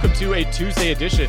Welcome 0.00 0.16
to 0.20 0.34
a 0.34 0.44
Tuesday 0.52 0.92
edition 0.92 1.28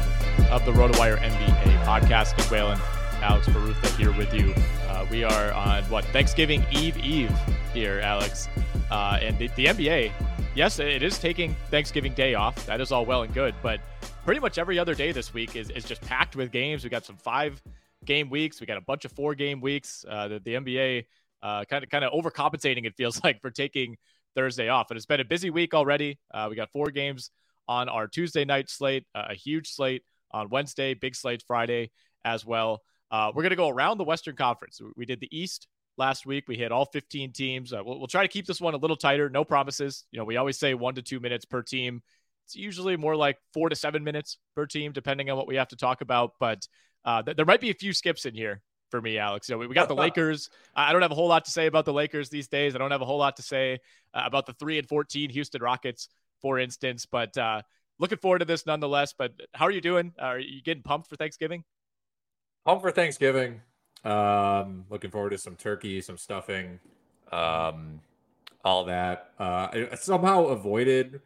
of 0.51 0.63
the 0.63 0.71
RotoWire 0.71 1.17
NBA 1.17 1.83
podcast. 1.85 2.37
Nick 2.37 2.51
Whalen, 2.51 2.77
Alex 3.19 3.47
Barutha 3.47 3.97
here 3.97 4.11
with 4.11 4.31
you. 4.31 4.53
Uh, 4.87 5.07
we 5.09 5.23
are 5.23 5.51
on 5.53 5.81
what 5.85 6.05
Thanksgiving 6.05 6.63
Eve 6.71 6.95
Eve 6.97 7.35
here, 7.73 7.99
Alex, 8.01 8.47
uh, 8.91 9.17
and 9.19 9.35
the, 9.39 9.47
the 9.55 9.65
NBA. 9.65 10.11
Yes, 10.53 10.77
it 10.77 11.01
is 11.01 11.17
taking 11.17 11.55
Thanksgiving 11.71 12.13
Day 12.13 12.35
off. 12.35 12.63
That 12.67 12.79
is 12.79 12.91
all 12.91 13.07
well 13.07 13.23
and 13.23 13.33
good, 13.33 13.55
but 13.63 13.81
pretty 14.23 14.39
much 14.39 14.59
every 14.59 14.77
other 14.77 14.93
day 14.93 15.11
this 15.11 15.33
week 15.33 15.55
is, 15.55 15.71
is 15.71 15.83
just 15.83 16.01
packed 16.01 16.35
with 16.35 16.51
games. 16.51 16.83
We 16.83 16.91
got 16.91 17.05
some 17.05 17.17
five 17.17 17.59
game 18.05 18.29
weeks. 18.29 18.61
We 18.61 18.67
got 18.67 18.77
a 18.77 18.81
bunch 18.81 19.03
of 19.03 19.11
four 19.13 19.33
game 19.33 19.61
weeks. 19.61 20.05
Uh, 20.07 20.27
the, 20.27 20.39
the 20.41 20.53
NBA 20.53 21.05
kind 21.41 21.83
of 21.83 21.89
kind 21.89 22.05
of 22.05 22.13
overcompensating. 22.13 22.85
It 22.85 22.93
feels 22.95 23.19
like 23.23 23.41
for 23.41 23.49
taking 23.49 23.97
Thursday 24.35 24.69
off, 24.69 24.91
and 24.91 24.97
it's 24.97 25.07
been 25.07 25.21
a 25.21 25.25
busy 25.25 25.49
week 25.49 25.73
already. 25.73 26.19
Uh, 26.31 26.45
we 26.51 26.55
got 26.55 26.71
four 26.71 26.91
games 26.91 27.31
on 27.69 27.87
our 27.87 28.07
Tuesday 28.07 28.43
night 28.43 28.67
slate, 28.67 29.05
uh, 29.13 29.27
a 29.29 29.35
huge 29.35 29.69
slate 29.69 30.03
on 30.31 30.49
Wednesday, 30.49 30.95
big 30.95 31.15
slate 31.15 31.43
Friday 31.47 31.91
as 32.25 32.43
well. 32.43 32.81
Uh, 33.11 33.31
we're 33.33 33.43
going 33.43 33.51
to 33.51 33.55
go 33.55 33.69
around 33.69 33.99
the 33.99 34.03
Western 34.03 34.35
Conference. 34.35 34.81
We 34.97 35.05
did 35.05 35.19
the 35.19 35.29
East 35.31 35.67
last 35.95 36.25
week. 36.25 36.45
We 36.47 36.57
hit 36.57 36.71
all 36.71 36.85
15 36.85 37.31
teams. 37.31 37.71
Uh, 37.71 37.81
we'll, 37.85 37.99
we'll, 37.99 38.07
try 38.07 38.23
to 38.23 38.27
keep 38.27 38.47
this 38.47 38.59
one 38.59 38.73
a 38.73 38.77
little 38.77 38.95
tighter. 38.95 39.29
No 39.29 39.43
promises. 39.45 40.05
You 40.11 40.17
know, 40.17 40.25
we 40.25 40.37
always 40.37 40.57
say 40.57 40.73
one 40.73 40.95
to 40.95 41.03
two 41.03 41.19
minutes 41.19 41.45
per 41.45 41.61
team. 41.61 42.01
It's 42.45 42.55
usually 42.55 42.97
more 42.97 43.15
like 43.15 43.37
four 43.53 43.69
to 43.69 43.75
seven 43.75 44.03
minutes 44.03 44.39
per 44.55 44.65
team, 44.65 44.91
depending 44.91 45.29
on 45.29 45.37
what 45.37 45.47
we 45.47 45.55
have 45.55 45.67
to 45.67 45.75
talk 45.75 46.01
about. 46.01 46.33
But 46.39 46.67
uh, 47.05 47.21
th- 47.21 47.37
there 47.37 47.45
might 47.45 47.61
be 47.61 47.69
a 47.69 47.75
few 47.75 47.93
skips 47.93 48.25
in 48.25 48.33
here 48.33 48.63
for 48.89 48.99
me, 48.99 49.19
Alex. 49.19 49.47
You 49.47 49.55
know, 49.55 49.59
we, 49.59 49.67
we 49.67 49.75
got 49.75 49.87
the 49.87 49.95
Lakers. 50.07 50.49
I 50.75 50.91
don't 50.91 51.03
have 51.03 51.11
a 51.11 51.15
whole 51.15 51.27
lot 51.27 51.45
to 51.45 51.51
say 51.51 51.67
about 51.67 51.85
the 51.85 51.93
Lakers 51.93 52.29
these 52.29 52.47
days. 52.47 52.73
I 52.73 52.79
don't 52.79 52.91
have 52.91 53.01
a 53.01 53.05
whole 53.05 53.19
lot 53.19 53.35
to 53.35 53.43
say 53.43 53.79
uh, 54.15 54.23
about 54.25 54.47
the 54.47 54.53
three 54.53 54.79
and 54.79 54.87
14 54.87 55.29
Houston 55.29 55.61
Rockets 55.61 56.09
for 56.41 56.59
instance. 56.59 57.05
But 57.05 57.37
uh, 57.37 57.61
looking 57.99 58.17
forward 58.17 58.39
to 58.39 58.45
this 58.45 58.65
nonetheless. 58.65 59.13
But 59.17 59.33
how 59.53 59.65
are 59.65 59.71
you 59.71 59.81
doing? 59.81 60.13
Are 60.19 60.39
you 60.39 60.61
getting 60.61 60.83
pumped 60.83 61.09
for 61.09 61.15
Thanksgiving? 61.15 61.63
Pumped 62.65 62.81
for 62.81 62.91
Thanksgiving. 62.91 63.61
Um, 64.03 64.85
looking 64.89 65.11
forward 65.11 65.31
to 65.31 65.37
some 65.37 65.55
turkey, 65.55 66.01
some 66.01 66.17
stuffing, 66.17 66.79
um, 67.31 67.99
all 68.63 68.85
that. 68.85 69.31
Uh, 69.39 69.67
I 69.91 69.95
somehow 69.95 70.45
avoided, 70.45 71.21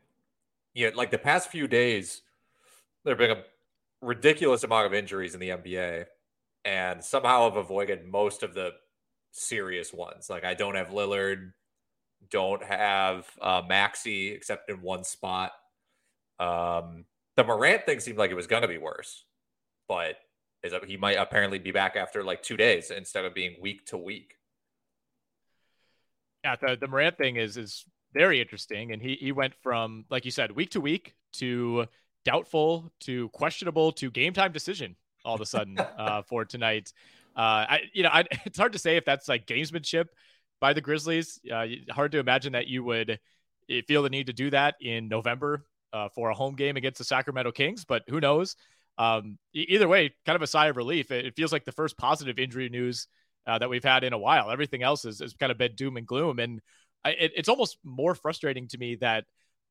yeah, 0.73 0.89
like 0.95 1.11
the 1.11 1.19
past 1.19 1.49
few 1.49 1.67
days, 1.67 2.21
there 3.03 3.11
have 3.11 3.19
been 3.19 3.31
a 3.31 3.43
ridiculous 4.01 4.63
amount 4.63 4.87
of 4.87 4.93
injuries 4.93 5.35
in 5.35 5.39
the 5.39 5.49
NBA, 5.49 6.05
and 6.65 7.03
somehow 7.03 7.47
I've 7.47 7.57
avoided 7.57 8.05
most 8.05 8.41
of 8.41 8.55
the 8.55 8.71
serious 9.31 9.93
ones. 9.93 10.29
Like 10.29 10.43
I 10.43 10.55
don't 10.55 10.75
have 10.75 10.89
Lillard, 10.89 11.53
don't 12.29 12.63
have 12.63 13.27
uh, 13.41 13.61
Maxey 13.67 14.29
except 14.29 14.69
in 14.69 14.81
one 14.81 15.03
spot. 15.03 15.51
Um, 16.39 17.05
the 17.35 17.43
Morant 17.43 17.85
thing 17.85 17.99
seemed 17.99 18.17
like 18.17 18.31
it 18.31 18.35
was 18.35 18.47
going 18.47 18.61
to 18.61 18.67
be 18.67 18.77
worse, 18.77 19.25
but 19.87 20.17
is 20.63 20.73
he 20.87 20.97
might 20.97 21.17
apparently 21.17 21.59
be 21.59 21.71
back 21.71 21.95
after 21.95 22.23
like 22.23 22.41
two 22.41 22.57
days 22.57 22.91
instead 22.91 23.25
of 23.25 23.33
being 23.33 23.55
week 23.61 23.85
to 23.87 23.97
week. 23.97 24.35
Yeah, 26.43 26.55
the, 26.55 26.77
the 26.79 26.87
Morant 26.87 27.17
thing 27.17 27.37
is 27.37 27.57
is 27.57 27.85
very 28.13 28.39
interesting, 28.41 28.91
and 28.91 29.01
he 29.01 29.15
he 29.15 29.31
went 29.31 29.53
from 29.61 30.05
like 30.09 30.25
you 30.25 30.31
said 30.31 30.51
week 30.51 30.71
to 30.71 30.81
week 30.81 31.15
to 31.33 31.87
doubtful 32.25 32.91
to 33.01 33.29
questionable 33.29 33.91
to 33.91 34.09
game 34.09 34.33
time 34.33 34.51
decision 34.51 34.95
all 35.25 35.35
of 35.35 35.41
a 35.41 35.45
sudden 35.45 35.77
uh, 35.97 36.21
for 36.21 36.45
tonight. 36.45 36.91
Uh, 37.35 37.65
I 37.67 37.81
you 37.93 38.03
know 38.03 38.09
I, 38.11 38.25
it's 38.45 38.57
hard 38.57 38.73
to 38.73 38.79
say 38.79 38.97
if 38.97 39.05
that's 39.05 39.27
like 39.27 39.47
gamesmanship 39.47 40.07
by 40.63 40.71
the 40.71 40.79
Grizzlies. 40.79 41.41
Uh, 41.53 41.65
hard 41.91 42.13
to 42.13 42.19
imagine 42.19 42.53
that 42.53 42.67
you 42.67 42.85
would 42.85 43.19
eh, 43.69 43.81
feel 43.85 44.01
the 44.01 44.09
need 44.09 44.27
to 44.27 44.33
do 44.33 44.49
that 44.49 44.75
in 44.79 45.09
November 45.09 45.65
uh, 45.91 46.07
for 46.15 46.29
a 46.29 46.33
home 46.33 46.55
game 46.55 46.77
against 46.77 46.99
the 46.99 47.03
Sacramento 47.03 47.51
Kings, 47.51 47.83
but 47.83 48.03
who 48.07 48.21
knows? 48.21 48.55
Um, 48.97 49.37
either 49.53 49.89
way, 49.89 50.15
kind 50.25 50.37
of 50.37 50.41
a 50.41 50.47
sigh 50.47 50.67
of 50.67 50.77
relief. 50.77 51.11
It, 51.11 51.25
it 51.25 51.35
feels 51.35 51.51
like 51.51 51.65
the 51.65 51.73
first 51.73 51.97
positive 51.97 52.39
injury 52.39 52.69
news 52.69 53.09
uh, 53.45 53.59
that 53.59 53.69
we've 53.69 53.83
had 53.83 54.05
in 54.05 54.13
a 54.13 54.17
while. 54.17 54.49
Everything 54.49 54.83
else 54.83 55.03
has, 55.03 55.21
kind 55.37 55.51
of 55.51 55.57
been 55.57 55.75
doom 55.75 55.97
and 55.97 56.07
gloom, 56.07 56.39
and 56.39 56.61
I, 57.03 57.09
it, 57.09 57.33
it's 57.35 57.49
almost 57.49 57.77
more 57.83 58.15
frustrating 58.15 58.69
to 58.69 58.77
me 58.77 58.95
that 59.01 59.25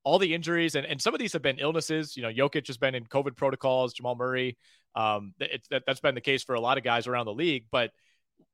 all 0.04 0.18
the 0.18 0.34
injuries 0.34 0.74
and, 0.74 0.84
and 0.84 1.00
some 1.00 1.14
of 1.14 1.20
these 1.20 1.32
have 1.32 1.40
been 1.40 1.58
illnesses. 1.58 2.18
You 2.18 2.22
know, 2.22 2.28
Jokic 2.28 2.66
has 2.66 2.76
been 2.76 2.94
in 2.94 3.06
COVID 3.06 3.34
protocols. 3.34 3.94
Jamal 3.94 4.14
Murray, 4.14 4.58
um, 4.94 5.32
it's 5.40 5.68
that, 5.68 5.84
that's 5.86 6.00
been 6.00 6.14
the 6.14 6.20
case 6.20 6.42
for 6.42 6.54
a 6.54 6.60
lot 6.60 6.76
of 6.76 6.84
guys 6.84 7.06
around 7.06 7.24
the 7.24 7.32
league, 7.32 7.64
but 7.70 7.92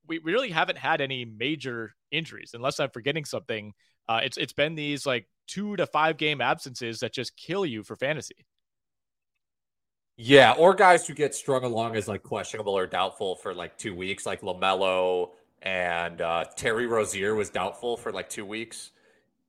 we 0.07 0.19
really 0.19 0.49
haven't 0.49 0.77
had 0.77 1.01
any 1.01 1.25
major 1.25 1.93
injuries, 2.11 2.51
unless 2.53 2.79
I'm 2.79 2.89
forgetting 2.89 3.25
something. 3.25 3.73
Uh, 4.07 4.21
it's 4.23 4.37
it's 4.37 4.53
been 4.53 4.75
these 4.75 5.05
like 5.05 5.27
two 5.47 5.75
to 5.75 5.85
five 5.85 6.17
game 6.17 6.41
absences 6.41 6.99
that 6.99 7.13
just 7.13 7.35
kill 7.35 7.65
you 7.65 7.83
for 7.83 7.95
fantasy. 7.95 8.45
Yeah, 10.21 10.51
or 10.51 10.73
guys 10.73 11.07
who 11.07 11.13
get 11.13 11.33
strung 11.33 11.63
along 11.63 11.95
as 11.95 12.07
like 12.07 12.23
questionable 12.23 12.77
or 12.77 12.85
doubtful 12.85 13.35
for 13.35 13.53
like 13.53 13.77
two 13.77 13.95
weeks, 13.95 14.25
like 14.25 14.41
LaMelo 14.41 15.29
and 15.61 16.21
uh, 16.21 16.45
Terry 16.57 16.87
Rozier 16.87 17.35
was 17.35 17.49
doubtful 17.49 17.95
for 17.95 18.11
like 18.11 18.29
two 18.29 18.45
weeks. 18.45 18.91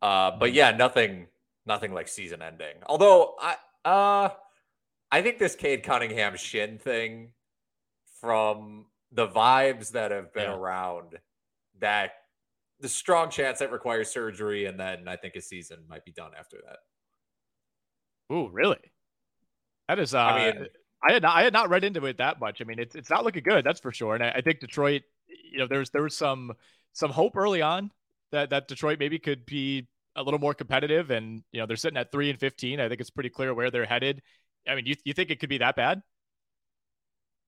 Uh, 0.00 0.31
but 0.31 0.52
yeah, 0.52 0.70
nothing, 0.70 1.26
nothing 1.66 1.92
like 1.92 2.06
season 2.06 2.40
ending. 2.40 2.75
Although 2.87 3.34
I, 3.40 3.56
uh, 3.84 4.28
I 5.10 5.22
think 5.22 5.38
this 5.38 5.56
Cade 5.56 5.82
Cunningham 5.82 6.37
shin 6.37 6.78
thing 6.78 7.32
from 8.20 8.87
the 9.12 9.28
vibes 9.28 9.92
that 9.92 10.10
have 10.10 10.32
been 10.32 10.44
yeah. 10.44 10.56
around 10.56 11.18
that 11.80 12.12
the 12.80 12.88
strong 12.88 13.30
chance 13.30 13.58
that 13.58 13.72
requires 13.72 14.10
surgery 14.10 14.66
and 14.66 14.78
then 14.78 15.08
I 15.08 15.16
think 15.16 15.36
a 15.36 15.40
season 15.40 15.80
might 15.88 16.04
be 16.04 16.12
done 16.12 16.32
after 16.38 16.58
that. 16.66 18.34
Ooh, 18.34 18.48
really? 18.48 18.92
That 19.88 19.98
is 19.98 20.14
uh 20.14 20.20
I 20.20 20.52
mean 20.52 20.66
I 21.02 21.12
had 21.12 21.22
not, 21.22 21.36
I 21.36 21.42
had 21.42 21.52
not 21.52 21.70
read 21.70 21.84
into 21.84 22.04
it 22.06 22.18
that 22.18 22.40
much. 22.40 22.60
I 22.60 22.64
mean, 22.64 22.78
it's 22.78 22.94
it's 22.94 23.10
not 23.10 23.24
looking 23.24 23.42
good, 23.42 23.64
that's 23.64 23.80
for 23.80 23.92
sure. 23.92 24.14
And 24.14 24.22
I, 24.22 24.30
I 24.36 24.40
think 24.40 24.60
Detroit, 24.60 25.02
you 25.28 25.58
know, 25.58 25.66
there's 25.66 25.90
there 25.90 26.02
was 26.02 26.16
some 26.16 26.52
some 26.92 27.10
hope 27.10 27.36
early 27.36 27.62
on 27.62 27.90
that 28.32 28.50
that 28.50 28.68
Detroit 28.68 28.98
maybe 28.98 29.18
could 29.18 29.46
be 29.46 29.88
a 30.16 30.22
little 30.22 30.40
more 30.40 30.54
competitive, 30.54 31.10
and 31.10 31.42
you 31.52 31.60
know 31.60 31.66
they're 31.66 31.76
sitting 31.76 31.96
at 31.96 32.12
three 32.12 32.30
and 32.30 32.38
fifteen. 32.38 32.80
I 32.80 32.88
think 32.88 33.00
it's 33.00 33.10
pretty 33.10 33.30
clear 33.30 33.54
where 33.54 33.70
they're 33.70 33.86
headed. 33.86 34.22
I 34.68 34.74
mean, 34.74 34.86
you 34.86 34.94
you 35.04 35.14
think 35.14 35.30
it 35.30 35.40
could 35.40 35.48
be 35.48 35.58
that 35.58 35.76
bad? 35.76 36.02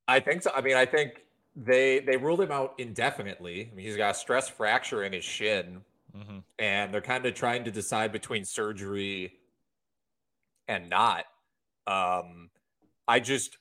I 0.09 0.21
think 0.21 0.43
so. 0.43 0.51
I 0.55 0.63
mean, 0.63 0.77
I 0.77 0.87
think 0.87 1.23
they 1.55 2.01
they 2.01 2.17
ruled 2.17 2.41
him 2.41 2.51
out 2.51 2.75
indefinitely. 2.79 3.69
I 3.71 3.75
mean, 3.75 3.87
he's 3.87 3.97
got 3.97 4.13
a 4.13 4.19
stress 4.19 4.49
fracture 4.49 5.05
in 5.05 5.13
his 5.13 5.25
shin, 5.25 5.83
mm-hmm. 6.17 6.39
and 6.59 6.93
they're 6.93 7.01
kind 7.01 7.27
of 7.27 7.35
trying 7.35 7.65
to 7.65 7.71
decide 7.71 8.13
between 8.13 8.45
surgery 8.45 9.35
and 10.69 10.89
not. 10.89 11.25
Um, 11.87 12.51
I 13.07 13.21
just 13.21 13.59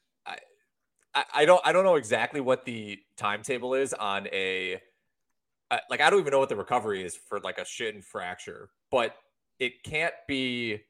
I, 1.14 1.26
I 1.34 1.46
don't 1.46 1.62
I 1.66 1.72
don't 1.72 1.84
know 1.84 1.96
exactly 1.96 2.40
what 2.40 2.66
the 2.66 3.00
timetable 3.18 3.74
is 3.74 3.94
on 3.94 4.28
a 4.28 4.82
like 5.90 6.02
I 6.02 6.10
don't 6.10 6.20
even 6.20 6.32
know 6.32 6.40
what 6.40 6.50
the 6.50 6.56
recovery 6.56 7.04
is 7.04 7.16
for 7.16 7.40
like 7.40 7.58
a 7.58 7.66
shin 7.66 8.02
fracture, 8.02 8.70
but 8.90 9.16
it 9.60 9.84
can't 9.84 10.14
be 10.28 10.82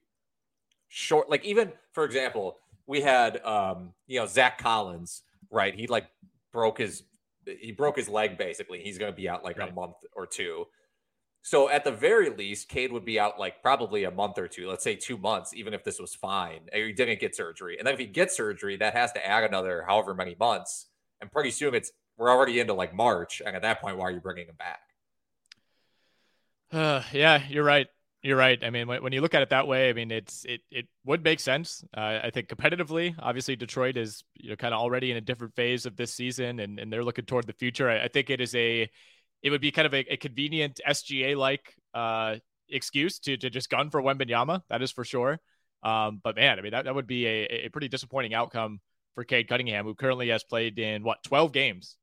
short. 0.87 1.29
Like 1.29 1.45
even 1.45 1.71
for 1.91 2.03
example, 2.03 2.57
we 2.87 3.01
had 3.01 3.43
um 3.45 3.93
you 4.07 4.19
know 4.19 4.27
Zach 4.27 4.57
Collins, 4.57 5.23
right? 5.49 5.73
He 5.73 5.87
like 5.87 6.07
broke 6.51 6.79
his 6.79 7.03
he 7.45 7.71
broke 7.71 7.97
his 7.97 8.09
leg 8.09 8.37
basically. 8.37 8.81
He's 8.81 8.97
going 8.97 9.11
to 9.11 9.15
be 9.15 9.27
out 9.27 9.43
like 9.43 9.57
right. 9.57 9.71
a 9.71 9.73
month 9.73 9.95
or 10.13 10.27
two. 10.27 10.65
So 11.43 11.69
at 11.69 11.83
the 11.83 11.91
very 11.91 12.29
least, 12.29 12.69
Cade 12.69 12.91
would 12.91 13.05
be 13.05 13.19
out 13.19 13.39
like 13.39 13.63
probably 13.63 14.03
a 14.03 14.11
month 14.11 14.37
or 14.37 14.47
two, 14.47 14.69
let's 14.69 14.83
say 14.83 14.95
two 14.95 15.17
months, 15.17 15.55
even 15.55 15.73
if 15.73 15.83
this 15.83 15.99
was 15.99 16.13
fine. 16.13 16.61
He 16.71 16.93
didn't 16.93 17.19
get 17.19 17.35
surgery. 17.35 17.77
And 17.79 17.87
then 17.87 17.95
if 17.95 17.99
he 17.99 18.05
gets 18.05 18.37
surgery, 18.37 18.77
that 18.77 18.93
has 18.93 19.11
to 19.13 19.25
add 19.25 19.43
another 19.43 19.83
however 19.87 20.13
many 20.13 20.35
months. 20.39 20.87
And 21.19 21.31
pretty 21.31 21.51
soon 21.51 21.73
it's 21.73 21.91
we're 22.17 22.29
already 22.29 22.59
into 22.59 22.73
like 22.73 22.93
March. 22.93 23.41
And 23.43 23.55
at 23.55 23.63
that 23.63 23.81
point, 23.81 23.97
why 23.97 24.05
are 24.05 24.11
you 24.11 24.19
bringing 24.19 24.47
him 24.47 24.55
back? 24.57 24.81
Uh, 26.71 27.01
yeah, 27.11 27.41
you're 27.49 27.63
right. 27.63 27.87
You're 28.23 28.37
right. 28.37 28.63
I 28.63 28.69
mean, 28.69 28.87
when, 28.87 29.13
you 29.13 29.21
look 29.21 29.33
at 29.33 29.41
it 29.41 29.49
that 29.49 29.67
way, 29.67 29.89
I 29.89 29.93
mean, 29.93 30.11
it's 30.11 30.45
it 30.45 30.61
it 30.69 30.87
would 31.05 31.23
make 31.23 31.39
sense. 31.39 31.83
Uh, 31.95 32.19
I 32.23 32.29
think 32.29 32.49
competitively, 32.49 33.15
obviously, 33.17 33.55
Detroit 33.55 33.97
is 33.97 34.23
you 34.35 34.51
know 34.51 34.55
kind 34.55 34.75
of 34.75 34.79
already 34.79 35.09
in 35.09 35.17
a 35.17 35.21
different 35.21 35.55
phase 35.55 35.87
of 35.87 35.95
this 35.95 36.13
season, 36.13 36.59
and, 36.59 36.79
and 36.79 36.93
they're 36.93 37.03
looking 37.03 37.25
toward 37.25 37.47
the 37.47 37.53
future. 37.53 37.89
I, 37.89 38.03
I 38.03 38.07
think 38.09 38.29
it 38.29 38.39
is 38.39 38.53
a 38.53 38.87
it 39.41 39.49
would 39.49 39.61
be 39.61 39.71
kind 39.71 39.87
of 39.87 39.95
a, 39.95 40.05
a 40.13 40.17
convenient 40.17 40.79
SGA 40.87 41.35
like 41.35 41.73
uh, 41.95 42.35
excuse 42.69 43.17
to 43.21 43.37
to 43.37 43.49
just 43.49 43.71
gun 43.71 43.89
for 43.89 44.03
Wembanyama. 44.03 44.61
That 44.69 44.83
is 44.83 44.91
for 44.91 45.03
sure. 45.03 45.39
Um, 45.81 46.21
but 46.23 46.35
man, 46.35 46.59
I 46.59 46.61
mean, 46.61 46.73
that, 46.73 46.85
that 46.85 46.93
would 46.93 47.07
be 47.07 47.25
a, 47.25 47.65
a 47.65 47.69
pretty 47.69 47.87
disappointing 47.87 48.35
outcome 48.35 48.81
for 49.15 49.23
Cade 49.23 49.47
Cunningham, 49.47 49.85
who 49.85 49.95
currently 49.95 50.29
has 50.29 50.43
played 50.43 50.77
in 50.77 51.03
what 51.03 51.23
12 51.23 51.51
games 51.51 51.97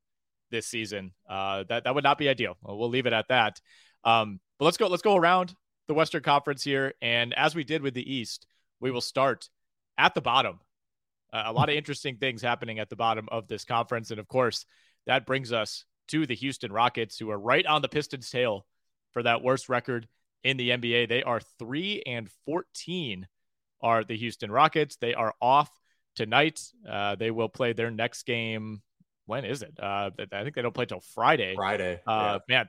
this 0.51 0.67
season. 0.67 1.13
Uh, 1.31 1.63
that 1.69 1.85
that 1.85 1.95
would 1.95 2.03
not 2.03 2.19
be 2.19 2.29
ideal. 2.29 2.57
We'll 2.61 2.89
leave 2.89 3.07
it 3.07 3.13
at 3.13 3.29
that. 3.29 3.61
Um, 4.03 4.41
but 4.59 4.65
let's 4.65 4.79
go. 4.79 4.89
Let's 4.89 5.03
go 5.03 5.15
around 5.15 5.55
the 5.89 5.95
Western 5.95 6.23
Conference 6.23 6.63
here, 6.63 6.95
and 7.03 7.35
as 7.35 7.55
we 7.55 7.65
did 7.65 7.83
with 7.83 7.95
the 7.95 8.15
East, 8.15 8.47
we 8.79 8.91
will 8.91 9.01
start 9.01 9.49
at 9.97 10.15
the 10.15 10.21
bottom. 10.21 10.61
Uh, 11.33 11.45
a 11.47 11.53
lot 11.53 11.69
of 11.69 11.75
interesting 11.77 12.17
things 12.17 12.43
happening 12.43 12.79
at 12.79 12.91
the 12.91 12.97
bottom 12.97 13.29
of 13.33 13.49
this 13.49 13.65
conference, 13.65 14.11
and 14.11 14.21
of 14.21 14.29
course, 14.29 14.67
that 15.07 15.27
brings 15.27 15.53
us 15.53 15.85
to 16.09 16.27
the 16.27 16.35
Houston 16.35 16.71
Rockets, 16.71 17.19
who 17.19 17.31
are 17.31 17.39
right 17.39 17.67
on 17.67 17.83
the 17.83 17.89
Pistons' 17.89 18.31
tail 18.31 18.67
for 19.13 19.23
that 19.23 19.43
worst 19.43 19.69
record 19.69 20.07
in 20.45 20.57
the 20.57 20.71
NBA. 20.71 21.09
They 21.09 21.23
are 21.23 21.41
three 21.59 22.03
and 22.07 22.31
fourteen. 22.45 23.27
Are 23.81 24.05
the 24.05 24.17
Houston 24.17 24.51
Rockets? 24.51 24.97
They 24.97 25.15
are 25.15 25.35
off 25.41 25.71
tonight. 26.17 26.61
Uh, 26.89 27.15
they 27.15 27.31
will 27.31 27.49
play 27.49 27.73
their 27.73 27.91
next 27.91 28.25
game. 28.25 28.83
When 29.27 29.45
is 29.45 29.63
it? 29.63 29.73
Uh, 29.81 30.11
I 30.33 30.43
think 30.43 30.57
they 30.57 30.63
don't 30.63 30.75
play 30.75 30.87
till 30.87 31.03
Friday. 31.15 31.55
Friday. 31.55 32.01
Uh, 32.07 32.39
yeah. 32.49 32.57
Man, 32.57 32.69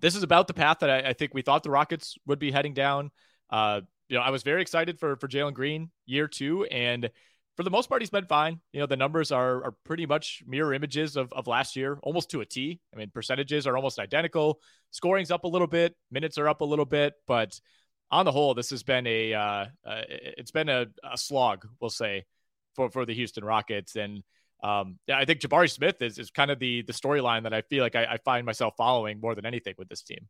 this 0.00 0.14
is 0.14 0.22
about 0.22 0.46
the 0.46 0.54
path 0.54 0.78
that 0.80 0.90
I, 0.90 1.10
I, 1.10 1.12
think 1.12 1.34
we 1.34 1.42
thought 1.42 1.62
the 1.62 1.70
Rockets 1.70 2.16
would 2.26 2.38
be 2.38 2.50
heading 2.50 2.74
down. 2.74 3.10
Uh, 3.50 3.80
you 4.08 4.16
know, 4.16 4.22
I 4.22 4.30
was 4.30 4.42
very 4.42 4.62
excited 4.62 4.98
for 4.98 5.16
for 5.16 5.28
Jalen 5.28 5.54
Green 5.54 5.90
year 6.06 6.28
two, 6.28 6.64
and 6.64 7.10
for 7.56 7.62
the 7.62 7.70
most 7.70 7.88
part, 7.88 8.02
he's 8.02 8.10
been 8.10 8.26
fine. 8.26 8.60
You 8.72 8.80
know, 8.80 8.86
the 8.86 8.96
numbers 8.96 9.32
are 9.32 9.64
are 9.64 9.74
pretty 9.84 10.06
much 10.06 10.42
mirror 10.46 10.72
images 10.74 11.16
of, 11.16 11.32
of 11.32 11.46
last 11.46 11.76
year, 11.76 11.98
almost 12.02 12.30
to 12.30 12.40
a 12.40 12.46
T. 12.46 12.80
I 12.94 12.96
mean, 12.96 13.10
percentages 13.12 13.66
are 13.66 13.76
almost 13.76 13.98
identical. 13.98 14.60
Scoring's 14.90 15.30
up 15.30 15.44
a 15.44 15.48
little 15.48 15.66
bit, 15.66 15.94
minutes 16.10 16.38
are 16.38 16.48
up 16.48 16.60
a 16.60 16.64
little 16.64 16.86
bit, 16.86 17.14
but 17.26 17.58
on 18.10 18.24
the 18.24 18.32
whole, 18.32 18.54
this 18.54 18.70
has 18.70 18.82
been 18.82 19.06
a 19.06 19.34
uh, 19.34 19.66
uh, 19.86 20.02
it's 20.08 20.50
been 20.50 20.68
a, 20.68 20.86
a, 21.04 21.18
slog, 21.18 21.66
we'll 21.80 21.90
say, 21.90 22.24
for 22.74 22.90
for 22.90 23.04
the 23.04 23.14
Houston 23.14 23.44
Rockets. 23.44 23.96
And 23.96 24.22
um, 24.62 24.98
yeah, 25.06 25.18
I 25.18 25.24
think 25.24 25.40
Jabari 25.40 25.70
Smith 25.70 26.02
is 26.02 26.18
is 26.18 26.30
kind 26.30 26.50
of 26.50 26.58
the 26.58 26.82
the 26.82 26.92
storyline 26.92 27.44
that 27.44 27.54
I 27.54 27.62
feel 27.62 27.82
like 27.82 27.94
I, 27.94 28.04
I 28.04 28.16
find 28.18 28.44
myself 28.44 28.74
following 28.76 29.20
more 29.20 29.34
than 29.34 29.46
anything 29.46 29.74
with 29.78 29.88
this 29.88 30.02
team. 30.02 30.28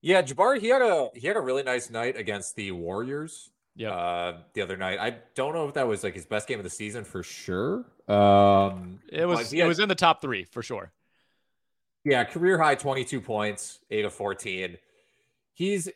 Yeah, 0.00 0.22
Jabari, 0.22 0.60
he 0.60 0.68
had 0.68 0.82
a 0.82 1.10
he 1.14 1.26
had 1.26 1.36
a 1.36 1.40
really 1.40 1.62
nice 1.62 1.90
night 1.90 2.16
against 2.16 2.56
the 2.56 2.72
Warriors 2.72 3.50
yeah. 3.74 3.90
Uh, 3.90 4.36
the 4.54 4.62
other 4.62 4.76
night. 4.76 4.98
I 5.00 5.16
don't 5.34 5.54
know 5.54 5.66
if 5.66 5.74
that 5.74 5.86
was 5.86 6.04
like 6.04 6.14
his 6.14 6.26
best 6.26 6.46
game 6.46 6.58
of 6.58 6.64
the 6.64 6.70
season 6.70 7.04
for 7.04 7.22
sure. 7.22 7.86
Um, 8.08 9.00
it 9.10 9.26
was 9.26 9.50
had, 9.50 9.60
it 9.60 9.66
was 9.66 9.78
in 9.78 9.88
the 9.88 9.94
top 9.94 10.20
three 10.20 10.44
for 10.44 10.62
sure. 10.62 10.92
Yeah, 12.04 12.24
career 12.24 12.58
high 12.58 12.74
22 12.74 13.20
points, 13.20 13.78
8 13.90 14.04
of 14.06 14.12
14. 14.12 14.76
He's 15.54 15.88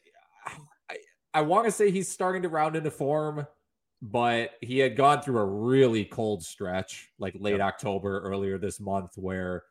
I, 0.88 0.96
I 1.34 1.40
want 1.42 1.66
to 1.66 1.72
say 1.72 1.90
he's 1.90 2.08
starting 2.08 2.42
to 2.42 2.48
round 2.48 2.76
into 2.76 2.90
form, 2.90 3.46
but 4.10 4.50
he 4.60 4.78
had 4.78 4.96
gone 4.96 5.22
through 5.22 5.38
a 5.38 5.44
really 5.44 6.04
cold 6.04 6.42
stretch 6.42 7.10
like 7.18 7.34
late 7.38 7.52
yep. 7.52 7.60
October 7.60 8.20
earlier 8.20 8.58
this 8.58 8.80
month 8.80 9.12
where 9.16 9.64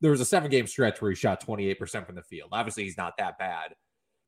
there 0.00 0.10
was 0.10 0.20
a 0.20 0.24
seven 0.24 0.50
game 0.50 0.66
stretch 0.66 1.00
where 1.00 1.10
he 1.10 1.14
shot 1.14 1.44
28% 1.44 2.06
from 2.06 2.14
the 2.14 2.22
field. 2.22 2.50
Obviously, 2.52 2.84
he's 2.84 2.96
not 2.96 3.16
that 3.18 3.38
bad 3.38 3.74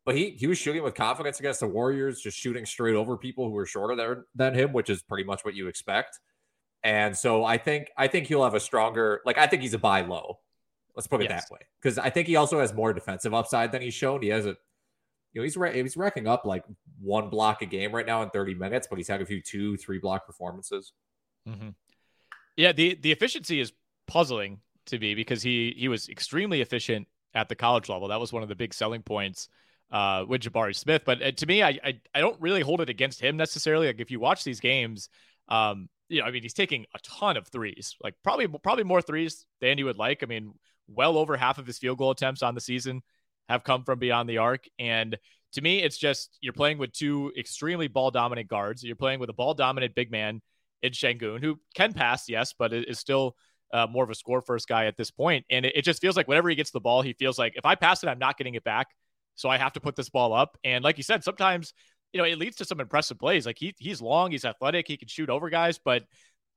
but 0.05 0.17
he 0.17 0.31
he 0.31 0.47
was 0.47 0.59
shooting 0.59 0.83
with 0.83 0.95
confidence 0.95 1.41
against 1.41 1.61
the 1.61 1.67
Warriors, 1.67 2.21
just 2.21 2.39
shooting 2.39 2.67
straight 2.67 2.95
over 2.95 3.17
people 3.17 3.47
who 3.47 3.53
were 3.53 3.67
shorter 3.67 3.97
than, 3.97 4.25
than 4.35 4.55
him, 4.55 4.73
which 4.73 4.91
is 4.91 5.03
pretty 5.03 5.25
much 5.25 5.45
what 5.45 5.55
you 5.55 5.69
expect. 5.69 6.21
And 6.83 7.17
so 7.17 7.45
I 7.45 7.57
think 7.57 7.91
I 7.97 8.09
think 8.09 8.27
he'll 8.27 8.45
have 8.45 8.55
a 8.55 8.61
stronger 8.61 9.23
like 9.25 9.39
I 9.39 9.47
think 9.47 9.62
he's 9.62 9.75
a 9.75 9.79
buy 9.79 10.03
low. 10.03 10.39
Let's 10.95 11.07
put 11.07 11.23
it 11.23 11.31
yes. 11.31 11.49
that 11.49 11.55
way 11.55 11.61
because 11.81 11.99
I 11.99 12.11
think 12.11 12.29
he 12.29 12.37
also 12.37 12.61
has 12.61 12.73
more 12.73 12.93
defensive 12.93 13.35
upside 13.35 13.73
than 13.73 13.83
he's 13.83 13.95
shown. 13.95 14.23
He 14.23 14.29
has 14.29 14.47
a 14.47 14.57
you 15.35 15.41
know 15.41 15.43
he's 15.43 15.75
he's 15.75 15.97
racking 15.97 16.27
up 16.27 16.45
like 16.45 16.65
one 17.01 17.29
block 17.29 17.61
a 17.61 17.67
game 17.67 17.93
right 17.93 18.07
now 18.07 18.23
in 18.23 18.31
30 18.31 18.55
minutes, 18.55 18.87
but 18.89 18.97
he's 18.97 19.09
had 19.09 19.21
a 19.21 19.27
few 19.27 19.43
two 19.43 19.77
three 19.77 19.99
block 19.99 20.27
performances. 20.27 20.93
Mm-hmm. 21.49 21.71
Yeah, 22.57 22.73
the 22.73 22.95
the 22.95 23.13
efficiency 23.13 23.61
is 23.61 23.73
puzzling 24.07 24.61
to 24.87 24.99
me 24.99 25.15
because 25.15 25.43
he 25.43 25.75
he 25.77 25.89
was 25.89 26.09
extremely 26.09 26.61
efficient 26.61 27.09
at 27.35 27.49
the 27.49 27.57
college 27.57 27.89
level. 27.89 28.09
That 28.09 28.21
was 28.21 28.33
one 28.33 28.45
of 28.45 28.49
the 28.49 28.55
big 28.55 28.73
selling 28.73 29.03
points 29.03 29.49
uh, 29.91 30.25
with 30.27 30.43
Jabari 30.43 30.75
Smith. 30.75 31.03
But 31.05 31.21
uh, 31.21 31.33
to 31.33 31.47
me, 31.47 31.64
I, 31.64 31.79
I, 31.85 32.00
I 32.14 32.21
don't 32.21 32.41
really 32.41 32.61
hold 32.61 32.81
it 32.81 32.88
against 32.88 33.21
him 33.21 33.37
necessarily. 33.37 33.88
Like 33.88 34.00
if 34.00 34.12
you 34.12 34.21
watch 34.21 34.45
these 34.45 34.61
games, 34.61 35.09
um, 35.49 35.88
you 36.09 36.21
know, 36.21 36.26
I 36.26 36.31
mean, 36.31 36.43
he's 36.43 36.55
taking 36.55 36.87
a 36.95 36.99
ton 37.00 37.37
of 37.37 37.49
threes, 37.49 37.97
like 38.05 38.14
probably 38.23 38.47
probably 38.47 38.85
more 38.85 39.03
threes 39.03 39.47
than 39.61 39.79
you 39.79 39.87
would 39.87 39.99
like. 39.99 40.23
I 40.23 40.26
mean, 40.26 40.55
well 40.87 41.19
over 41.19 41.37
half 41.37 41.59
of 41.59 41.67
his 41.67 41.79
field 41.79 41.99
goal 41.99 42.12
attempts 42.12 42.43
on 42.43 42.55
the 42.55 42.61
season 42.61 43.03
have 43.49 43.65
come 43.65 43.85
from 43.85 43.99
beyond 43.99 44.29
the 44.29 44.39
arc. 44.39 44.65
And 44.79 45.17
to 45.53 45.61
me, 45.61 45.83
it's 45.83 45.99
just 45.99 46.39
you're 46.41 46.53
playing 46.53 46.79
with 46.79 46.93
two 46.93 47.33
extremely 47.39 47.89
ball 47.89 48.11
dominant 48.11 48.49
guards. 48.49 48.83
You're 48.83 48.97
playing 48.97 49.21
with 49.21 49.31
a 49.31 49.35
ball 49.35 49.55
dominant 49.55 49.95
big 49.95 50.11
man 50.11 50.41
in 50.83 50.93
Sengun 50.93 51.41
who 51.41 51.59
can 51.75 51.93
pass, 51.93 52.29
yes, 52.29 52.55
but 52.59 52.73
is 52.73 52.99
still 52.99 53.37
uh, 53.73 53.87
more 53.91 54.05
of 54.05 54.11
a 54.11 54.15
score 54.15 54.41
first 54.41 54.69
guy 54.69 54.87
at 54.87 54.97
this 54.97 55.11
point. 55.11 55.45
And 55.51 55.65
it, 55.65 55.77
it, 55.77 55.83
just 55.83 56.01
feels 56.01 56.17
like 56.17 56.29
whenever 56.29 56.49
he 56.49 56.55
gets 56.55 56.71
the 56.71 56.81
ball, 56.81 57.03
he 57.03 57.13
feels 57.15 57.39
like 57.39 57.55
if 57.57 57.65
I 57.65 57.75
pass 57.75 58.03
it, 58.03 58.09
I'm 58.09 58.19
not 58.19 58.37
getting 58.37 58.55
it 58.55 58.65
back. 58.65 58.89
So 59.35 59.49
I 59.49 59.59
have 59.59 59.73
to 59.73 59.81
put 59.81 59.97
this 59.97 60.11
ball 60.11 60.33
up. 60.33 60.57
And 60.63 60.85
like 60.85 60.97
you 60.97 61.03
said, 61.03 61.25
sometimes, 61.25 61.73
you 62.13 62.19
know, 62.19 62.25
it 62.25 62.39
leads 62.39 62.57
to 62.59 62.65
some 62.65 62.81
impressive 62.81 63.19
plays. 63.19 63.47
Like 63.47 63.59
he 63.59 63.75
he's 63.79 64.01
long, 64.01 64.31
he's 64.31 64.45
athletic, 64.45 64.87
he 64.87 64.97
can 64.97 65.09
shoot 65.09 65.29
over 65.29 65.51
guys, 65.51 65.81
but 65.85 66.05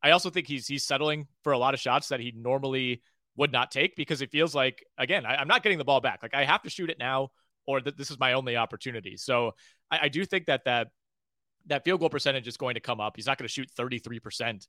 I 0.03 0.11
also 0.11 0.29
think 0.29 0.47
he's 0.47 0.67
he's 0.67 0.85
settling 0.85 1.27
for 1.43 1.53
a 1.53 1.57
lot 1.57 1.73
of 1.73 1.79
shots 1.79 2.09
that 2.09 2.19
he 2.19 2.33
normally 2.35 3.01
would 3.37 3.51
not 3.51 3.71
take 3.71 3.95
because 3.95 4.21
it 4.21 4.31
feels 4.31 4.53
like 4.53 4.83
again, 4.97 5.25
I, 5.25 5.41
am 5.41 5.47
not 5.47 5.63
getting 5.63 5.77
the 5.77 5.85
ball 5.85 6.01
back. 6.01 6.19
Like 6.21 6.33
I 6.33 6.43
have 6.43 6.63
to 6.63 6.69
shoot 6.69 6.89
it 6.89 6.97
now, 6.99 7.29
or 7.65 7.79
that 7.81 7.97
this 7.97 8.11
is 8.11 8.19
my 8.19 8.33
only 8.33 8.57
opportunity. 8.57 9.15
So 9.15 9.53
I, 9.89 9.99
I 10.03 10.09
do 10.09 10.25
think 10.25 10.47
that 10.47 10.65
that 10.65 10.89
that 11.67 11.83
field 11.83 11.99
goal 11.99 12.09
percentage 12.09 12.47
is 12.47 12.57
going 12.57 12.75
to 12.75 12.79
come 12.79 12.99
up. 12.99 13.13
He's 13.15 13.27
not 13.27 13.37
going 13.37 13.47
to 13.47 13.51
shoot 13.51 13.69
33% 13.77 14.65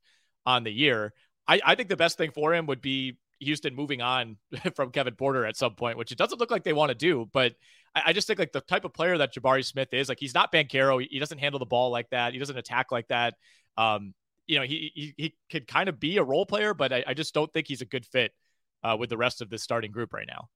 on 0.47 0.65
the 0.65 0.71
year. 0.71 1.13
I, 1.47 1.61
I 1.65 1.75
think 1.77 1.89
the 1.89 1.97
best 1.97 2.19
thing 2.19 2.33
for 2.33 2.53
him 2.53 2.67
would 2.67 2.81
be 2.81 3.17
Houston 3.41 3.75
moving 3.75 4.03
on 4.03 4.37
from 4.75 4.91
Kevin 4.91 5.15
Porter 5.15 5.47
at 5.47 5.57
some 5.57 5.75
point, 5.75 5.97
which 5.97 6.13
it 6.13 6.19
doesn't 6.19 6.39
look 6.39 6.51
like 6.51 6.65
they 6.65 6.73
want 6.73 6.91
to 6.91 6.97
do. 6.97 7.29
But 7.33 7.55
I, 7.95 8.03
I, 8.07 8.13
just 8.13 8.27
think 8.27 8.41
like 8.41 8.53
the 8.53 8.61
type 8.61 8.85
of 8.85 8.93
player 8.93 9.17
that 9.19 9.33
Jabari 9.33 9.65
Smith 9.65 9.95
is, 9.95 10.09
like 10.09 10.19
he's 10.19 10.35
not 10.35 10.53
Banchero. 10.53 11.01
He, 11.01 11.09
he 11.13 11.19
doesn't 11.21 11.39
handle 11.39 11.61
the 11.61 11.67
ball 11.67 11.91
like 11.91 12.11
that. 12.11 12.33
He 12.33 12.39
doesn't 12.39 12.59
attack 12.59 12.91
like 12.91 13.07
that. 13.09 13.35
Um, 13.77 14.13
you 14.47 14.59
know, 14.59 14.65
he 14.65 14.91
he, 14.95 15.15
he 15.17 15.35
could 15.51 15.69
kind 15.69 15.89
of 15.89 16.01
be 16.01 16.17
a 16.17 16.25
role 16.25 16.47
player, 16.47 16.75
but 16.75 16.93
I, 16.93 17.05
I 17.07 17.15
just 17.15 17.33
don't 17.33 17.53
think 17.53 17.69
he's 17.69 17.83
a 17.83 17.87
good 17.87 18.05
fit 18.05 18.33
uh, 18.85 18.97
with 18.99 19.11
the 19.11 19.17
rest 19.17 19.41
of 19.43 19.51
this 19.51 19.63
starting 19.63 19.91
group 19.93 20.13
right 20.13 20.27
now. 20.29 20.49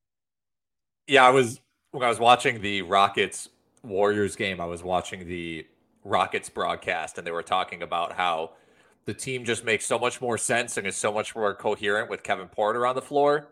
Yeah, 1.06 1.24
I 1.26 1.30
was 1.30 1.60
when 1.90 2.02
I 2.04 2.08
was 2.08 2.18
watching 2.20 2.60
the 2.62 2.82
Rockets 2.82 3.48
Warriors 3.82 4.36
game, 4.36 4.60
I 4.60 4.66
was 4.66 4.82
watching 4.82 5.26
the 5.28 5.66
Rockets 6.04 6.48
broadcast, 6.48 7.18
and 7.18 7.26
they 7.26 7.32
were 7.32 7.42
talking 7.42 7.82
about 7.82 8.12
how 8.12 8.52
the 9.04 9.14
team 9.14 9.44
just 9.44 9.64
makes 9.64 9.84
so 9.84 9.98
much 9.98 10.20
more 10.20 10.38
sense 10.38 10.76
and 10.76 10.86
is 10.86 10.96
so 10.96 11.12
much 11.12 11.34
more 11.34 11.54
coherent 11.54 12.08
with 12.10 12.22
Kevin 12.22 12.48
Porter 12.48 12.86
on 12.86 12.94
the 12.94 13.02
floor. 13.02 13.48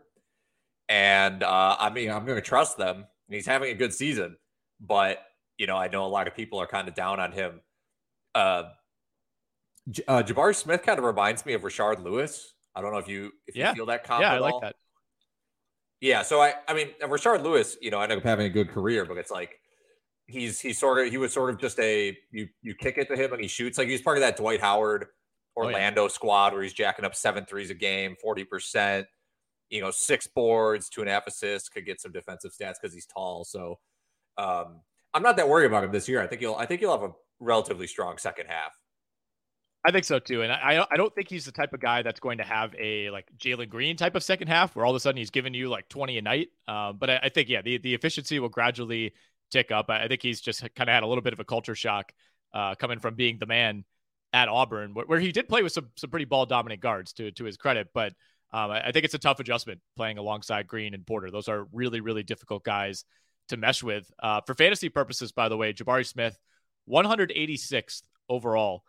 And 0.88 1.42
uh, 1.42 1.76
I 1.78 1.90
mean, 1.90 2.10
I'm 2.10 2.24
going 2.24 2.36
to 2.36 2.42
trust 2.42 2.78
them. 2.78 3.06
He's 3.28 3.46
having 3.46 3.70
a 3.70 3.74
good 3.74 3.92
season. 3.94 4.36
but 4.80 5.24
you 5.58 5.66
know, 5.66 5.76
I 5.76 5.88
know 5.88 6.06
a 6.06 6.08
lot 6.08 6.26
of 6.26 6.34
people 6.34 6.58
are 6.60 6.66
kind 6.66 6.88
of 6.88 6.94
down 6.94 7.20
on 7.20 7.32
him. 7.32 7.60
Uh, 8.34 8.64
J- 9.90 10.02
uh, 10.08 10.22
Jabari 10.22 10.54
Smith 10.56 10.82
kind 10.82 10.98
of 10.98 11.04
reminds 11.04 11.44
me 11.44 11.52
of 11.52 11.62
Rashard 11.62 12.02
Lewis. 12.02 12.54
I 12.74 12.80
don't 12.80 12.92
know 12.92 12.98
if 12.98 13.08
you 13.08 13.32
if 13.46 13.56
Yeah. 13.56 13.70
you 13.70 13.76
feel 13.76 13.86
that 13.86 14.04
comp 14.04 14.22
Yeah, 14.22 14.30
at 14.32 14.36
I 14.36 14.38
like 14.40 14.54
all. 14.54 14.60
that. 14.60 14.76
Yeah, 16.00 16.22
so 16.22 16.40
I 16.40 16.54
I 16.66 16.74
mean 16.74 16.88
Rashard 17.02 17.42
Lewis, 17.42 17.76
you 17.80 17.90
know, 17.90 18.00
ended 18.00 18.18
up 18.18 18.24
having 18.24 18.46
a 18.46 18.50
good 18.50 18.70
career, 18.70 19.04
but 19.04 19.18
it's 19.18 19.30
like 19.30 19.58
he's 20.26 20.60
he's 20.60 20.78
sort 20.78 21.04
of 21.04 21.10
he 21.12 21.18
was 21.18 21.32
sort 21.32 21.50
of 21.50 21.60
just 21.60 21.78
a 21.80 22.16
you 22.30 22.48
you 22.62 22.74
kick 22.74 22.96
it 22.98 23.08
to 23.08 23.16
him 23.16 23.32
and 23.32 23.42
he 23.42 23.48
shoots 23.48 23.76
like 23.76 23.88
he's 23.88 24.00
part 24.02 24.16
of 24.16 24.22
that 24.22 24.36
Dwight 24.36 24.60
Howard 24.60 25.06
Oh, 25.56 25.62
yeah. 25.68 25.74
Orlando 25.74 26.06
squad 26.08 26.52
where 26.54 26.62
he's 26.62 26.72
jacking 26.72 27.04
up 27.04 27.14
seven 27.14 27.44
threes 27.44 27.70
a 27.70 27.74
game, 27.74 28.16
forty 28.22 28.44
percent, 28.44 29.06
you 29.68 29.80
know, 29.80 29.90
six 29.90 30.26
boards, 30.28 30.88
two 30.88 31.00
and 31.00 31.10
a 31.10 31.12
half 31.12 31.26
assists, 31.26 31.68
could 31.68 31.84
get 31.84 32.00
some 32.00 32.12
defensive 32.12 32.52
stats 32.52 32.74
because 32.80 32.94
he's 32.94 33.06
tall. 33.06 33.44
So 33.44 33.78
um 34.38 34.80
I'm 35.12 35.22
not 35.24 35.36
that 35.36 35.48
worried 35.48 35.66
about 35.66 35.82
him 35.84 35.90
this 35.92 36.08
year. 36.08 36.22
I 36.22 36.26
think 36.28 36.40
he'll 36.40 36.54
I 36.54 36.64
think 36.66 36.80
he'll 36.80 36.92
have 36.92 37.02
a 37.10 37.12
relatively 37.40 37.88
strong 37.88 38.16
second 38.16 38.46
half. 38.46 38.72
I 39.82 39.92
think 39.92 40.04
so 40.04 40.18
too, 40.18 40.42
and 40.42 40.52
I 40.52 40.84
I 40.90 40.96
don't 40.98 41.14
think 41.14 41.28
he's 41.28 41.46
the 41.46 41.52
type 41.52 41.72
of 41.72 41.80
guy 41.80 42.02
that's 42.02 42.20
going 42.20 42.38
to 42.38 42.44
have 42.44 42.74
a 42.78 43.08
like 43.10 43.30
Jalen 43.38 43.70
Green 43.70 43.96
type 43.96 44.14
of 44.14 44.22
second 44.22 44.48
half 44.48 44.76
where 44.76 44.84
all 44.84 44.90
of 44.90 44.96
a 44.96 45.00
sudden 45.00 45.16
he's 45.16 45.30
giving 45.30 45.54
you 45.54 45.70
like 45.70 45.88
20 45.88 46.18
a 46.18 46.22
night. 46.22 46.48
Um, 46.68 46.98
but 46.98 47.08
I, 47.08 47.20
I 47.24 47.28
think 47.30 47.48
yeah, 47.48 47.62
the 47.62 47.78
the 47.78 47.94
efficiency 47.94 48.38
will 48.38 48.50
gradually 48.50 49.14
tick 49.50 49.70
up. 49.70 49.88
I, 49.88 50.04
I 50.04 50.08
think 50.08 50.20
he's 50.22 50.42
just 50.42 50.60
kind 50.74 50.90
of 50.90 50.94
had 50.94 51.02
a 51.02 51.06
little 51.06 51.22
bit 51.22 51.32
of 51.32 51.40
a 51.40 51.44
culture 51.44 51.74
shock 51.74 52.12
uh, 52.52 52.74
coming 52.74 52.98
from 52.98 53.14
being 53.14 53.38
the 53.38 53.46
man 53.46 53.84
at 54.34 54.48
Auburn, 54.48 54.92
where, 54.92 55.06
where 55.06 55.18
he 55.18 55.32
did 55.32 55.48
play 55.48 55.62
with 55.62 55.72
some 55.72 55.88
some 55.96 56.10
pretty 56.10 56.26
ball 56.26 56.44
dominant 56.44 56.82
guards 56.82 57.14
to 57.14 57.30
to 57.32 57.44
his 57.44 57.56
credit, 57.56 57.88
but. 57.94 58.12
Um, 58.52 58.72
I 58.72 58.88
I 58.88 58.90
think 58.90 59.04
it's 59.04 59.14
a 59.14 59.18
tough 59.18 59.38
adjustment 59.38 59.80
playing 59.96 60.18
alongside 60.18 60.66
Green 60.66 60.92
and 60.92 61.06
Porter. 61.06 61.30
Those 61.30 61.46
are 61.46 61.68
really, 61.72 62.00
really 62.00 62.24
difficult 62.24 62.64
guys 62.64 63.04
to 63.50 63.56
mesh 63.56 63.80
with. 63.80 64.10
Uh, 64.20 64.40
for 64.44 64.56
fantasy 64.56 64.88
purposes, 64.88 65.30
by 65.30 65.48
the 65.48 65.56
way, 65.56 65.72
Jabari 65.72 66.04
Smith, 66.04 66.36
186th 66.88 68.02
overall 68.28 68.82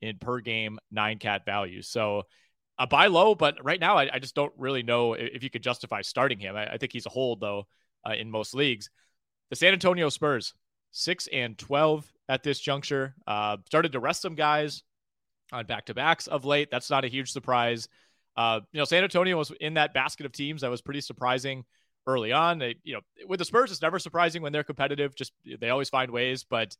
in 0.00 0.18
per 0.18 0.40
game 0.40 0.78
nine 0.90 1.18
cat 1.18 1.44
value. 1.44 1.82
So 1.82 2.22
a 2.78 2.86
buy 2.86 3.08
low, 3.08 3.34
but 3.34 3.64
right 3.64 3.80
now 3.80 3.96
I, 3.96 4.08
I 4.14 4.18
just 4.18 4.34
don't 4.34 4.52
really 4.56 4.82
know 4.82 5.14
if, 5.14 5.42
you 5.42 5.50
could 5.50 5.62
justify 5.62 6.02
starting 6.02 6.38
him. 6.38 6.56
I, 6.56 6.74
I 6.74 6.78
think 6.78 6.92
he's 6.92 7.06
a 7.06 7.10
hold 7.10 7.40
though 7.40 7.66
uh, 8.08 8.12
in 8.12 8.30
most 8.30 8.54
leagues. 8.54 8.90
The 9.50 9.56
San 9.56 9.72
Antonio 9.72 10.08
Spurs, 10.08 10.54
six 10.90 11.28
and 11.32 11.58
12 11.58 12.10
at 12.28 12.42
this 12.42 12.60
juncture, 12.60 13.14
uh, 13.26 13.56
started 13.66 13.92
to 13.92 14.00
rest 14.00 14.22
some 14.22 14.34
guys 14.34 14.82
on 15.52 15.66
back 15.66 15.86
to 15.86 15.94
backs 15.94 16.26
of 16.26 16.44
late. 16.44 16.70
That's 16.70 16.90
not 16.90 17.04
a 17.04 17.08
huge 17.08 17.32
surprise. 17.32 17.88
Uh, 18.36 18.60
you 18.72 18.78
know, 18.78 18.84
San 18.84 19.02
Antonio 19.02 19.36
was 19.36 19.50
in 19.60 19.74
that 19.74 19.94
basket 19.94 20.26
of 20.26 20.32
teams 20.32 20.60
that 20.60 20.70
was 20.70 20.82
pretty 20.82 21.00
surprising 21.00 21.64
early 22.06 22.32
on. 22.32 22.58
They, 22.58 22.76
you 22.84 22.94
know, 22.94 23.00
with 23.26 23.38
the 23.38 23.44
Spurs, 23.44 23.72
it's 23.72 23.82
never 23.82 23.98
surprising 23.98 24.42
when 24.42 24.52
they're 24.52 24.62
competitive. 24.62 25.14
Just 25.16 25.32
they 25.60 25.70
always 25.70 25.88
find 25.88 26.10
ways, 26.10 26.44
but 26.44 26.76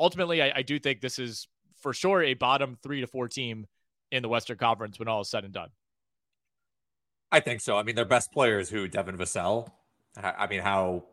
ultimately, 0.00 0.42
I, 0.42 0.52
I 0.56 0.62
do 0.62 0.78
think 0.78 1.00
this 1.00 1.18
is 1.18 1.46
for 1.80 1.92
sure 1.92 2.22
a 2.22 2.34
bottom 2.34 2.76
three 2.82 3.00
to 3.00 3.06
four 3.06 3.28
team 3.28 3.66
in 4.10 4.22
the 4.22 4.28
Western 4.28 4.56
Conference 4.58 4.98
when 4.98 5.08
all 5.08 5.20
is 5.20 5.28
said 5.28 5.44
and 5.44 5.52
done. 5.52 5.70
I 7.30 7.40
think 7.40 7.60
so. 7.60 7.76
I 7.76 7.82
mean, 7.82 7.96
their 7.96 8.04
best 8.04 8.32
player 8.32 8.58
is 8.58 8.70
who 8.70 8.88
Devin 8.88 9.18
Vassell. 9.18 9.68
I 10.16 10.46
mean, 10.46 10.60
how 10.60 11.04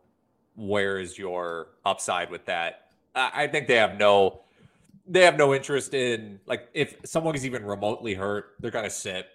where 0.55 0.99
is 0.99 1.17
your 1.17 1.69
upside 1.85 2.29
with 2.29 2.45
that? 2.45 2.87
I 3.15 3.47
think 3.47 3.67
they 3.67 3.75
have 3.75 3.97
no 3.97 4.41
they 5.05 5.23
have 5.23 5.37
no 5.37 5.53
interest 5.53 5.93
in 5.93 6.39
like 6.45 6.69
if 6.73 6.95
someone 7.05 7.35
is 7.35 7.45
even 7.45 7.65
remotely 7.65 8.13
hurt, 8.13 8.55
they're 8.59 8.71
gonna 8.71 8.89
sit. 8.89 9.27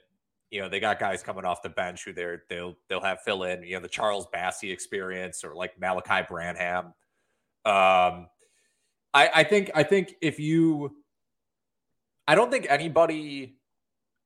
You 0.50 0.62
know, 0.62 0.68
they 0.68 0.80
got 0.80 0.99
guys 0.99 1.23
coming 1.23 1.44
off 1.44 1.62
the 1.62 1.68
bench 1.68 2.04
who 2.04 2.12
they're 2.12 2.44
they'll 2.49 2.76
they'll 2.88 3.02
have 3.02 3.20
fill 3.20 3.42
in. 3.42 3.62
You 3.62 3.75
know, 3.75 3.80
the 3.80 3.88
Charles 3.88 4.26
Bassey 4.35 4.73
experience 4.73 5.44
or 5.44 5.54
like 5.54 5.78
Malaki 5.78 6.26
Branham. 6.26 6.87
Um, 7.66 8.28
I 9.12 9.30
I 9.35 9.44
think 9.44 9.70
I 9.75 9.82
think 9.82 10.14
if 10.23 10.40
you, 10.40 10.97
I 12.28 12.35
don't 12.35 12.50
think 12.50 12.66
anybody 12.68 13.58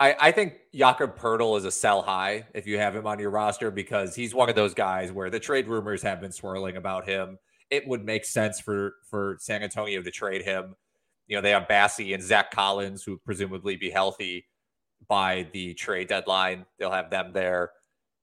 I, 0.00 0.16
I 0.21 0.32
think 0.32 0.54
Jakob 0.75 1.16
Poeltl 1.16 1.56
is 1.56 1.64
a 1.64 1.71
sell 1.71 2.02
high 2.02 2.44
if 2.54 2.66
you 2.66 2.76
have 2.76 2.97
him 2.97 3.06
on 3.06 3.21
your 3.21 3.30
roster 3.30 3.71
because 3.71 4.16
he's 4.16 4.35
one 4.35 4.49
of 4.49 4.56
those 4.56 4.75
guys 4.75 5.12
where 5.12 5.30
the 5.30 5.38
trade 5.38 5.68
rumors 5.68 6.02
have 6.02 6.21
been 6.21 6.32
swirling 6.32 6.76
about 6.76 7.09
him. 7.09 7.38
It 7.71 7.87
would 7.87 8.04
make 8.04 8.25
sense 8.25 8.59
for 8.59 8.94
for 9.09 9.37
San 9.38 9.62
Antonio 9.62 10.02
to 10.02 10.11
trade 10.11 10.42
him. 10.42 10.75
You 11.28 11.37
know, 11.37 11.40
they 11.40 11.50
have 11.50 11.68
Bassey 11.68 12.14
and 12.14 12.23
Zach 12.23 12.50
Collins, 12.50 13.04
who 13.04 13.18
presumably 13.18 13.76
be 13.76 13.90
healthy 13.90 14.47
by 15.06 15.47
the 15.52 15.73
trade 15.75 16.09
deadline. 16.09 16.66
They'll 16.80 16.90
have 16.90 17.11
them 17.11 17.32
there, 17.32 17.71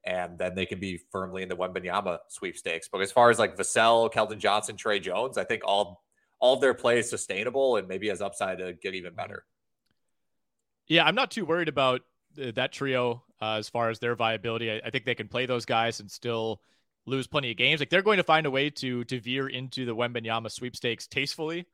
and 0.04 0.38
then 0.38 0.56
they 0.56 0.66
can 0.66 0.82
be 0.82 1.00
firmly 1.10 1.44
in 1.44 1.48
the 1.48 1.56
Wembanyama 1.56 2.18
sweepstakes. 2.28 2.90
But 2.92 3.00
as 3.00 3.14
far 3.14 3.30
as 3.30 3.40
like 3.40 3.56
Vassell, 3.56 4.12
Keldon 4.12 4.40
Johnson, 4.40 4.76
Tre 4.76 5.00
Jones, 5.00 5.38
I 5.38 5.46
think 5.46 5.62
all 5.66 6.04
all 6.42 6.56
of 6.56 6.62
their 6.62 6.74
play 6.74 7.00
is 7.00 7.10
sustainable 7.10 7.78
and 7.78 7.88
maybe 7.88 8.10
has 8.10 8.22
upside 8.22 8.58
to 8.58 8.74
get 8.74 8.94
even 8.96 9.14
better. 9.14 9.46
Yeah, 10.90 11.06
I'm 11.06 11.16
not 11.16 11.32
too 11.32 11.46
worried 11.46 11.70
about 11.70 12.02
th- 12.36 12.56
that 12.56 12.72
trio 12.72 13.24
uh, 13.42 13.54
as 13.54 13.70
far 13.70 13.90
as 13.90 14.00
their 14.00 14.16
viability. 14.16 14.72
I, 14.72 14.82
I 14.86 14.90
think 14.90 15.06
they 15.06 15.16
can 15.16 15.28
play 15.28 15.46
those 15.46 15.66
guys 15.66 16.00
and 16.00 16.12
still 16.12 16.62
lose 17.06 17.28
plenty 17.28 17.52
of 17.52 17.58
games. 17.58 17.80
Like 17.80 17.90
they're 17.90 18.02
going 18.02 18.18
to 18.18 18.24
find 18.24 18.46
a 18.46 18.52
way 18.52 18.70
to 18.72 19.04
to 19.06 19.20
veer 19.20 19.48
into 19.48 19.86
the 19.86 19.96
Wembanyama 19.96 20.52
sweepstakes 20.52 21.08
tastefully, 21.08 21.66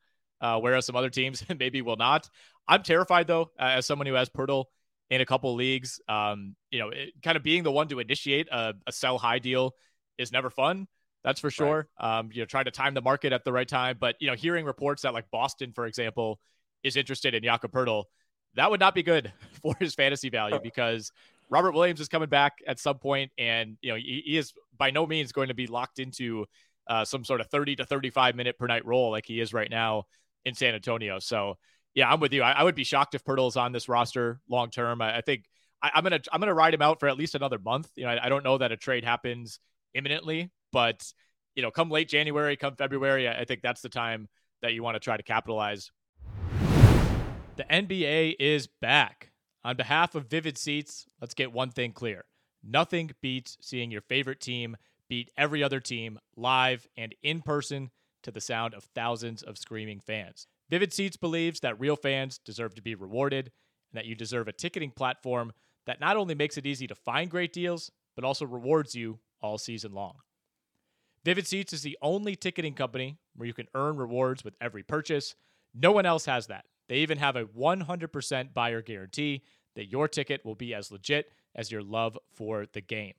uh, 0.41 0.60
whereas 0.60 0.86
some 0.86 0.95
other 0.95 1.10
teams 1.10 1.43
maybe 1.60 1.81
will 1.81 1.98
not. 1.98 2.29
I'm 2.67 2.84
terrified 2.84 3.27
though, 3.27 3.51
uh, 3.60 3.74
as 3.77 3.86
someone 3.86 4.07
who 4.07 4.13
has 4.13 4.29
Poeltl 4.29 4.65
in 5.10 5.22
a 5.22 5.25
couple 5.25 5.53
leagues. 5.55 6.01
Um, 6.10 6.55
you 6.72 6.79
know, 6.79 6.89
it, 6.89 7.13
kind 7.24 7.38
of 7.38 7.43
being 7.43 7.63
the 7.63 7.72
one 7.72 7.88
to 7.89 8.00
initiate 8.00 8.48
a, 8.51 8.74
a 8.88 8.91
sell 8.91 9.17
high 9.17 9.39
deal 9.39 9.75
is 10.17 10.31
never 10.31 10.50
fun. 10.50 10.88
That's 11.24 11.39
for 11.39 11.50
sure. 11.50 11.88
Um, 12.00 12.29
you 12.31 12.41
know, 12.41 12.45
trying 12.45 12.65
to 12.65 12.72
time 12.72 12.93
the 12.93 13.01
market 13.01 13.34
at 13.34 13.43
the 13.43 13.51
right 13.51 13.67
time. 13.67 13.98
But 14.00 14.15
you 14.19 14.27
know, 14.27 14.36
hearing 14.36 14.65
reports 14.65 15.03
that 15.03 15.13
like 15.13 15.31
Boston, 15.31 15.72
for 15.74 15.88
example, 15.88 16.39
is 16.84 16.95
interested 16.98 17.34
in 17.34 17.43
Jakob 17.43 17.72
Poeltl, 17.72 18.05
that 18.55 18.71
would 18.71 18.79
not 18.79 18.95
be 18.95 19.03
good 19.03 19.31
for 19.62 19.75
his 19.79 19.95
fantasy 19.95 20.29
value 20.29 20.59
because 20.62 21.12
Robert 21.50 21.74
Williams 21.74 22.00
is 22.00 22.07
coming 22.07 22.29
back 22.29 22.59
at 22.67 22.79
some 22.79 22.97
point, 22.97 23.31
and 23.38 23.77
you 23.81 23.91
know 23.91 23.97
he, 23.97 24.24
he 24.25 24.38
is 24.38 24.53
by 24.77 24.91
no 24.91 25.05
means 25.05 25.31
going 25.31 25.50
to 25.50 25.53
be 25.53 25.67
locked 25.67 26.00
into 26.00 26.45
uh, 26.88 27.05
some 27.05 27.24
sort 27.24 27.41
of 27.41 27.47
30 27.47 27.77
to 27.77 27.85
35 27.85 28.35
minute 28.35 28.57
per 28.57 28.67
night 28.67 28.85
role 28.85 29.12
like 29.12 29.25
he 29.25 29.39
is 29.39 29.53
right 29.53 29.69
now 29.69 30.03
in 30.43 30.53
San 30.53 30.75
Antonio. 30.75 31.19
So 31.19 31.57
yeah, 31.93 32.12
I'm 32.12 32.19
with 32.19 32.33
you. 32.33 32.43
I, 32.43 32.51
I 32.51 32.63
would 32.63 32.75
be 32.75 32.83
shocked 32.83 33.15
if 33.15 33.24
Poeltl 33.24 33.47
is 33.47 33.57
on 33.57 33.71
this 33.71 33.88
roster 33.88 34.39
long 34.50 34.69
term. 34.69 35.01
I, 35.01 35.17
I 35.17 35.21
think 35.21 35.45
I, 35.81 35.91
I'm 35.95 36.03
gonna 36.03 36.19
I'm 36.31 36.39
gonna 36.39 36.53
ride 36.53 36.74
him 36.74 36.81
out 36.81 37.00
for 37.00 37.07
at 37.07 37.17
least 37.17 37.35
another 37.35 37.59
month. 37.59 37.89
You 37.95 38.05
know, 38.05 38.12
I, 38.12 38.25
I 38.25 38.29
don't 38.29 38.43
know 38.43 38.57
that 38.57 38.71
a 38.71 38.77
trade 38.77 39.03
happens 39.03 39.59
imminently, 39.93 40.51
but 40.71 41.12
you 41.55 41.63
know, 41.63 41.71
come 41.71 41.89
late 41.89 42.09
January, 42.09 42.57
come 42.57 42.75
February, 42.75 43.27
I, 43.27 43.41
I 43.41 43.45
think 43.45 43.62
that's 43.62 43.81
the 43.81 43.89
time 43.89 44.27
that 44.62 44.74
you 44.74 44.83
want 44.83 44.95
to 44.95 45.00
try 45.00 45.15
to 45.15 45.24
capitalize. 45.24 45.91
The 47.55 47.63
NBA 47.63 48.35
is 48.38 48.67
back. 48.67 49.31
On 49.63 49.77
behalf 49.77 50.13
of 50.13 50.27
Vivid 50.27 50.57
Seats, 50.57 51.05
let's 51.21 51.33
get 51.33 51.53
one 51.53 51.69
thing 51.69 51.93
clear. 51.93 52.25
Nothing 52.62 53.12
beats 53.21 53.57
seeing 53.62 53.91
your 53.91 54.01
favorite 54.01 54.41
team 54.41 54.75
beat 55.07 55.31
every 55.38 55.63
other 55.63 55.79
team 55.79 56.19
live 56.35 56.85
and 56.97 57.15
in 57.24 57.41
person 57.41 57.91
to 58.24 58.31
the 58.31 58.41
sound 58.41 58.74
of 58.74 58.83
thousands 58.83 59.41
of 59.41 59.57
screaming 59.57 60.01
fans. 60.01 60.47
Vivid 60.69 60.91
Seats 60.91 61.15
believes 61.15 61.62
that 61.62 61.79
real 61.79 61.95
fans 61.95 62.39
deserve 62.39 62.75
to 62.75 62.81
be 62.81 62.93
rewarded 62.93 63.51
and 63.91 63.97
that 63.97 64.05
you 64.05 64.15
deserve 64.15 64.50
a 64.50 64.53
ticketing 64.53 64.91
platform 64.91 65.53
that 65.85 66.01
not 66.01 66.17
only 66.17 66.35
makes 66.35 66.57
it 66.57 66.65
easy 66.65 66.88
to 66.88 66.95
find 66.95 67.31
great 67.31 67.53
deals, 67.53 67.89
but 68.17 68.25
also 68.25 68.45
rewards 68.45 68.95
you 68.95 69.19
all 69.41 69.57
season 69.57 69.93
long. 69.93 70.15
Vivid 71.24 71.47
Seats 71.47 71.71
is 71.71 71.83
the 71.83 71.97
only 72.01 72.35
ticketing 72.35 72.74
company 72.74 73.17
where 73.33 73.47
you 73.47 73.53
can 73.53 73.67
earn 73.74 73.95
rewards 73.95 74.43
with 74.43 74.55
every 74.59 74.83
purchase. 74.83 75.35
No 75.74 75.93
one 75.93 76.05
else 76.05 76.25
has 76.25 76.47
that. 76.47 76.65
They 76.87 76.97
even 76.97 77.17
have 77.17 77.35
a 77.35 77.45
100% 77.45 78.53
buyer 78.53 78.81
guarantee 78.81 79.43
that 79.75 79.91
your 79.91 80.07
ticket 80.07 80.45
will 80.45 80.55
be 80.55 80.73
as 80.73 80.91
legit 80.91 81.31
as 81.53 81.71
your 81.71 81.81
love 81.81 82.17
for 82.33 82.65
the 82.71 82.81
game. 82.81 83.13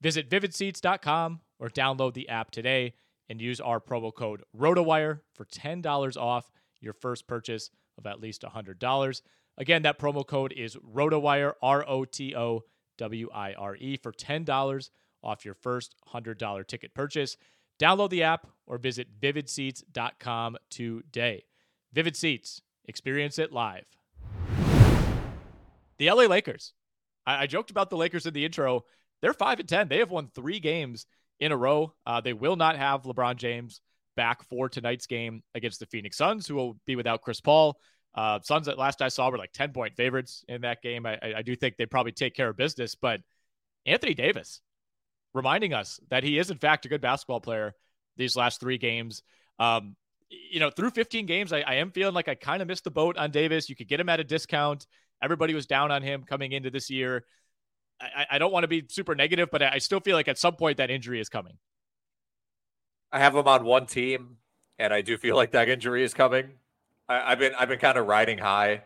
Visit 0.00 0.28
vividseats.com 0.28 1.40
or 1.58 1.68
download 1.68 2.14
the 2.14 2.28
app 2.28 2.50
today 2.50 2.94
and 3.28 3.40
use 3.40 3.60
our 3.60 3.80
promo 3.80 4.14
code 4.14 4.42
ROTOWIRE 4.56 5.20
for 5.34 5.44
$10 5.46 6.16
off 6.16 6.50
your 6.80 6.92
first 6.92 7.26
purchase 7.26 7.70
of 7.96 8.06
at 8.06 8.20
least 8.20 8.42
$100. 8.42 9.22
Again, 9.56 9.82
that 9.82 9.98
promo 9.98 10.26
code 10.26 10.52
is 10.52 10.76
ROTOWIRE, 10.76 11.54
R 11.62 11.88
O 11.88 12.04
T 12.04 12.34
O 12.36 12.64
W 12.98 13.30
I 13.32 13.54
R 13.54 13.76
E, 13.76 13.96
for 13.96 14.12
$10 14.12 14.90
off 15.22 15.44
your 15.44 15.54
first 15.54 15.94
$100 16.12 16.66
ticket 16.66 16.94
purchase. 16.94 17.36
Download 17.80 18.10
the 18.10 18.22
app 18.22 18.46
or 18.66 18.78
visit 18.78 19.20
vividseats.com 19.20 20.56
today. 20.70 21.44
Vivid 21.92 22.16
Seats, 22.16 22.60
experience 22.86 23.38
it 23.38 23.52
live. 23.52 23.84
The 25.98 26.10
LA 26.10 26.24
Lakers. 26.24 26.72
I, 27.26 27.42
I 27.42 27.46
joked 27.46 27.70
about 27.70 27.90
the 27.90 27.96
Lakers 27.96 28.26
in 28.26 28.34
the 28.34 28.44
intro. 28.44 28.84
They're 29.22 29.32
5 29.32 29.60
and 29.60 29.68
10. 29.68 29.88
They 29.88 29.98
have 29.98 30.10
won 30.10 30.28
three 30.34 30.60
games 30.60 31.06
in 31.40 31.52
a 31.52 31.56
row. 31.56 31.94
Uh, 32.06 32.20
they 32.20 32.32
will 32.32 32.56
not 32.56 32.76
have 32.76 33.02
LeBron 33.02 33.36
James 33.36 33.80
back 34.16 34.42
for 34.44 34.68
tonight's 34.68 35.06
game 35.06 35.42
against 35.54 35.80
the 35.80 35.86
Phoenix 35.86 36.16
Suns, 36.16 36.46
who 36.46 36.54
will 36.54 36.76
be 36.86 36.96
without 36.96 37.22
Chris 37.22 37.40
Paul. 37.40 37.78
Uh, 38.14 38.38
Suns, 38.42 38.68
at 38.68 38.78
last 38.78 39.02
I 39.02 39.08
saw, 39.08 39.30
were 39.30 39.38
like 39.38 39.52
10 39.52 39.72
point 39.72 39.96
favorites 39.96 40.44
in 40.48 40.60
that 40.60 40.82
game. 40.82 41.04
I, 41.06 41.18
I, 41.22 41.34
I 41.38 41.42
do 41.42 41.56
think 41.56 41.76
they 41.76 41.86
probably 41.86 42.12
take 42.12 42.34
care 42.34 42.48
of 42.48 42.56
business, 42.56 42.94
but 42.94 43.20
Anthony 43.86 44.14
Davis 44.14 44.60
reminding 45.32 45.74
us 45.74 45.98
that 46.10 46.22
he 46.22 46.38
is, 46.38 46.50
in 46.50 46.58
fact, 46.58 46.86
a 46.86 46.88
good 46.88 47.00
basketball 47.00 47.40
player 47.40 47.74
these 48.16 48.36
last 48.36 48.60
three 48.60 48.78
games. 48.78 49.22
Um, 49.58 49.96
you 50.30 50.60
know, 50.60 50.70
through 50.70 50.90
15 50.90 51.26
games, 51.26 51.52
I, 51.52 51.60
I 51.60 51.74
am 51.74 51.90
feeling 51.90 52.14
like 52.14 52.28
I 52.28 52.34
kind 52.34 52.62
of 52.62 52.68
missed 52.68 52.84
the 52.84 52.90
boat 52.90 53.16
on 53.16 53.30
Davis. 53.30 53.68
You 53.68 53.76
could 53.76 53.88
get 53.88 54.00
him 54.00 54.08
at 54.08 54.20
a 54.20 54.24
discount. 54.24 54.86
Everybody 55.22 55.54
was 55.54 55.66
down 55.66 55.90
on 55.90 56.02
him 56.02 56.22
coming 56.22 56.52
into 56.52 56.70
this 56.70 56.90
year. 56.90 57.24
I, 58.00 58.26
I 58.32 58.38
don't 58.38 58.52
want 58.52 58.64
to 58.64 58.68
be 58.68 58.84
super 58.88 59.14
negative, 59.14 59.48
but 59.50 59.62
I 59.62 59.78
still 59.78 60.00
feel 60.00 60.16
like 60.16 60.28
at 60.28 60.38
some 60.38 60.56
point 60.56 60.78
that 60.78 60.90
injury 60.90 61.20
is 61.20 61.28
coming. 61.28 61.54
I 63.12 63.20
have 63.20 63.34
him 63.34 63.46
on 63.46 63.64
one 63.64 63.86
team, 63.86 64.38
and 64.78 64.92
I 64.92 65.00
do 65.00 65.16
feel 65.16 65.36
like 65.36 65.52
that 65.52 65.68
injury 65.68 66.02
is 66.02 66.14
coming. 66.14 66.50
I, 67.08 67.30
have 67.30 67.38
been 67.38 67.54
I've 67.54 67.68
been 67.68 67.78
kind 67.78 67.96
of 67.96 68.06
riding 68.06 68.38
high. 68.38 68.82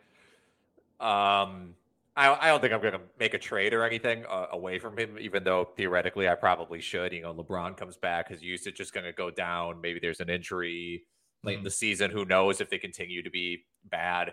Um, 1.00 1.75
I, 2.16 2.37
I 2.40 2.49
don't 2.49 2.61
think 2.61 2.73
I'm 2.73 2.80
going 2.80 2.95
to 2.95 3.00
make 3.18 3.35
a 3.35 3.38
trade 3.38 3.73
or 3.73 3.85
anything 3.85 4.25
uh, 4.28 4.47
away 4.50 4.80
from 4.80 4.99
him, 4.99 5.16
even 5.21 5.45
though 5.45 5.68
theoretically 5.76 6.28
I 6.28 6.35
probably 6.35 6.80
should. 6.80 7.12
You 7.12 7.23
know, 7.23 7.33
LeBron 7.33 7.76
comes 7.76 7.97
back, 7.97 8.28
his 8.28 8.42
usage 8.42 8.75
is 8.75 8.78
just 8.78 8.92
going 8.92 9.07
to 9.07 9.12
go 9.12 9.30
down. 9.30 9.80
Maybe 9.80 10.00
there's 10.00 10.21
an 10.21 10.28
injury 10.28 11.04
late 11.45 11.52
mm-hmm. 11.52 11.59
in 11.59 11.64
the 11.64 11.71
season. 11.71 12.11
Who 12.11 12.25
knows 12.25 12.61
if 12.61 12.71
they 12.71 12.78
continue 12.78 13.23
to 13.23 13.30
be 13.30 13.64
bad? 13.85 14.33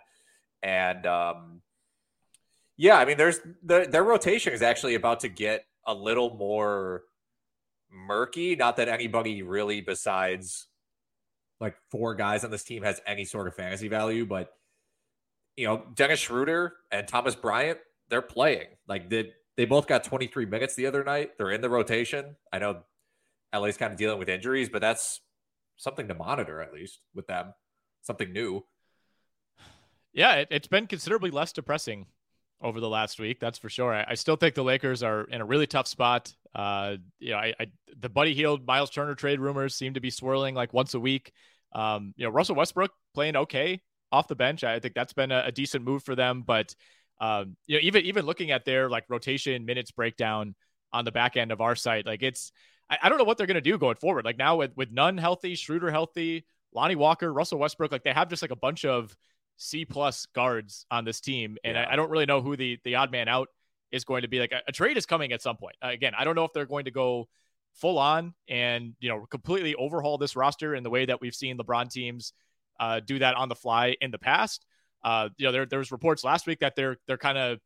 And 0.64 1.06
um, 1.06 1.62
yeah, 2.78 2.98
I 2.98 3.06
mean, 3.06 3.18
there's 3.18 3.40
the, 3.64 3.88
their 3.90 4.04
rotation 4.04 4.54
is 4.54 4.62
actually 4.62 4.96
about 4.96 5.22
to 5.22 5.30
get 5.30 5.66
a 5.86 5.94
little 5.94 6.36
more 6.36 7.04
murky. 7.92 8.56
Not 8.56 8.78
that 8.78 8.90
anybody 8.90 9.44
really, 9.44 9.82
besides 9.82 10.68
like 11.60 11.76
four 11.92 12.16
guys 12.16 12.44
on 12.44 12.52
this 12.52 12.64
team, 12.64 12.84
has 12.84 13.00
any 13.06 13.26
sort 13.26 13.48
of 13.48 13.56
fantasy 13.56 13.88
value, 13.88 14.26
but 14.26 14.54
you 15.56 15.68
know, 15.68 15.84
Dennis 15.94 16.20
Schroeder 16.20 16.74
and 16.92 17.08
Thomas 17.08 17.36
Bryant, 17.36 17.80
they're 18.10 18.22
playing. 18.22 18.68
Like 18.88 19.10
they 19.10 19.32
they 19.56 19.66
both 19.66 19.88
got 19.88 20.04
23 20.04 20.46
minutes 20.46 20.76
the 20.76 20.86
other 20.86 21.04
night. 21.04 21.38
They're 21.38 21.52
in 21.52 21.62
the 21.62 21.70
rotation. 21.70 22.36
I 22.52 22.60
know 22.60 22.84
LA's 23.54 23.78
kind 23.78 23.94
of 23.94 23.98
dealing 23.98 24.20
with 24.20 24.28
injuries, 24.28 24.70
but 24.70 24.82
that's 24.82 25.22
something 25.78 26.08
to 26.08 26.14
monitor 26.14 26.62
at 26.62 26.74
least 26.74 27.02
with 27.14 27.28
them. 27.28 27.54
Something 28.02 28.32
new. 28.32 28.66
Yeah, 30.14 30.36
it, 30.36 30.52
has 30.52 30.68
been 30.68 30.88
considerably 30.88 31.32
less 31.32 31.52
depressing 31.52 32.06
over 32.62 32.80
the 32.80 32.90
last 32.90 33.20
week. 33.20 33.40
That's 33.40 33.58
for 33.58 33.70
sure. 33.70 33.94
I, 33.94 34.06
I, 34.10 34.14
still 34.14 34.38
think 34.38 34.56
the 34.56 34.64
Lakers 34.64 35.04
are 35.04 35.24
in 35.24 35.42
a 35.42 35.46
really 35.46 35.68
tough 35.68 35.88
spot. 35.88 36.34
Uh, 36.54 36.96
you 37.20 37.32
know, 37.32 37.38
I, 37.38 37.54
I 37.60 37.68
the 38.00 38.10
Buddy 38.10 38.34
Hield, 38.34 38.66
Myles 38.66 38.90
Turner 38.90 39.16
trade 39.16 39.40
rumors 39.40 39.76
seem 39.76 39.96
to 39.96 40.00
be 40.00 40.10
swirling 40.10 40.56
like 40.56 40.74
once 40.74 40.94
a 40.94 41.00
week. 41.00 41.34
Um, 41.74 42.14
you 42.16 42.26
know, 42.26 42.32
Russell 42.32 42.56
Westbrook 42.56 42.92
playing 43.14 43.36
okay 43.36 43.82
off 44.12 44.30
the 44.30 44.36
bench. 44.36 44.64
I 44.64 44.80
think 44.80 44.94
that's 44.94 45.14
been 45.14 45.32
a, 45.32 45.44
a 45.48 45.52
decent 45.52 45.84
move 45.84 46.04
for 46.04 46.16
them. 46.16 46.44
But 46.46 46.74
um, 47.20 47.58
you 47.68 47.78
know, 47.78 47.82
even 47.84 48.06
even 48.06 48.26
looking 48.26 48.52
at 48.52 48.64
their 48.64 48.90
like 48.90 49.04
rotation 49.10 49.66
minutes 49.66 49.92
breakdown 49.92 50.56
on 50.94 51.04
the 51.04 51.12
back 51.12 51.36
end 51.36 51.52
of 51.52 51.60
our 51.60 51.76
site, 51.76 52.06
like 52.06 52.24
it's 52.24 52.52
I, 52.90 52.98
I 53.04 53.10
don't 53.10 53.18
know 53.18 53.24
what 53.24 53.38
they're 53.38 53.48
gonna 53.48 53.62
do 53.62 53.78
going 53.78 53.96
forward. 53.96 54.26
Like 54.26 54.38
now 54.38 54.58
with 54.58 54.72
with 54.76 54.92
Nunn 54.92 55.18
healthy, 55.18 55.56
Schroeder 55.56 55.92
healthy, 55.92 56.46
Lonnie 56.74 56.96
Walker, 56.96 57.32
Russell 57.32 57.60
Westbrook, 57.60 57.92
like 57.92 58.04
they 58.04 58.14
have 58.14 58.30
just 58.30 58.42
like 58.42 58.52
a 58.52 58.56
bunch 58.56 58.86
of 58.86 59.16
C 59.58 59.86
plus 59.86 60.26
guards 60.28 60.86
on 60.92 61.06
this 61.06 61.22
team, 61.22 61.58
and 61.64 61.76
yeah. 61.76 61.84
I, 61.84 61.94
I, 61.94 61.96
don't 61.96 62.10
really 62.10 62.26
know 62.26 62.42
who 62.42 62.56
the 62.56 62.80
the 62.84 62.96
odd 62.96 63.12
man 63.12 63.28
out 63.28 63.50
is 63.92 64.04
going 64.04 64.24
to 64.24 64.28
be. 64.28 64.40
Like 64.40 64.52
a, 64.52 64.62
a 64.68 64.72
trade 64.72 64.98
is 64.98 65.06
coming 65.06 65.32
at 65.32 65.42
some 65.42 65.58
point. 65.58 65.76
Uh, 65.84 65.90
again, 65.90 66.14
I 66.18 66.24
don't 66.26 66.36
know 66.36 66.44
if 66.44 66.54
they're 66.54 66.66
going 66.66 66.86
to 66.86 66.92
go 66.92 67.28
full 67.74 67.98
on 67.98 68.34
and 68.48 68.94
you 69.00 69.10
know 69.10 69.26
completely 69.30 69.76
overhaul 69.76 70.18
this 70.18 70.36
roster 70.36 70.76
in 70.76 70.84
the 70.84 70.90
way 70.90 71.06
that 71.06 71.20
we've 71.22 71.36
seen 71.36 71.58
LeBron 71.58 71.90
teams 71.90 72.34
uh, 72.80 73.00
do 73.00 73.20
that 73.20 73.36
on 73.36 73.50
the 73.50 73.56
fly 73.56 73.96
in 74.02 74.12
the 74.12 74.18
past. 74.18 74.66
Uh, 75.04 75.30
you 75.38 75.46
know, 75.46 75.52
there 75.52 75.66
there 75.66 75.80
was 75.80 75.92
reports 75.92 76.24
last 76.24 76.48
week 76.48 76.60
that 76.60 76.76
they're 76.76 76.98
they're 77.08 77.18
kind 77.18 77.38
of 77.38 77.60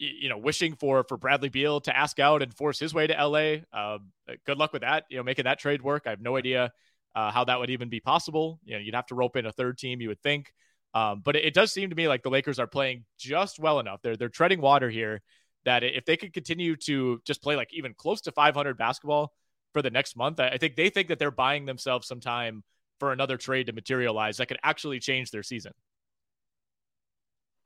you 0.00 0.28
know 0.28 0.38
wishing 0.38 0.74
for 0.74 1.04
for 1.04 1.16
Bradley 1.16 1.50
Beal 1.50 1.80
to 1.82 1.96
ask 1.96 2.18
out 2.18 2.42
and 2.42 2.52
force 2.54 2.78
his 2.78 2.94
way 2.94 3.06
to 3.06 3.12
LA. 3.12 3.56
Uh, 3.72 3.98
good 4.46 4.56
luck 4.56 4.72
with 4.72 4.82
that. 4.82 5.04
You 5.10 5.18
know, 5.18 5.22
making 5.22 5.44
that 5.44 5.58
trade 5.58 5.82
work. 5.82 6.04
I 6.06 6.10
have 6.10 6.20
no 6.20 6.36
idea 6.36 6.72
uh, 7.14 7.30
how 7.30 7.44
that 7.44 7.60
would 7.60 7.70
even 7.70 7.88
be 7.88 8.00
possible. 8.00 8.58
You 8.64 8.74
know, 8.74 8.80
you'd 8.80 8.94
have 8.94 9.06
to 9.06 9.14
rope 9.14 9.36
in 9.36 9.46
a 9.46 9.52
third 9.52 9.78
team. 9.78 10.00
You 10.00 10.08
would 10.08 10.22
think. 10.22 10.52
Um, 10.94 11.20
but 11.24 11.36
it, 11.36 11.44
it, 11.44 11.54
does 11.54 11.70
seem 11.70 11.90
to 11.90 11.96
me 11.96 12.08
like 12.08 12.24
the 12.24 12.30
Lakers 12.30 12.58
are 12.58 12.66
playing 12.66 13.04
just 13.16 13.60
well 13.60 13.78
enough. 13.78 14.00
They're 14.02 14.16
they're 14.16 14.28
treading 14.28 14.60
water 14.60 14.90
here. 14.90 15.20
That 15.66 15.84
if 15.84 16.06
they 16.06 16.16
could 16.16 16.32
continue 16.32 16.74
to 16.76 17.20
just 17.26 17.42
play 17.42 17.54
like 17.54 17.72
even 17.74 17.92
close 17.94 18.22
to 18.22 18.32
500 18.32 18.78
basketball 18.78 19.32
for 19.74 19.82
the 19.82 19.90
next 19.90 20.16
month, 20.16 20.40
I, 20.40 20.48
I 20.48 20.58
think 20.58 20.74
they 20.74 20.88
think 20.88 21.08
that 21.08 21.18
they're 21.18 21.30
buying 21.30 21.66
themselves 21.66 22.08
some 22.08 22.20
time 22.20 22.64
for 22.98 23.12
another 23.12 23.36
trade 23.36 23.66
to 23.66 23.72
materialize 23.72 24.38
that 24.38 24.46
could 24.46 24.58
actually 24.62 24.98
change 24.98 25.30
their 25.30 25.42
season. 25.42 25.72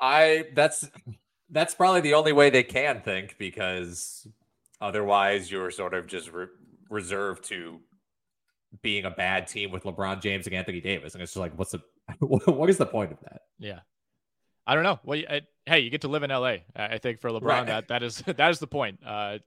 I 0.00 0.46
that's 0.54 0.88
that's 1.50 1.74
probably 1.74 2.00
the 2.00 2.14
only 2.14 2.32
way 2.32 2.50
they 2.50 2.62
can 2.62 3.00
think 3.00 3.36
because 3.38 4.26
otherwise 4.80 5.50
you're 5.50 5.70
sort 5.70 5.94
of 5.94 6.06
just 6.06 6.32
re- 6.32 6.46
reserved 6.90 7.44
to 7.44 7.80
being 8.82 9.04
a 9.04 9.10
bad 9.10 9.46
team 9.46 9.70
with 9.70 9.84
LeBron 9.84 10.20
James 10.20 10.46
and 10.46 10.54
Anthony 10.54 10.80
Davis, 10.80 11.14
and 11.14 11.22
it's 11.22 11.32
just 11.32 11.40
like, 11.40 11.56
what's 11.58 11.72
the 11.72 11.82
what 12.20 12.68
is 12.70 12.78
the 12.78 12.86
point 12.86 13.12
of 13.12 13.20
that? 13.20 13.42
Yeah, 13.58 13.80
I 14.66 14.74
don't 14.74 14.84
know. 14.84 15.00
Well, 15.04 15.20
I, 15.28 15.42
hey, 15.66 15.80
you 15.80 15.90
get 15.90 16.02
to 16.02 16.08
live 16.08 16.22
in 16.22 16.30
LA. 16.30 16.56
I 16.74 16.98
think 16.98 17.20
for 17.20 17.30
LeBron, 17.30 17.42
right. 17.42 17.66
that 17.66 17.88
that 17.88 18.02
is 18.02 18.18
that 18.26 18.50
is 18.50 18.58
the 18.58 18.66
point. 18.66 19.00
Uh, 19.04 19.38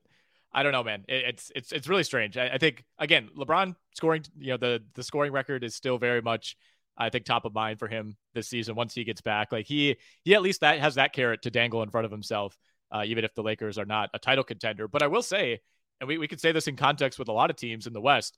I 0.52 0.64
don't 0.64 0.72
know, 0.72 0.84
man. 0.84 1.04
It, 1.08 1.26
it's 1.28 1.52
it's 1.56 1.72
it's 1.72 1.88
really 1.88 2.04
strange. 2.04 2.38
I, 2.38 2.50
I, 2.54 2.58
think 2.58 2.84
again, 2.98 3.30
LeBron 3.38 3.76
scoring, 3.96 4.24
you 4.40 4.52
know, 4.52 4.58
the 4.58 4.84
the 4.96 5.04
scoring 5.04 5.32
record 5.32 5.64
is 5.64 5.76
still 5.76 5.98
very 5.98 6.22
much, 6.22 6.56
I 6.98 7.10
think, 7.10 7.26
top 7.26 7.46
of 7.46 7.54
mind 7.54 7.80
for 7.80 7.88
him 7.88 8.18
this 8.34 8.48
season. 8.48 8.76
Once 8.76 8.94
he 8.94 9.04
gets 9.04 9.22
back, 9.22 9.52
like 9.52 9.66
he 9.66 9.98
he 10.24 10.36
at 10.36 10.42
least 10.42 10.62
that 10.62 10.80
has 10.80 10.96
that 10.96 11.14
carrot 11.14 11.42
to 11.44 11.52
dangle 11.52 11.84
in 11.84 11.90
front 11.90 12.06
of 12.06 12.12
himself, 12.12 12.58
uh, 12.92 13.04
even 13.06 13.24
if 13.24 13.34
the 13.36 13.44
Lakers 13.44 13.78
are 13.78 13.86
not 13.86 14.10
a 14.14 14.20
title 14.20 14.44
contender. 14.44 14.88
But 14.88 15.04
I 15.04 15.08
will 15.08 15.22
say, 15.22 15.60
and 16.00 16.08
we 16.08 16.18
we 16.18 16.28
could 16.28 16.42
say 16.42 16.52
this 16.52 16.68
in 16.68 16.76
context 16.76 17.20
with 17.20 17.28
a 17.28 17.34
lot 17.34 17.50
of 17.50 17.56
teams 17.56 17.88
in 17.88 17.94
the 17.94 18.02
West, 18.02 18.38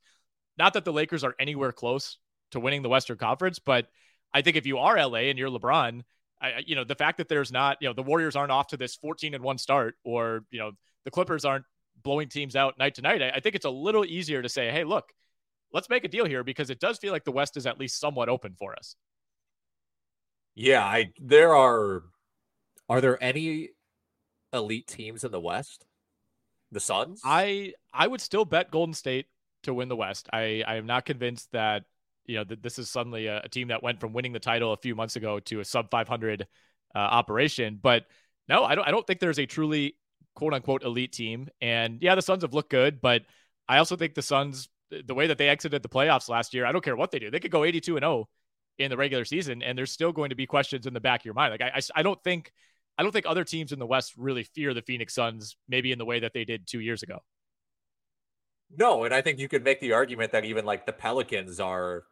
not 0.58 0.74
that 0.74 0.86
the 0.86 0.94
Lakers 0.94 1.24
are 1.24 1.36
anywhere 1.40 1.72
close 1.72 2.18
to 2.52 2.60
winning 2.60 2.82
the 2.82 2.90
Western 2.90 3.18
Conference, 3.18 3.60
but 3.60 3.88
I 4.34 4.42
think 4.42 4.58
if 4.58 4.66
you 4.66 4.80
are 4.80 4.98
LA 4.98 5.30
and 5.30 5.38
you're 5.38 5.50
LeBron. 5.50 6.02
I, 6.42 6.64
you 6.66 6.74
know 6.78 6.86
the 6.86 6.96
fact 6.96 7.18
that 7.18 7.28
there's 7.28 7.52
not 7.52 7.80
you 7.82 7.90
know 7.90 7.94
the 7.94 8.02
Warriors 8.02 8.38
aren't 8.38 8.54
off 8.54 8.68
to 8.68 8.78
this 8.78 8.96
14 8.96 9.34
and 9.34 9.44
one 9.44 9.58
start 9.58 9.96
or 10.06 10.46
you 10.52 10.60
know 10.60 10.72
the 11.04 11.12
Clippers 11.12 11.44
aren't 11.44 11.66
blowing 12.04 12.30
teams 12.30 12.56
out 12.56 12.78
night 12.78 12.96
to 12.96 13.02
night, 13.02 13.22
I, 13.22 13.30
I 13.30 13.40
think 13.40 13.56
it's 13.56 13.66
a 13.66 13.70
little 13.70 14.06
easier 14.06 14.42
to 14.42 14.50
say, 14.50 14.72
hey, 14.72 14.84
look, 14.84 15.12
let's 15.74 15.90
make 15.90 16.04
a 16.04 16.08
deal 16.08 16.26
here 16.26 16.44
because 16.44 16.70
it 16.70 16.80
does 16.80 16.98
feel 16.98 17.12
like 17.12 17.24
the 17.24 17.32
West 17.32 17.58
is 17.58 17.66
at 17.66 17.80
least 17.80 18.00
somewhat 18.00 18.30
open 18.30 18.56
for 18.58 18.76
us. 18.76 18.96
Yeah, 20.56 20.84
I 20.84 21.12
there 21.20 21.56
are 21.56 22.04
are 22.88 23.02
there 23.02 23.22
any 23.24 23.70
elite 24.52 24.88
teams 24.88 25.24
in 25.24 25.32
the 25.32 25.40
West? 25.40 25.86
The 26.72 26.80
Suns? 26.80 27.22
I 27.24 27.74
I 27.94 28.08
would 28.08 28.22
still 28.22 28.46
bet 28.46 28.72
Golden 28.72 28.94
State 28.94 29.28
to 29.64 29.74
win 29.74 29.90
the 29.90 29.96
West. 29.96 30.30
I 30.34 30.64
I 30.68 30.76
am 30.76 30.86
not 30.86 31.06
convinced 31.06 31.52
that 31.52 31.84
you 32.26 32.36
know 32.36 32.44
that 32.44 32.62
this 32.62 32.78
is 32.78 32.90
suddenly 32.90 33.28
a, 33.28 33.42
a, 33.44 33.50
team 33.50 33.70
that 33.70 33.82
went 33.82 34.00
from 34.00 34.14
winning 34.14 34.34
the 34.34 34.40
title 34.40 34.72
a 34.72 34.78
few 34.78 34.96
months 34.96 35.16
ago 35.16 35.40
to 35.40 35.62
a 35.62 35.66
sub 35.66 35.90
500 35.90 36.46
uh, 36.94 36.98
operation. 36.98 37.80
But 37.82 38.06
no, 38.48 38.64
I 38.64 38.76
don't 38.76 38.88
I 38.88 38.92
don't 38.92 39.06
think 39.06 39.20
there's 39.20 39.40
a 39.40 39.46
truly 39.46 39.96
quote 40.36 40.54
unquote 40.54 40.84
elite 40.84 41.12
team. 41.12 41.50
And 41.62 42.02
yeah, 42.02 42.16
the 42.16 42.22
Suns 42.22 42.44
have 42.44 42.54
looked 42.54 42.70
good, 42.70 43.02
but 43.02 43.24
I 43.68 43.78
also 43.78 43.96
think 43.96 44.14
the 44.14 44.22
Suns, 44.22 44.70
the 45.06 45.14
way 45.14 45.28
that 45.28 45.38
they 45.38 45.50
exited 45.50 45.84
the 45.84 45.90
playoffs 45.90 46.30
last 46.30 46.54
year, 46.54 46.66
I 46.66 46.72
don't 46.72 46.84
care 46.84 46.96
what 46.96 47.12
they 47.12 47.20
do. 47.20 47.32
They 47.32 47.40
could 47.40 47.52
go 47.52 47.64
82 47.64 47.98
and 47.98 48.04
0 48.04 48.30
in 48.78 48.90
the 48.90 48.98
regular 48.98 49.26
season, 49.26 49.62
and 49.62 49.78
there's 49.78 49.92
still 49.92 50.12
going 50.12 50.30
to 50.30 50.36
be 50.36 50.46
questions 50.46 50.86
in 50.86 50.94
the 50.94 51.00
back 51.00 51.22
of 51.22 51.26
your 51.26 51.34
mind. 51.34 51.52
Like 51.52 51.62
I, 51.62 51.78
I, 51.78 51.82
I 51.96 52.04
don't 52.04 52.22
think, 52.24 52.52
I 52.98 53.04
don't 53.04 53.12
think 53.12 53.26
other 53.26 53.44
teams 53.44 53.72
in 53.72 53.80
the 53.80 53.86
West 53.86 54.14
really 54.18 54.44
fear 54.44 54.74
the 54.74 54.82
Phoenix 54.82 55.14
Suns, 55.14 55.58
maybe 55.68 55.92
in 55.92 56.00
the 56.00 56.06
way 56.06 56.22
that 56.22 56.34
they 56.34 56.46
did 56.46 56.68
two 56.68 56.80
years 56.80 57.04
ago. 57.04 57.20
No, 58.76 59.04
and 59.04 59.14
I 59.14 59.22
think 59.22 59.40
you 59.40 59.48
could 59.48 59.64
make 59.64 59.80
the 59.80 59.94
argument 59.94 60.32
that 60.32 60.46
even 60.46 60.66
like 60.66 60.86
the 60.86 60.94
Pelicans 60.94 61.60
are 61.60 62.04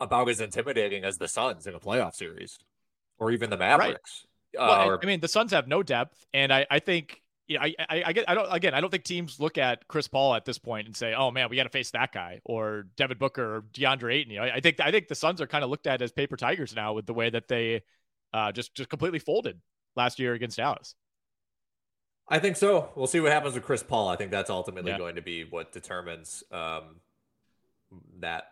about 0.00 0.28
as 0.28 0.40
intimidating 0.40 1.04
as 1.04 1.18
the 1.18 1.28
Suns 1.28 1.66
in 1.66 1.74
a 1.74 1.80
playoff 1.80 2.14
series, 2.14 2.58
or 3.18 3.30
even 3.30 3.50
the 3.50 3.56
Mavericks. 3.56 4.26
Well, 4.56 4.70
uh, 4.70 4.86
or, 4.86 5.00
I 5.02 5.06
mean, 5.06 5.20
the 5.20 5.28
Suns 5.28 5.52
have 5.52 5.68
no 5.68 5.82
depth, 5.82 6.26
and 6.32 6.52
I, 6.52 6.66
I 6.70 6.78
think 6.78 7.22
you 7.46 7.58
know, 7.58 7.64
I, 7.64 7.74
I, 7.88 8.02
I 8.06 8.12
get, 8.12 8.28
I 8.28 8.34
don't, 8.34 8.52
again, 8.52 8.74
I 8.74 8.80
don't 8.80 8.90
think 8.90 9.04
teams 9.04 9.38
look 9.38 9.58
at 9.58 9.86
Chris 9.86 10.08
Paul 10.08 10.34
at 10.34 10.44
this 10.44 10.58
point 10.58 10.86
and 10.86 10.96
say, 10.96 11.14
"Oh 11.14 11.30
man, 11.30 11.48
we 11.50 11.56
got 11.56 11.64
to 11.64 11.68
face 11.68 11.90
that 11.90 12.12
guy," 12.12 12.40
or 12.44 12.86
Devin 12.96 13.18
Booker 13.18 13.56
or 13.56 13.62
DeAndre 13.72 14.14
Ayton. 14.14 14.32
You 14.32 14.40
know, 14.40 14.44
I 14.44 14.60
think, 14.60 14.80
I 14.80 14.90
think 14.90 15.08
the 15.08 15.14
Suns 15.14 15.40
are 15.40 15.46
kind 15.46 15.62
of 15.62 15.70
looked 15.70 15.86
at 15.86 16.00
as 16.00 16.12
paper 16.12 16.36
tigers 16.36 16.74
now 16.74 16.94
with 16.94 17.06
the 17.06 17.14
way 17.14 17.28
that 17.30 17.48
they 17.48 17.82
uh, 18.32 18.52
just, 18.52 18.74
just 18.74 18.88
completely 18.88 19.18
folded 19.18 19.60
last 19.94 20.18
year 20.18 20.32
against 20.32 20.56
Dallas. 20.56 20.94
I 22.28 22.38
think 22.38 22.56
so. 22.56 22.88
We'll 22.96 23.06
see 23.06 23.20
what 23.20 23.32
happens 23.32 23.54
with 23.54 23.64
Chris 23.64 23.82
Paul. 23.82 24.08
I 24.08 24.16
think 24.16 24.30
that's 24.30 24.48
ultimately 24.48 24.92
yeah. 24.92 24.98
going 24.98 25.16
to 25.16 25.22
be 25.22 25.44
what 25.44 25.72
determines 25.72 26.42
um, 26.50 27.00
that 28.20 28.44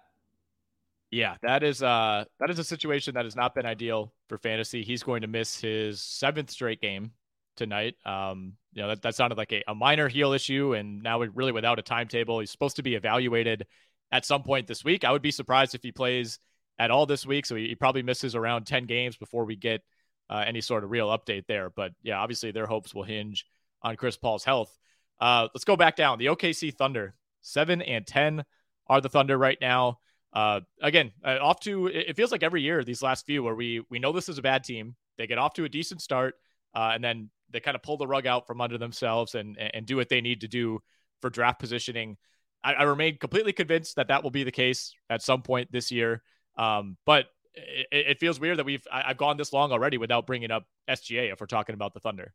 yeah, 1.11 1.37
that 1.43 1.63
is 1.63 1.83
uh 1.83 2.25
that 2.41 2.51
is 2.51 2.59
a 2.59 2.65
situation 2.65 3.15
that 3.15 3.25
has 3.25 3.37
not 3.37 3.55
been 3.55 3.67
ideal 3.67 4.13
for 4.29 4.39
fantasy. 4.39 4.83
He's 4.83 5.03
going 5.03 5.23
to 5.23 5.29
miss 5.29 5.61
his 5.61 6.01
seventh 6.01 6.51
straight 6.51 6.81
game 6.81 7.13
tonight. 7.57 7.95
Um, 8.05 8.55
you 8.73 8.83
know, 8.83 8.89
that, 8.89 9.03
that 9.03 9.15
sounded 9.15 9.39
like 9.39 9.53
a, 9.53 9.63
a 9.69 9.75
minor 9.75 10.09
heel 10.09 10.33
issue, 10.33 10.75
and 10.75 11.03
now 11.03 11.19
we're 11.19 11.31
really 11.31 11.53
without 11.53 11.79
a 11.79 11.83
timetable. 11.83 12.41
He's 12.41 12.51
supposed 12.51 12.77
to 12.77 12.83
be 12.83 12.95
evaluated 12.95 13.67
at 14.11 14.25
some 14.25 14.43
point 14.43 14.67
this 14.67 14.85
week. 14.85 15.05
I 15.05 15.13
would 15.13 15.23
be 15.23 15.31
surprised 15.31 15.75
if 15.75 15.83
he 15.83 15.93
plays 15.93 16.39
at 16.79 16.91
all 16.91 17.07
this 17.07 17.27
week. 17.27 17.47
So 17.47 17.55
he, 17.55 17.69
he 17.69 17.75
probably 17.75 18.03
misses 18.03 18.35
around 18.35 18.67
10 18.67 18.87
games 18.87 19.17
before 19.17 19.45
we 19.45 19.57
get 19.57 19.83
uh, 20.31 20.45
any 20.47 20.61
sort 20.61 20.85
of 20.85 20.91
real 20.91 21.09
update 21.09 21.47
there. 21.47 21.71
But 21.71 21.93
yeah, 22.03 22.19
obviously 22.19 22.51
their 22.51 22.67
hopes 22.67 22.95
will 22.95 23.03
hinge 23.05 23.47
on 23.83 23.97
Chris 23.97 24.17
Paul's 24.17 24.45
health. 24.45 24.77
Uh, 25.21 25.49
let's 25.55 25.65
go 25.65 25.77
back 25.77 25.97
down. 25.97 26.19
The 26.19 26.27
OKC 26.27 26.75
Thunder, 26.75 27.15
seven 27.43 27.83
and 27.83 28.07
10 28.07 28.45
are 28.89 29.01
the 29.01 29.09
Thunder 29.09 29.37
right 29.39 29.59
now. 29.61 29.99
uh, 30.33 30.61
again, 30.81 31.13
uh, 31.25 31.39
off 31.41 31.61
to 31.61 31.89
it 31.89 32.17
feels 32.17 32.33
like 32.33 32.43
every 32.43 32.63
year 32.63 32.83
these 32.83 33.03
last 33.03 33.27
few 33.27 33.43
where 33.43 33.55
we 33.55 33.85
we 33.91 33.99
know 33.99 34.13
this 34.13 34.29
is 34.29 34.39
a 34.39 34.43
bad 34.43 34.65
team. 34.65 34.97
They 35.19 35.27
get 35.27 35.39
off 35.39 35.55
to 35.55 35.65
a 35.65 35.69
decent 35.69 36.01
start, 36.01 36.37
uh, 36.75 36.93
and 36.95 37.05
then 37.05 37.31
they 37.53 37.61
kind 37.61 37.75
of 37.75 37.83
pull 37.83 37.97
the 37.97 38.07
rug 38.07 38.27
out 38.27 38.47
from 38.47 38.61
under 38.61 38.79
themselves 38.79 39.35
and 39.35 39.59
and 39.59 39.87
do 39.87 39.97
what 39.97 40.09
they 40.09 40.21
need 40.21 40.41
to 40.41 40.49
do 40.49 40.81
for 41.21 41.31
draft 41.31 41.59
positioning. 41.59 42.17
I, 42.65 42.75
I 42.75 42.83
remain 42.85 43.19
completely 43.19 43.53
convinced 43.53 43.97
that 43.97 44.09
that 44.09 44.23
will 44.23 44.31
be 44.31 44.45
the 44.45 44.53
case 44.53 44.95
at 45.11 45.23
some 45.23 45.43
point 45.43 45.71
this 45.73 45.91
year. 45.91 46.23
Um, 46.57 46.97
but 47.07 47.27
it, 47.55 47.87
it, 47.91 48.21
feels 48.21 48.39
weird 48.39 48.59
that 48.59 48.67
we've 48.67 48.87
I, 48.91 49.09
have 49.09 49.17
gone 49.17 49.37
this 49.37 49.53
long 49.53 49.73
already 49.73 49.99
without 49.99 50.27
bringing 50.27 50.51
up 50.51 50.65
SGA 50.89 51.33
if 51.33 51.41
we're 51.41 51.47
talking 51.47 51.75
about 51.75 51.95
the 51.95 52.01
Thunder. 52.01 52.35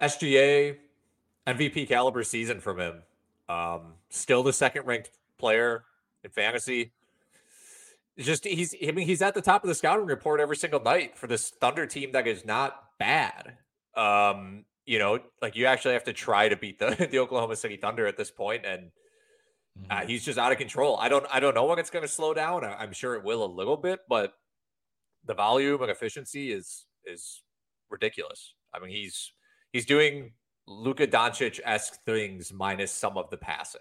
SGA 0.00 0.76
MVP 1.46 1.88
caliber 1.88 2.22
season 2.22 2.60
from 2.60 2.80
him. 2.80 3.02
Um, 3.48 3.94
still 4.10 4.42
the 4.42 4.52
second 4.52 4.86
ranked 4.86 5.10
player 5.38 5.84
in 6.24 6.30
fantasy. 6.30 6.92
Just 8.18 8.44
he's 8.44 8.74
I 8.86 8.92
mean 8.92 9.06
he's 9.06 9.22
at 9.22 9.34
the 9.34 9.42
top 9.42 9.62
of 9.62 9.68
the 9.68 9.74
scouting 9.74 10.06
report 10.06 10.40
every 10.40 10.56
single 10.56 10.80
night 10.80 11.18
for 11.18 11.26
this 11.26 11.50
Thunder 11.50 11.86
team 11.86 12.12
that 12.12 12.26
is 12.26 12.44
not 12.44 12.98
bad. 12.98 13.58
Um, 13.96 14.64
you 14.84 14.98
know, 14.98 15.18
like 15.42 15.56
you 15.56 15.66
actually 15.66 15.94
have 15.94 16.04
to 16.04 16.12
try 16.12 16.48
to 16.48 16.56
beat 16.56 16.78
the 16.78 17.08
the 17.10 17.18
Oklahoma 17.18 17.56
City 17.56 17.76
Thunder 17.76 18.06
at 18.06 18.16
this 18.16 18.30
point, 18.30 18.64
and 18.64 18.90
uh, 19.90 19.96
mm-hmm. 19.96 20.08
he's 20.08 20.24
just 20.24 20.38
out 20.38 20.52
of 20.52 20.58
control. 20.58 20.96
I 20.96 21.08
don't 21.08 21.26
I 21.30 21.40
don't 21.40 21.54
know 21.54 21.66
when 21.66 21.78
it's 21.78 21.90
going 21.90 22.04
to 22.04 22.08
slow 22.08 22.34
down. 22.34 22.64
I, 22.64 22.74
I'm 22.74 22.92
sure 22.92 23.14
it 23.14 23.24
will 23.24 23.44
a 23.44 23.46
little 23.46 23.76
bit, 23.76 24.00
but 24.08 24.32
the 25.24 25.34
volume 25.34 25.82
and 25.82 25.90
efficiency 25.90 26.52
is 26.52 26.86
is 27.04 27.42
ridiculous. 27.90 28.54
I 28.74 28.78
mean, 28.78 28.90
he's 28.90 29.32
he's 29.72 29.86
doing 29.86 30.32
Luka 30.66 31.06
Doncic 31.06 31.60
esque 31.64 32.02
things 32.04 32.52
minus 32.52 32.92
some 32.92 33.16
of 33.16 33.30
the 33.30 33.36
passing. 33.36 33.80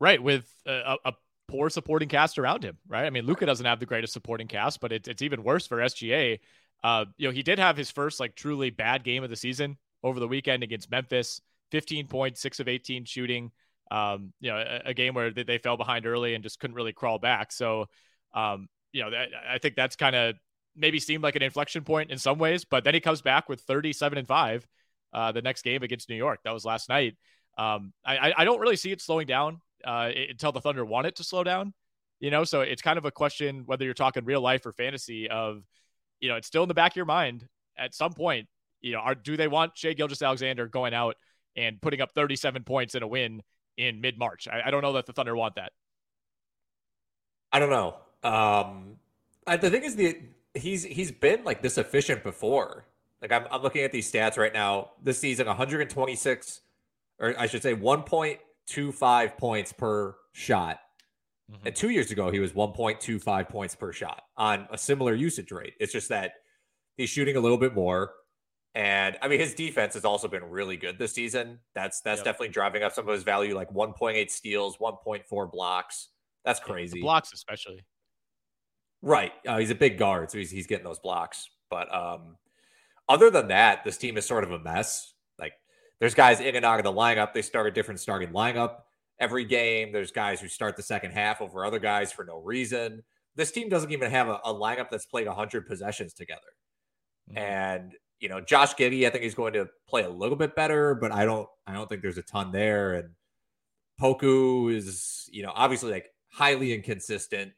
Right, 0.00 0.22
with 0.22 0.44
a, 0.66 0.96
a, 1.04 1.12
poor 1.48 1.70
supporting 1.70 2.08
cast 2.08 2.38
around 2.38 2.64
him. 2.64 2.76
Right, 2.88 3.04
I 3.04 3.10
mean, 3.10 3.24
Luka 3.24 3.46
doesn't 3.46 3.66
have 3.66 3.78
the 3.78 3.86
greatest 3.86 4.12
supporting 4.12 4.48
cast, 4.48 4.80
but 4.80 4.90
it, 4.90 5.06
it's 5.06 5.22
even 5.22 5.44
worse 5.44 5.66
for 5.66 5.78
SGA. 5.78 6.40
Uh, 6.82 7.04
you 7.16 7.28
know, 7.28 7.32
he 7.32 7.42
did 7.42 7.58
have 7.58 7.76
his 7.76 7.90
first 7.90 8.20
like 8.20 8.34
truly 8.34 8.70
bad 8.70 9.04
game 9.04 9.22
of 9.22 9.30
the 9.30 9.36
season 9.36 9.76
over 10.02 10.18
the 10.18 10.28
weekend 10.28 10.62
against 10.62 10.90
Memphis. 10.90 11.40
15 11.70 12.06
points, 12.06 12.40
six 12.40 12.60
of 12.60 12.68
18 12.68 13.04
shooting. 13.04 13.50
Um, 13.90 14.32
you 14.40 14.50
know, 14.50 14.58
a, 14.58 14.90
a, 14.90 14.94
game 14.94 15.14
where 15.14 15.30
they, 15.30 15.42
they, 15.42 15.58
fell 15.58 15.76
behind 15.76 16.06
early 16.06 16.34
and 16.34 16.42
just 16.42 16.58
couldn't 16.58 16.76
really 16.76 16.94
crawl 16.94 17.18
back. 17.18 17.52
So, 17.52 17.86
um, 18.32 18.68
you 18.90 19.02
know, 19.02 19.10
that, 19.10 19.28
I 19.46 19.58
think 19.58 19.76
that's 19.76 19.96
kind 19.96 20.16
of 20.16 20.36
maybe 20.74 20.98
seemed 20.98 21.22
like 21.22 21.36
an 21.36 21.42
inflection 21.42 21.84
point 21.84 22.10
in 22.10 22.16
some 22.16 22.38
ways, 22.38 22.64
but 22.64 22.84
then 22.84 22.94
he 22.94 23.00
comes 23.00 23.20
back 23.20 23.48
with 23.48 23.60
37 23.60 24.16
and 24.16 24.26
five 24.26 24.66
uh, 25.12 25.32
the 25.32 25.42
next 25.42 25.62
game 25.62 25.82
against 25.82 26.08
New 26.08 26.16
York. 26.16 26.40
That 26.44 26.52
was 26.52 26.64
last 26.64 26.88
night. 26.88 27.16
Um, 27.58 27.92
I, 28.04 28.32
I 28.36 28.44
don't 28.44 28.60
really 28.60 28.76
see 28.76 28.92
it 28.92 29.02
slowing 29.02 29.26
down 29.26 29.60
uh, 29.84 30.10
until 30.30 30.52
the 30.52 30.60
Thunder 30.60 30.84
want 30.84 31.06
it 31.06 31.16
to 31.16 31.24
slow 31.24 31.44
down. 31.44 31.74
You 32.20 32.30
know, 32.30 32.44
so 32.44 32.60
it's 32.60 32.82
kind 32.82 32.98
of 32.98 33.04
a 33.04 33.10
question 33.10 33.64
whether 33.66 33.84
you're 33.84 33.94
talking 33.94 34.24
real 34.24 34.40
life 34.40 34.64
or 34.64 34.72
fantasy 34.72 35.28
of 35.28 35.64
you 36.22 36.28
know, 36.28 36.36
it's 36.36 36.46
still 36.46 36.62
in 36.62 36.68
the 36.68 36.74
back 36.74 36.92
of 36.92 36.96
your 36.96 37.04
mind 37.04 37.46
at 37.76 37.94
some 37.94 38.12
point, 38.12 38.48
you 38.80 38.92
know, 38.92 39.00
are, 39.00 39.14
do 39.14 39.36
they 39.36 39.48
want 39.48 39.76
Shai 39.76 39.92
Gilgeous-Alexander 39.92 40.68
going 40.68 40.94
out 40.94 41.16
and 41.56 41.82
putting 41.82 42.00
up 42.00 42.12
37 42.14 42.62
points 42.64 42.94
in 42.94 43.02
a 43.02 43.06
win 43.06 43.42
in 43.76 44.00
mid 44.00 44.18
March? 44.18 44.48
I, 44.48 44.62
I, 44.66 44.70
don't 44.70 44.82
know 44.82 44.92
that 44.94 45.06
the 45.06 45.12
Thunder 45.12 45.36
want 45.36 45.56
that. 45.56 45.72
I 47.52 47.58
don't 47.58 47.70
know. 47.70 47.96
Um, 48.22 48.96
I, 49.46 49.56
the 49.56 49.68
thing 49.68 49.82
is, 49.82 49.96
the 49.96 50.16
he's 50.54 50.84
he's 50.84 51.10
been 51.10 51.44
like 51.44 51.60
this 51.60 51.76
efficient 51.76 52.22
before. 52.22 52.84
Like 53.20 53.32
I'm, 53.32 53.46
I'm 53.50 53.62
looking 53.62 53.82
at 53.82 53.92
these 53.92 54.10
stats 54.10 54.38
right 54.38 54.54
now. 54.54 54.92
This 55.02 55.18
season, 55.18 55.46
126, 55.48 56.60
or 57.18 57.34
I 57.38 57.46
should 57.46 57.62
say, 57.62 57.74
1.25 57.74 59.38
points 59.38 59.72
per 59.72 60.14
shot 60.32 60.78
Mm-hmm. 61.52 61.66
And 61.66 61.76
two 61.76 61.90
years 61.90 62.10
ago, 62.10 62.30
he 62.30 62.40
was 62.40 62.52
1.25 62.52 63.48
points 63.48 63.74
per 63.74 63.92
shot 63.92 64.22
on 64.36 64.66
a 64.70 64.78
similar 64.78 65.14
usage 65.14 65.52
rate. 65.52 65.74
It's 65.78 65.92
just 65.92 66.08
that 66.08 66.32
he's 66.96 67.10
shooting 67.10 67.36
a 67.36 67.40
little 67.40 67.58
bit 67.58 67.74
more. 67.74 68.12
And 68.74 69.18
I 69.20 69.28
mean, 69.28 69.38
his 69.38 69.54
defense 69.54 69.94
has 69.94 70.04
also 70.04 70.28
been 70.28 70.44
really 70.44 70.78
good 70.78 70.98
this 70.98 71.12
season. 71.12 71.58
That's 71.74 72.00
that's 72.00 72.20
yep. 72.20 72.24
definitely 72.24 72.48
driving 72.48 72.82
up 72.82 72.92
some 72.92 73.06
of 73.06 73.14
his 73.14 73.22
value, 73.22 73.54
like 73.54 73.70
1.8 73.70 74.30
steals, 74.30 74.78
1.4 74.78 75.52
blocks. 75.52 76.08
That's 76.44 76.58
crazy. 76.58 76.94
The 76.94 77.02
blocks, 77.02 77.32
especially. 77.34 77.84
Right. 79.02 79.32
Uh, 79.46 79.58
he's 79.58 79.70
a 79.70 79.74
big 79.74 79.98
guard, 79.98 80.30
so 80.30 80.38
he's 80.38 80.50
he's 80.50 80.66
getting 80.66 80.84
those 80.84 81.00
blocks. 81.00 81.50
But 81.68 81.94
um, 81.94 82.36
other 83.08 83.28
than 83.28 83.48
that, 83.48 83.84
this 83.84 83.98
team 83.98 84.16
is 84.16 84.24
sort 84.24 84.42
of 84.42 84.52
a 84.52 84.58
mess. 84.58 85.12
Like, 85.38 85.52
there's 86.00 86.14
guys 86.14 86.40
in 86.40 86.56
and 86.56 86.64
out 86.64 86.78
of 86.78 86.84
the 86.84 86.92
lineup. 86.92 87.34
They 87.34 87.42
start 87.42 87.66
a 87.66 87.70
different 87.70 88.00
starting 88.00 88.30
lineup 88.30 88.76
every 89.22 89.44
game. 89.44 89.92
There's 89.92 90.10
guys 90.10 90.40
who 90.40 90.48
start 90.48 90.76
the 90.76 90.82
second 90.82 91.12
half 91.12 91.40
over 91.40 91.64
other 91.64 91.78
guys 91.78 92.12
for 92.12 92.24
no 92.24 92.38
reason. 92.38 93.02
This 93.36 93.52
team 93.52 93.68
doesn't 93.68 93.92
even 93.92 94.10
have 94.10 94.28
a, 94.28 94.40
a 94.44 94.52
lineup 94.52 94.90
that's 94.90 95.06
played 95.06 95.26
100 95.26 95.66
possessions 95.66 96.12
together. 96.12 96.40
Mm-hmm. 97.30 97.38
And 97.38 97.92
you 98.20 98.28
know, 98.28 98.40
Josh 98.40 98.74
Giddey, 98.74 99.06
I 99.06 99.10
think 99.10 99.24
he's 99.24 99.34
going 99.34 99.52
to 99.54 99.68
play 99.88 100.04
a 100.04 100.08
little 100.08 100.36
bit 100.36 100.54
better, 100.54 100.94
but 100.94 101.10
I 101.10 101.24
don't, 101.24 101.48
I 101.66 101.72
don't 101.72 101.88
think 101.88 102.02
there's 102.02 102.18
a 102.18 102.22
ton 102.22 102.52
there. 102.52 102.94
And 102.94 103.10
Poku 104.00 104.72
is, 104.72 105.28
you 105.32 105.42
know, 105.42 105.52
obviously 105.54 105.90
like 105.90 106.06
highly 106.30 106.72
inconsistent. 106.72 107.52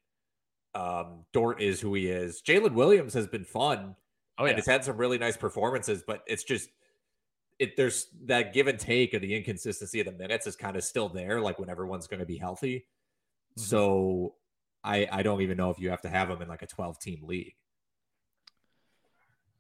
Um, 0.75 1.27
Dort 1.35 1.61
is 1.61 1.81
who 1.81 1.93
he 1.95 2.09
is. 2.09 2.43
Jalen 2.43 2.73
Williams 2.73 3.13
has 3.13 3.27
been 3.27 3.45
fun. 3.45 3.95
Oh, 4.39 4.45
yeah. 4.45 4.51
And 4.51 4.59
it's 4.59 4.67
had 4.67 4.85
some 4.85 4.97
really 4.97 5.19
nice 5.19 5.37
performances, 5.37 6.03
but 6.05 6.23
it's 6.27 6.45
just 6.45 6.71
it 7.65 7.77
there's 7.77 8.07
that 8.27 8.53
give 8.53 8.67
and 8.67 8.79
take 8.79 9.15
of 9.15 9.23
the 9.23 9.35
inconsistency 9.35 10.01
of 10.01 10.07
the 10.07 10.13
minutes 10.13 10.47
is 10.47 10.57
kind 10.57 10.77
of 10.77 10.85
still 10.85 11.09
there, 11.09 11.41
like 11.41 11.59
when 11.59 11.71
everyone's 11.71 12.07
going 12.07 12.21
to 12.21 12.27
be 12.27 12.37
healthy. 12.37 12.87
Mm-hmm. 13.59 13.63
So 13.63 14.35
I 14.83 15.09
I 15.11 15.23
don't 15.23 15.41
even 15.41 15.57
know 15.57 15.71
if 15.71 15.79
you 15.79 15.91
have 15.91 16.03
to 16.03 16.09
have 16.09 16.29
them 16.29 16.43
in 16.43 16.49
like 16.49 16.63
a 16.63 16.67
12 16.67 16.99
team 16.99 17.21
league. 17.25 17.55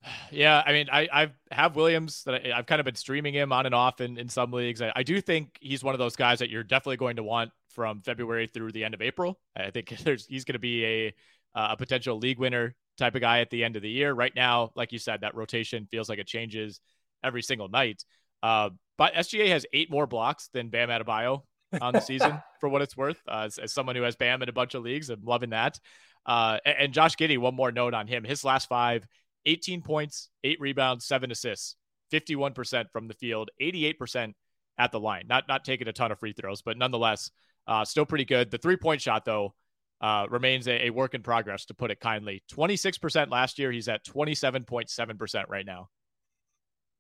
Yeah, 0.31 0.63
I 0.67 0.73
mean, 0.73 0.89
I 0.93 1.09
I 1.13 1.33
have 1.51 1.77
Williams 1.77 2.25
that 2.25 2.35
I, 2.35 2.57
have 2.57 2.67
kind 2.67 2.81
of 2.81 2.85
been 2.85 2.95
streaming 2.95 3.33
him 3.33 3.53
on 3.53 3.67
and 3.67 3.75
off 3.75 4.01
in, 4.01 4.19
in 4.19 4.29
some 4.29 4.53
leagues. 4.53 4.83
I, 4.83 4.93
I 4.95 5.03
do 5.03 5.21
think 5.21 5.59
he's 5.61 5.83
one 5.83 5.95
of 5.95 5.99
those 5.99 6.17
guys 6.17 6.41
that 6.41 6.51
you're 6.51 6.63
definitely 6.63 6.99
going 6.99 7.17
to 7.17 7.23
want 7.23 7.53
from 7.71 8.03
February 8.03 8.47
through 8.47 8.73
the 8.73 8.85
end 8.85 8.95
of 8.95 9.01
April. 9.01 9.39
I 9.57 9.71
think 9.71 9.97
there's 10.05 10.27
he's 10.27 10.45
going 10.45 10.55
to 10.55 10.59
be 10.59 10.85
a 10.85 11.15
uh, 11.55 11.69
a 11.71 11.77
potential 11.77 12.19
league 12.19 12.39
winner 12.39 12.75
type 12.99 13.15
of 13.15 13.21
guy 13.21 13.41
at 13.41 13.51
the 13.51 13.65
end 13.65 13.77
of 13.77 13.83
the 13.83 13.91
year. 13.91 14.13
Right 14.13 14.35
now, 14.35 14.73
like 14.75 14.93
you 14.93 14.99
said, 14.99 15.23
that 15.23 15.35
rotation 15.35 15.87
feels 15.91 16.09
like 16.09 16.19
it 16.19 16.27
changes 16.27 16.81
every 17.25 17.43
single 17.43 17.69
night. 17.69 18.05
Uh, 18.43 18.71
but 18.99 19.15
SGA 19.15 19.49
has 19.49 19.67
eight 19.73 19.91
more 19.91 20.07
blocks 20.07 20.49
than 20.53 20.69
Bam 20.69 20.89
Adebayo 20.89 21.43
on 21.81 21.93
the 21.93 22.01
season, 22.01 22.41
for 22.61 22.69
what 22.69 22.83
it's 22.83 22.97
worth. 22.97 23.21
Uh, 23.27 23.45
as, 23.47 23.59
as, 23.59 23.73
someone 23.73 23.97
who 23.97 24.03
has 24.03 24.17
Bam 24.17 24.43
in 24.43 24.49
a 24.49 24.53
bunch 24.53 24.75
of 24.75 24.83
leagues, 24.83 25.11
I'm 25.11 25.25
loving 25.25 25.51
that. 25.51 25.79
Uh, 26.27 26.59
and, 26.65 26.77
and, 26.79 26.93
Josh 26.93 27.17
Giddey, 27.17 27.39
one 27.39 27.55
more 27.55 27.73
note 27.73 27.95
on 27.95 28.07
him. 28.07 28.25
His 28.25 28.45
last 28.45 28.69
five, 28.69 29.07
18 29.47 29.83
points, 29.83 30.31
eight 30.45 30.61
rebounds, 30.61 31.07
seven 31.07 31.31
assists, 31.31 31.77
51% 32.13 32.87
from 32.93 33.09
the 33.09 33.15
field, 33.15 33.51
88% 33.61 34.33
at 34.79 34.93
the 34.93 35.01
line. 35.01 35.25
Not 35.29 35.49
not 35.49 35.65
taking 35.65 35.89
a 35.89 35.93
ton 35.93 36.13
of 36.13 36.19
free 36.19 36.33
throws, 36.33 36.63
but 36.63 36.79
nonetheless, 36.79 37.31
uh, 37.67 37.85
still 37.85 38.07
pretty 38.07 38.25
good. 38.25 38.51
The 38.51 38.59
three 38.59 38.77
point 38.77 39.01
shot, 39.01 39.25
though, 39.25 39.55
uh, 40.01 40.27
remains 40.31 40.67
a, 40.69 40.87
a, 40.87 40.91
work 40.91 41.15
in 41.15 41.23
progress, 41.23 41.67
to 41.67 41.75
put 41.75 41.91
it 41.91 42.01
kindly. 42.01 42.43
26% 42.53 43.31
last 43.31 43.59
year. 43.59 43.71
He's 43.71 43.89
at 43.89 44.05
27.7% 44.05 45.45
right 45.49 45.67
now. 45.67 45.89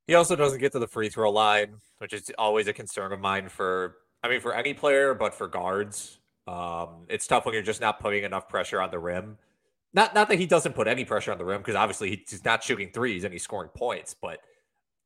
He 0.06 0.14
also 0.14 0.36
doesn't 0.36 0.60
get 0.60 0.72
to 0.72 0.78
the 0.78 0.86
free 0.86 1.08
throw 1.08 1.30
line, 1.30 1.76
which 1.98 2.12
is 2.12 2.30
always 2.38 2.66
a 2.68 2.72
concern 2.72 3.12
of 3.12 3.20
mine 3.20 3.48
for 3.48 3.96
I 4.22 4.28
mean 4.28 4.40
for 4.40 4.54
any 4.54 4.74
player, 4.74 5.14
but 5.14 5.34
for 5.34 5.48
guards. 5.48 6.18
Um, 6.46 7.06
it's 7.08 7.26
tough 7.26 7.46
when 7.46 7.54
you're 7.54 7.62
just 7.62 7.80
not 7.80 8.00
putting 8.00 8.24
enough 8.24 8.48
pressure 8.48 8.80
on 8.80 8.90
the 8.90 8.98
rim. 8.98 9.38
Not 9.94 10.14
not 10.14 10.28
that 10.28 10.38
he 10.38 10.46
doesn't 10.46 10.74
put 10.74 10.88
any 10.88 11.04
pressure 11.04 11.32
on 11.32 11.38
the 11.38 11.44
rim, 11.44 11.60
because 11.60 11.74
obviously 11.74 12.24
he's 12.28 12.44
not 12.44 12.62
shooting 12.62 12.90
threes 12.92 13.24
and 13.24 13.32
he's 13.32 13.42
scoring 13.42 13.70
points, 13.74 14.14
but 14.20 14.40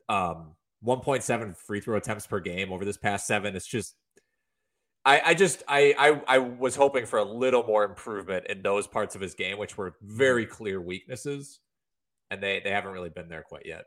um 0.08 0.54
1.7 0.84 1.56
free 1.56 1.80
throw 1.80 1.96
attempts 1.96 2.26
per 2.26 2.40
game 2.40 2.72
over 2.72 2.84
this 2.84 2.96
past 2.96 3.26
seven. 3.26 3.56
It's 3.56 3.66
just 3.66 3.94
I, 5.04 5.22
I 5.26 5.34
just 5.34 5.62
I, 5.68 5.94
I 5.98 6.36
I 6.36 6.38
was 6.38 6.76
hoping 6.76 7.06
for 7.06 7.18
a 7.18 7.24
little 7.24 7.62
more 7.64 7.84
improvement 7.84 8.46
in 8.48 8.62
those 8.62 8.86
parts 8.86 9.14
of 9.14 9.20
his 9.20 9.34
game, 9.34 9.58
which 9.58 9.76
were 9.78 9.94
very 10.02 10.44
clear 10.44 10.80
weaknesses, 10.80 11.60
and 12.30 12.42
they 12.42 12.60
they 12.62 12.70
haven't 12.70 12.92
really 12.92 13.08
been 13.08 13.28
there 13.28 13.42
quite 13.42 13.64
yet. 13.64 13.84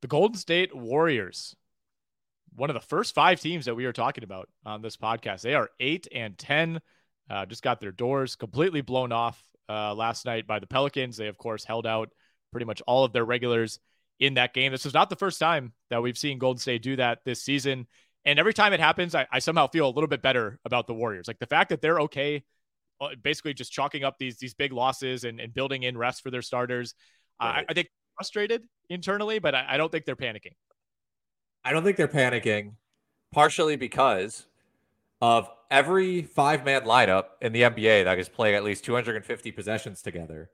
The 0.00 0.08
Golden 0.08 0.38
State 0.38 0.74
Warriors, 0.74 1.56
one 2.54 2.70
of 2.70 2.74
the 2.74 2.80
first 2.80 3.14
five 3.14 3.40
teams 3.40 3.64
that 3.64 3.74
we 3.74 3.84
are 3.84 3.92
talking 3.92 4.24
about 4.24 4.48
on 4.64 4.82
this 4.82 4.96
podcast. 4.96 5.42
They 5.42 5.54
are 5.54 5.70
eight 5.80 6.06
and 6.12 6.38
10, 6.38 6.80
uh, 7.30 7.46
just 7.46 7.62
got 7.62 7.80
their 7.80 7.92
doors 7.92 8.36
completely 8.36 8.80
blown 8.80 9.12
off 9.12 9.42
uh, 9.68 9.94
last 9.94 10.24
night 10.24 10.46
by 10.46 10.58
the 10.58 10.66
Pelicans. 10.66 11.16
They, 11.16 11.26
of 11.26 11.36
course, 11.36 11.64
held 11.64 11.86
out 11.86 12.10
pretty 12.52 12.64
much 12.64 12.80
all 12.86 13.04
of 13.04 13.12
their 13.12 13.24
regulars 13.24 13.80
in 14.20 14.34
that 14.34 14.54
game. 14.54 14.72
This 14.72 14.84
was 14.84 14.94
not 14.94 15.10
the 15.10 15.16
first 15.16 15.38
time 15.38 15.72
that 15.90 16.02
we've 16.02 16.18
seen 16.18 16.38
Golden 16.38 16.58
State 16.58 16.82
do 16.82 16.96
that 16.96 17.20
this 17.24 17.42
season. 17.42 17.86
And 18.24 18.38
every 18.38 18.54
time 18.54 18.72
it 18.72 18.80
happens, 18.80 19.14
I, 19.14 19.26
I 19.30 19.38
somehow 19.38 19.66
feel 19.68 19.88
a 19.88 19.90
little 19.90 20.08
bit 20.08 20.22
better 20.22 20.58
about 20.64 20.86
the 20.86 20.94
Warriors. 20.94 21.28
Like 21.28 21.38
the 21.38 21.46
fact 21.46 21.70
that 21.70 21.80
they're 21.80 22.00
okay, 22.02 22.44
uh, 23.00 23.08
basically 23.22 23.54
just 23.54 23.72
chalking 23.72 24.04
up 24.04 24.16
these 24.18 24.38
these 24.38 24.54
big 24.54 24.72
losses 24.72 25.24
and, 25.24 25.40
and 25.40 25.54
building 25.54 25.84
in 25.84 25.96
rest 25.96 26.22
for 26.22 26.30
their 26.30 26.42
starters. 26.42 26.94
Right. 27.40 27.60
I, 27.60 27.64
I 27.70 27.74
think 27.74 27.88
frustrated 28.18 28.64
internally, 28.90 29.38
but 29.38 29.54
I, 29.54 29.66
I 29.70 29.76
don't 29.76 29.92
think 29.92 30.04
they're 30.04 30.16
panicking. 30.16 30.54
I 31.64 31.72
don't 31.72 31.84
think 31.84 31.96
they're 31.96 32.08
panicking, 32.08 32.72
partially 33.32 33.76
because 33.76 34.46
of 35.20 35.48
every 35.70 36.22
five 36.22 36.64
man 36.64 36.82
lineup 36.82 37.24
in 37.40 37.52
the 37.52 37.62
NBA 37.62 38.04
that 38.04 38.18
is 38.18 38.28
playing 38.28 38.56
at 38.56 38.64
least 38.64 38.84
250 38.84 39.52
possessions 39.52 40.02
together, 40.02 40.50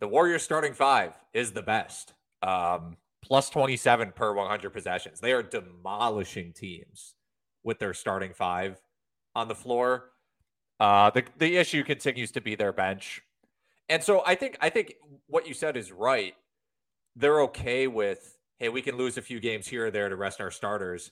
the 0.00 0.08
Warriors 0.08 0.42
starting 0.42 0.72
five 0.74 1.12
is 1.32 1.52
the 1.52 1.62
best. 1.62 2.14
Um, 2.42 2.96
plus 3.22 3.50
27 3.50 4.12
per 4.12 4.32
100 4.34 4.70
possessions. 4.70 5.20
They 5.20 5.32
are 5.32 5.42
demolishing 5.42 6.52
teams 6.52 7.14
with 7.62 7.78
their 7.78 7.94
starting 7.94 8.32
five 8.32 8.80
on 9.34 9.48
the 9.48 9.54
floor. 9.54 10.10
Uh, 10.80 11.10
the 11.10 11.24
the 11.38 11.56
issue 11.56 11.84
continues 11.84 12.32
to 12.32 12.40
be 12.40 12.56
their 12.56 12.72
bench, 12.72 13.22
and 13.88 14.02
so 14.02 14.22
I 14.26 14.34
think 14.34 14.56
I 14.60 14.68
think 14.68 14.94
what 15.28 15.46
you 15.46 15.54
said 15.54 15.76
is 15.76 15.92
right. 15.92 16.34
They're 17.16 17.42
okay 17.42 17.86
with 17.86 18.36
hey, 18.62 18.68
we 18.68 18.80
can 18.80 18.96
lose 18.96 19.18
a 19.18 19.22
few 19.22 19.40
games 19.40 19.66
here 19.66 19.86
or 19.86 19.90
there 19.90 20.08
to 20.08 20.14
rest 20.14 20.40
our 20.40 20.52
starters. 20.52 21.10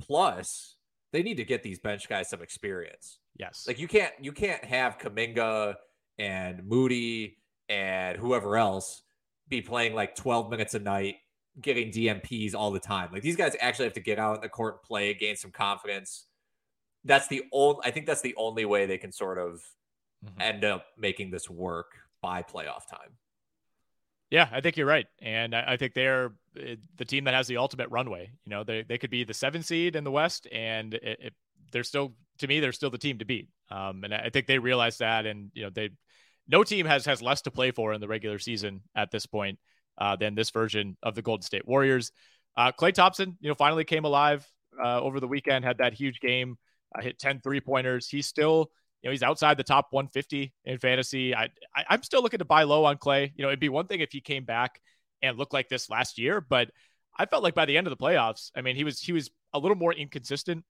Plus, 0.00 0.76
they 1.12 1.22
need 1.22 1.36
to 1.36 1.44
get 1.44 1.62
these 1.62 1.78
bench 1.78 2.08
guys 2.08 2.30
some 2.30 2.40
experience. 2.40 3.18
Yes, 3.38 3.64
like 3.68 3.78
you 3.78 3.86
can't 3.86 4.12
you 4.20 4.32
can't 4.32 4.64
have 4.64 4.98
Kuminga 4.98 5.74
and 6.18 6.64
Moody 6.66 7.36
and 7.68 8.16
whoever 8.16 8.56
else 8.56 9.02
be 9.48 9.60
playing 9.60 9.94
like 9.94 10.14
12 10.14 10.50
minutes 10.50 10.74
a 10.74 10.78
night, 10.78 11.16
getting 11.60 11.90
DNPs 11.90 12.54
all 12.54 12.70
the 12.70 12.80
time. 12.80 13.10
Like 13.12 13.22
these 13.22 13.36
guys 13.36 13.54
actually 13.60 13.84
have 13.84 13.94
to 13.94 14.00
get 14.00 14.18
out 14.18 14.36
in 14.36 14.40
the 14.40 14.48
court 14.48 14.74
and 14.74 14.82
play, 14.82 15.14
gain 15.14 15.36
some 15.36 15.50
confidence. 15.50 16.26
That's 17.04 17.28
the 17.28 17.44
only 17.52 17.80
I 17.84 17.90
think 17.90 18.06
that's 18.06 18.22
the 18.22 18.34
only 18.36 18.64
way 18.64 18.86
they 18.86 18.98
can 18.98 19.12
sort 19.12 19.38
of 19.38 19.62
mm-hmm. 20.24 20.40
end 20.40 20.64
up 20.64 20.86
making 20.98 21.30
this 21.30 21.50
work 21.50 21.92
by 22.22 22.42
playoff 22.42 22.88
time. 22.90 23.12
Yeah, 24.36 24.50
I 24.52 24.60
think 24.60 24.76
you're 24.76 24.86
right, 24.86 25.06
and 25.22 25.54
I, 25.54 25.78
think 25.78 25.94
they're 25.94 26.30
the 26.54 27.06
team 27.06 27.24
that 27.24 27.32
has 27.32 27.46
the 27.46 27.56
ultimate 27.56 27.88
runway. 27.90 28.30
You 28.44 28.50
know, 28.50 28.64
they 28.64 28.82
they 28.82 28.98
could 28.98 29.08
be 29.08 29.24
the 29.24 29.32
seven 29.32 29.62
seed 29.62 29.96
in 29.96 30.04
the 30.04 30.10
West, 30.10 30.46
and 30.52 30.92
it, 30.92 31.18
it, 31.22 31.34
they're 31.72 31.82
still 31.82 32.12
to 32.40 32.46
me 32.46 32.60
they're 32.60 32.72
still 32.72 32.90
the 32.90 32.98
team 32.98 33.16
to 33.20 33.24
beat. 33.24 33.48
Um, 33.70 34.04
and 34.04 34.12
I 34.12 34.28
think 34.28 34.46
they 34.46 34.58
realize 34.58 34.98
that, 34.98 35.24
and 35.24 35.50
you 35.54 35.62
know 35.62 35.70
they 35.70 35.88
no 36.46 36.64
team 36.64 36.84
has 36.84 37.06
has 37.06 37.22
less 37.22 37.40
to 37.42 37.50
play 37.50 37.70
for 37.70 37.94
in 37.94 38.00
the 38.02 38.08
regular 38.08 38.38
season 38.38 38.82
at 38.94 39.10
this 39.10 39.24
point 39.24 39.58
uh, 39.96 40.16
than 40.16 40.34
this 40.34 40.50
version 40.50 40.98
of 41.02 41.14
the 41.14 41.22
Golden 41.22 41.40
State 41.40 41.66
Warriors. 41.66 42.12
Uh, 42.58 42.72
Klay 42.72 42.92
Thompson, 42.92 43.38
you 43.40 43.48
know, 43.48 43.54
finally 43.54 43.84
came 43.84 44.04
alive 44.04 44.46
uh, 44.78 45.00
over 45.00 45.18
the 45.18 45.28
weekend, 45.28 45.64
had 45.64 45.78
that 45.78 45.94
huge 45.94 46.20
game, 46.20 46.58
uh, 46.94 47.00
hit 47.00 47.18
10 47.18 47.40
three 47.40 47.62
pointers. 47.62 48.06
He's 48.06 48.26
still, 48.26 48.70
know, 49.06 49.12
he's 49.12 49.22
outside 49.22 49.56
the 49.56 49.64
top 49.64 49.88
150 49.90 50.52
in 50.64 50.78
fantasy. 50.78 51.34
I, 51.34 51.44
I 51.74 51.84
I'm 51.90 52.02
still 52.02 52.22
looking 52.22 52.38
to 52.38 52.44
buy 52.44 52.64
low 52.64 52.84
on 52.84 52.96
Klay. 52.98 53.32
You 53.36 53.42
know, 53.42 53.48
it'd 53.48 53.60
be 53.60 53.68
one 53.68 53.86
thing 53.86 54.00
if 54.00 54.12
he 54.12 54.20
came 54.20 54.44
back 54.44 54.80
and 55.22 55.38
looked 55.38 55.52
like 55.52 55.68
this 55.68 55.88
last 55.90 56.18
year, 56.18 56.40
but 56.40 56.70
I 57.18 57.26
felt 57.26 57.42
like 57.42 57.54
by 57.54 57.64
the 57.64 57.76
end 57.76 57.86
of 57.86 57.96
the 57.96 58.02
playoffs, 58.02 58.50
I 58.56 58.60
mean, 58.60 58.76
he 58.76 58.84
was 58.84 59.00
he 59.00 59.12
was 59.12 59.30
a 59.52 59.58
little 59.58 59.76
more 59.76 59.92
inconsistent 59.92 60.64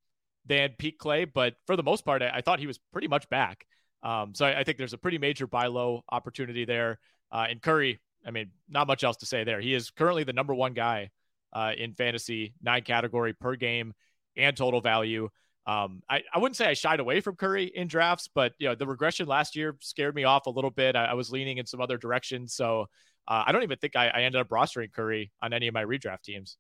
than 0.47 0.71
Pete 0.79 0.99
Klay, 0.99 1.31
but 1.33 1.55
for 1.67 1.77
the 1.77 1.83
most 1.83 2.05
part, 2.05 2.23
I, 2.23 2.31
I 2.35 2.41
thought 2.41 2.61
he 2.61 2.67
was 2.67 2.79
pretty 2.93 3.09
much 3.09 3.29
back. 3.29 3.67
Um, 4.03 4.35
so 4.35 4.47
I, 4.47 4.61
I, 4.61 4.65
think 4.65 4.79
there's 4.79 4.93
a 4.93 4.99
pretty 4.99 5.19
major 5.19 5.47
buy 5.47 5.67
low 5.67 6.03
opportunity 6.11 6.65
there. 6.65 7.01
Uh, 7.33 7.47
and 7.51 7.61
Curry, 7.61 8.01
I 8.25 8.31
mean, 8.31 8.53
not 8.69 8.87
much 8.87 9.03
else 9.03 9.17
to 9.19 9.27
say 9.27 9.43
there. 9.43 9.61
He 9.61 9.75
is 9.75 9.91
currently 9.91 10.23
the 10.23 10.33
number 10.33 10.55
one 10.55 10.75
guy 10.75 11.11
uh, 11.53 11.73
in 11.77 11.95
fantasy, 11.95 12.55
nine 12.63 12.83
category 12.83 13.33
per 13.33 13.57
game 13.57 13.95
and 14.37 14.57
total 14.57 14.81
value. 14.81 15.29
Um, 15.67 16.03
I, 16.09 16.23
I 16.33 16.39
wouldn't 16.39 16.57
say 16.57 16.67
I 16.67 16.75
shied 16.75 17.01
away 17.01 17.21
from 17.21 17.35
Curry 17.35 17.65
in 17.65 17.89
drafts, 17.89 18.29
but 18.33 18.55
you 18.59 18.69
know 18.69 18.75
the 18.75 18.87
regression 18.87 19.27
last 19.27 19.57
year 19.57 19.77
scared 19.81 20.15
me 20.15 20.25
off 20.25 20.47
a 20.47 20.51
little 20.51 20.71
bit. 20.71 20.95
I, 20.95 21.07
I 21.07 21.15
was 21.15 21.31
leaning 21.31 21.59
in 21.59 21.67
some 21.67 21.81
other 21.81 21.99
directions, 21.99 22.55
so 22.55 22.87
uh, 23.27 23.45
I 23.47 23.53
don't 23.53 23.65
even 23.65 23.79
think 23.79 23.97
I, 23.97 24.09
I, 24.09 24.23
ended 24.23 24.41
up 24.41 24.49
rostering 24.49 24.93
Curry 24.93 25.33
on 25.43 25.53
any 25.53 25.67
of 25.67 25.75
my 25.75 25.85
redraft 25.85 26.23
teams. 26.23 26.57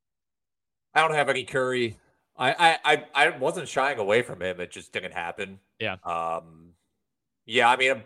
I 0.93 1.03
don't 1.03 1.15
have 1.15 1.29
any 1.29 1.45
Curry. 1.45 1.99
I 2.37 2.79
I 2.85 3.05
I 3.15 3.29
wasn't 3.31 3.69
shying 3.69 3.99
away 3.99 4.23
from 4.23 4.43
him. 4.43 4.61
It 4.61 4.71
just 4.71 4.93
didn't 4.93 5.15
happen. 5.15 5.61
Yeah. 5.79 5.97
Um, 6.05 6.73
yeah, 7.47 7.71
I 7.71 7.77
mean, 7.77 7.93
I'm, 7.93 8.03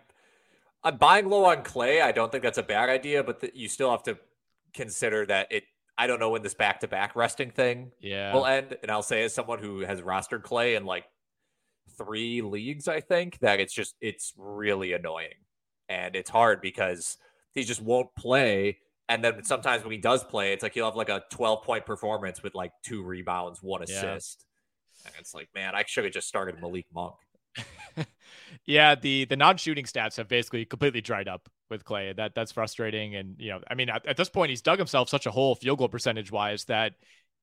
I'm 0.84 0.96
buying 0.98 1.28
low 1.28 1.46
on 1.46 1.62
Klay. 1.62 2.02
I 2.02 2.12
don't 2.12 2.30
think 2.30 2.42
that's 2.42 2.58
a 2.58 2.62
bad 2.62 2.90
idea, 2.90 3.24
but 3.24 3.40
the, 3.40 3.50
you 3.54 3.68
still 3.68 3.90
have 3.90 4.02
to 4.04 4.18
consider 4.74 5.26
that 5.26 5.50
it. 5.50 5.64
I 6.00 6.06
don't 6.06 6.18
know 6.18 6.30
when 6.30 6.40
this 6.40 6.54
back 6.54 6.80
to 6.80 6.88
back 6.88 7.14
resting 7.14 7.50
thing 7.50 7.92
yeah. 8.00 8.32
will 8.32 8.46
end. 8.46 8.74
And 8.80 8.90
I'll 8.90 9.02
say, 9.02 9.22
as 9.22 9.34
someone 9.34 9.58
who 9.58 9.80
has 9.80 10.00
rostered 10.00 10.40
Klay 10.40 10.74
in 10.74 10.86
like 10.86 11.04
three 11.98 12.40
leagues, 12.40 12.88
I 12.88 13.00
think 13.00 13.38
that 13.40 13.60
it's 13.60 13.74
just 13.74 13.94
it's 14.00 14.32
really 14.38 14.94
annoying, 14.94 15.34
and 15.90 16.16
it's 16.16 16.30
hard 16.30 16.62
because 16.62 17.18
he 17.52 17.64
just 17.64 17.82
won't 17.82 18.08
play. 18.16 18.78
And 19.10 19.22
then 19.22 19.44
sometimes 19.44 19.82
when 19.82 19.92
he 19.92 19.98
does 19.98 20.24
play, 20.24 20.54
it's 20.54 20.62
like 20.62 20.72
he'll 20.72 20.86
have 20.86 20.96
like 20.96 21.10
a 21.10 21.22
12 21.32 21.64
point 21.64 21.84
performance 21.84 22.42
with 22.42 22.54
like 22.54 22.72
two 22.82 23.02
rebounds, 23.02 23.62
one 23.62 23.82
assist. 23.82 24.46
Yeah. 25.04 25.10
And 25.10 25.14
it's 25.20 25.34
like, 25.34 25.50
man, 25.54 25.74
I 25.74 25.84
should 25.86 26.04
have 26.04 26.14
just 26.14 26.28
started 26.28 26.62
Malik 26.62 26.86
Monk. 26.94 27.16
yeah, 28.66 28.94
the 28.94 29.24
the 29.24 29.36
non-shooting 29.36 29.84
stats 29.84 30.16
have 30.16 30.28
basically 30.28 30.64
completely 30.64 31.00
dried 31.00 31.28
up 31.28 31.48
with 31.68 31.84
Klay. 31.84 32.14
That 32.16 32.34
that's 32.34 32.52
frustrating. 32.52 33.14
And 33.16 33.36
you 33.38 33.50
know, 33.50 33.60
I 33.70 33.74
mean, 33.74 33.88
at, 33.88 34.06
at 34.06 34.16
this 34.16 34.28
point, 34.28 34.50
he's 34.50 34.62
dug 34.62 34.78
himself 34.78 35.08
such 35.08 35.26
a 35.26 35.30
hole 35.30 35.54
field 35.54 35.78
goal 35.78 35.88
percentage 35.88 36.30
wise 36.30 36.64
that 36.64 36.94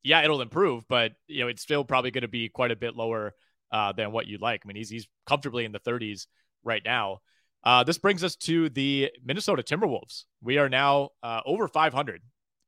yeah, 0.03 0.23
it'll 0.23 0.41
improve, 0.41 0.87
but 0.87 1.13
you 1.27 1.41
know, 1.41 1.47
it's 1.47 1.61
still 1.61 1.83
probably 1.83 2.11
going 2.11 2.21
to 2.21 2.27
be 2.27 2.49
quite 2.49 2.71
a 2.71 2.75
bit 2.75 2.95
lower 2.95 3.33
uh, 3.71 3.91
than 3.91 4.11
what 4.11 4.27
you'd 4.27 4.41
like. 4.41 4.61
I 4.63 4.67
mean, 4.67 4.77
he's 4.77 4.89
he's 4.89 5.07
comfortably 5.25 5.65
in 5.65 5.71
the 5.71 5.79
30s 5.79 6.27
right 6.63 6.81
now. 6.83 7.19
Uh, 7.63 7.83
this 7.83 7.97
brings 7.97 8.23
us 8.23 8.35
to 8.35 8.69
the 8.69 9.11
Minnesota 9.25 9.63
Timberwolves. 9.63 10.23
We 10.41 10.57
are 10.57 10.69
now 10.69 11.09
uh, 11.21 11.41
over 11.45 11.67
500. 11.67 12.21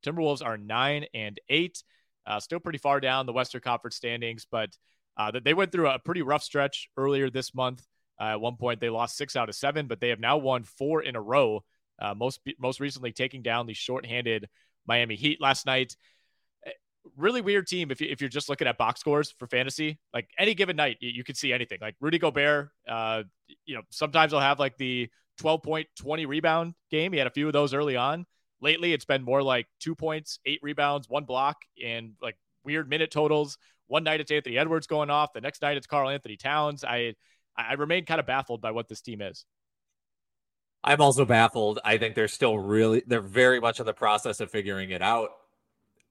Timberwolves 0.04 0.44
are 0.44 0.58
nine 0.58 1.06
and 1.14 1.40
eight, 1.48 1.82
uh, 2.26 2.40
still 2.40 2.60
pretty 2.60 2.78
far 2.78 3.00
down 3.00 3.26
the 3.26 3.32
Western 3.32 3.60
Conference 3.60 3.96
standings, 3.96 4.46
but 4.50 4.70
uh, 5.20 5.40
they 5.44 5.54
went 5.54 5.70
through 5.70 5.88
a 5.88 5.98
pretty 5.98 6.22
rough 6.22 6.42
stretch 6.42 6.88
earlier 6.96 7.28
this 7.28 7.54
month. 7.54 7.86
Uh, 8.18 8.32
at 8.32 8.40
one 8.40 8.56
point, 8.56 8.80
they 8.80 8.88
lost 8.88 9.16
six 9.16 9.36
out 9.36 9.48
of 9.48 9.54
seven, 9.54 9.86
but 9.86 10.00
they 10.00 10.08
have 10.08 10.20
now 10.20 10.38
won 10.38 10.62
four 10.62 11.02
in 11.02 11.14
a 11.16 11.20
row. 11.20 11.62
Uh, 12.00 12.14
most 12.14 12.40
most 12.58 12.80
recently, 12.80 13.12
taking 13.12 13.42
down 13.42 13.66
the 13.66 13.74
shorthanded 13.74 14.48
Miami 14.86 15.16
Heat 15.16 15.40
last 15.40 15.66
night. 15.66 15.94
Eh, 16.64 16.70
really 17.16 17.42
weird 17.42 17.66
team 17.66 17.90
if, 17.90 18.00
you, 18.00 18.08
if 18.10 18.22
you're 18.22 18.30
just 18.30 18.48
looking 18.48 18.66
at 18.66 18.78
box 18.78 19.00
scores 19.00 19.30
for 19.38 19.46
fantasy. 19.46 19.98
Like 20.14 20.28
any 20.38 20.54
given 20.54 20.76
night, 20.76 20.96
you, 21.00 21.10
you 21.10 21.24
can 21.24 21.34
see 21.34 21.52
anything. 21.52 21.78
Like 21.82 21.96
Rudy 22.00 22.18
Gobert, 22.18 22.70
uh, 22.88 23.24
you 23.66 23.74
know, 23.74 23.82
sometimes 23.90 24.32
he'll 24.32 24.40
have 24.40 24.58
like 24.58 24.78
the 24.78 25.10
12 25.38 25.62
point, 25.62 25.88
20 25.98 26.24
rebound 26.24 26.74
game. 26.90 27.12
He 27.12 27.18
had 27.18 27.26
a 27.26 27.30
few 27.32 27.46
of 27.46 27.52
those 27.52 27.74
early 27.74 27.96
on. 27.96 28.24
Lately, 28.62 28.94
it's 28.94 29.04
been 29.04 29.22
more 29.22 29.42
like 29.42 29.66
two 29.80 29.94
points, 29.94 30.38
eight 30.46 30.60
rebounds, 30.62 31.08
one 31.08 31.24
block, 31.24 31.58
and 31.82 32.12
like 32.22 32.36
weird 32.64 32.88
minute 32.88 33.10
totals. 33.10 33.58
One 33.86 34.04
night 34.04 34.20
it's 34.20 34.30
Anthony 34.30 34.56
Edwards 34.56 34.86
going 34.86 35.10
off. 35.10 35.32
The 35.32 35.40
next 35.40 35.62
night 35.62 35.76
it's 35.76 35.86
Karl-Anthony 35.86 36.36
Towns. 36.36 36.84
I 36.84 37.14
I 37.56 37.74
remain 37.74 38.04
kind 38.04 38.20
of 38.20 38.26
baffled 38.26 38.60
by 38.60 38.70
what 38.70 38.88
this 38.88 39.00
team 39.00 39.20
is. 39.20 39.44
I'm 40.82 41.00
also 41.00 41.24
baffled. 41.24 41.78
I 41.84 41.98
think 41.98 42.14
they're 42.14 42.28
still 42.28 42.58
really 42.58 43.02
they're 43.06 43.20
very 43.20 43.60
much 43.60 43.80
in 43.80 43.86
the 43.86 43.92
process 43.92 44.40
of 44.40 44.50
figuring 44.50 44.90
it 44.90 45.02
out. 45.02 45.30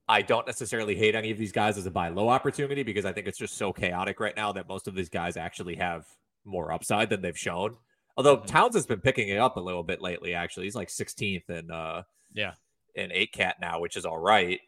I 0.08 0.24
don't 0.24 0.48
necessarily 0.48 0.96
hate 0.96 1.16
any 1.16 1.30
of 1.32 1.38
these 1.38 1.52
guys 1.52 1.78
as 1.78 1.86
a 1.86 1.92
buy 1.92 2.10
low 2.10 2.30
opportunity 2.30 2.84
because 2.84 3.06
I 3.06 3.14
think 3.14 3.28
it's 3.28 3.38
just 3.38 3.58
so 3.58 3.72
chaotic 3.72 4.20
right 4.20 4.36
now 4.36 4.52
that 4.54 4.68
most 4.68 4.88
of 4.88 4.96
these 4.96 5.10
guys 5.10 5.38
actually 5.38 5.76
have 5.76 6.06
more 6.46 6.72
upside 6.72 7.10
than 7.10 7.22
they've 7.22 7.38
shown. 7.38 7.76
Although 8.18 8.38
mm-hmm. 8.38 8.48
Towns 8.48 8.76
has 8.76 8.88
been 8.88 9.02
picking 9.02 9.30
it 9.30 9.38
up 9.38 9.56
a 9.58 9.62
little 9.62 9.84
bit 9.84 10.02
lately, 10.02 10.34
actually. 10.34 10.66
He's 10.66 10.76
like 10.76 10.90
16th 10.90 11.50
and 11.50 11.72
uh 11.72 12.04
yeah 12.34 12.54
in 12.96 13.12
eight 13.12 13.32
cat 13.32 13.58
now, 13.62 13.80
which 13.80 13.96
is 13.96 14.06
all 14.06 14.20
right. 14.20 14.60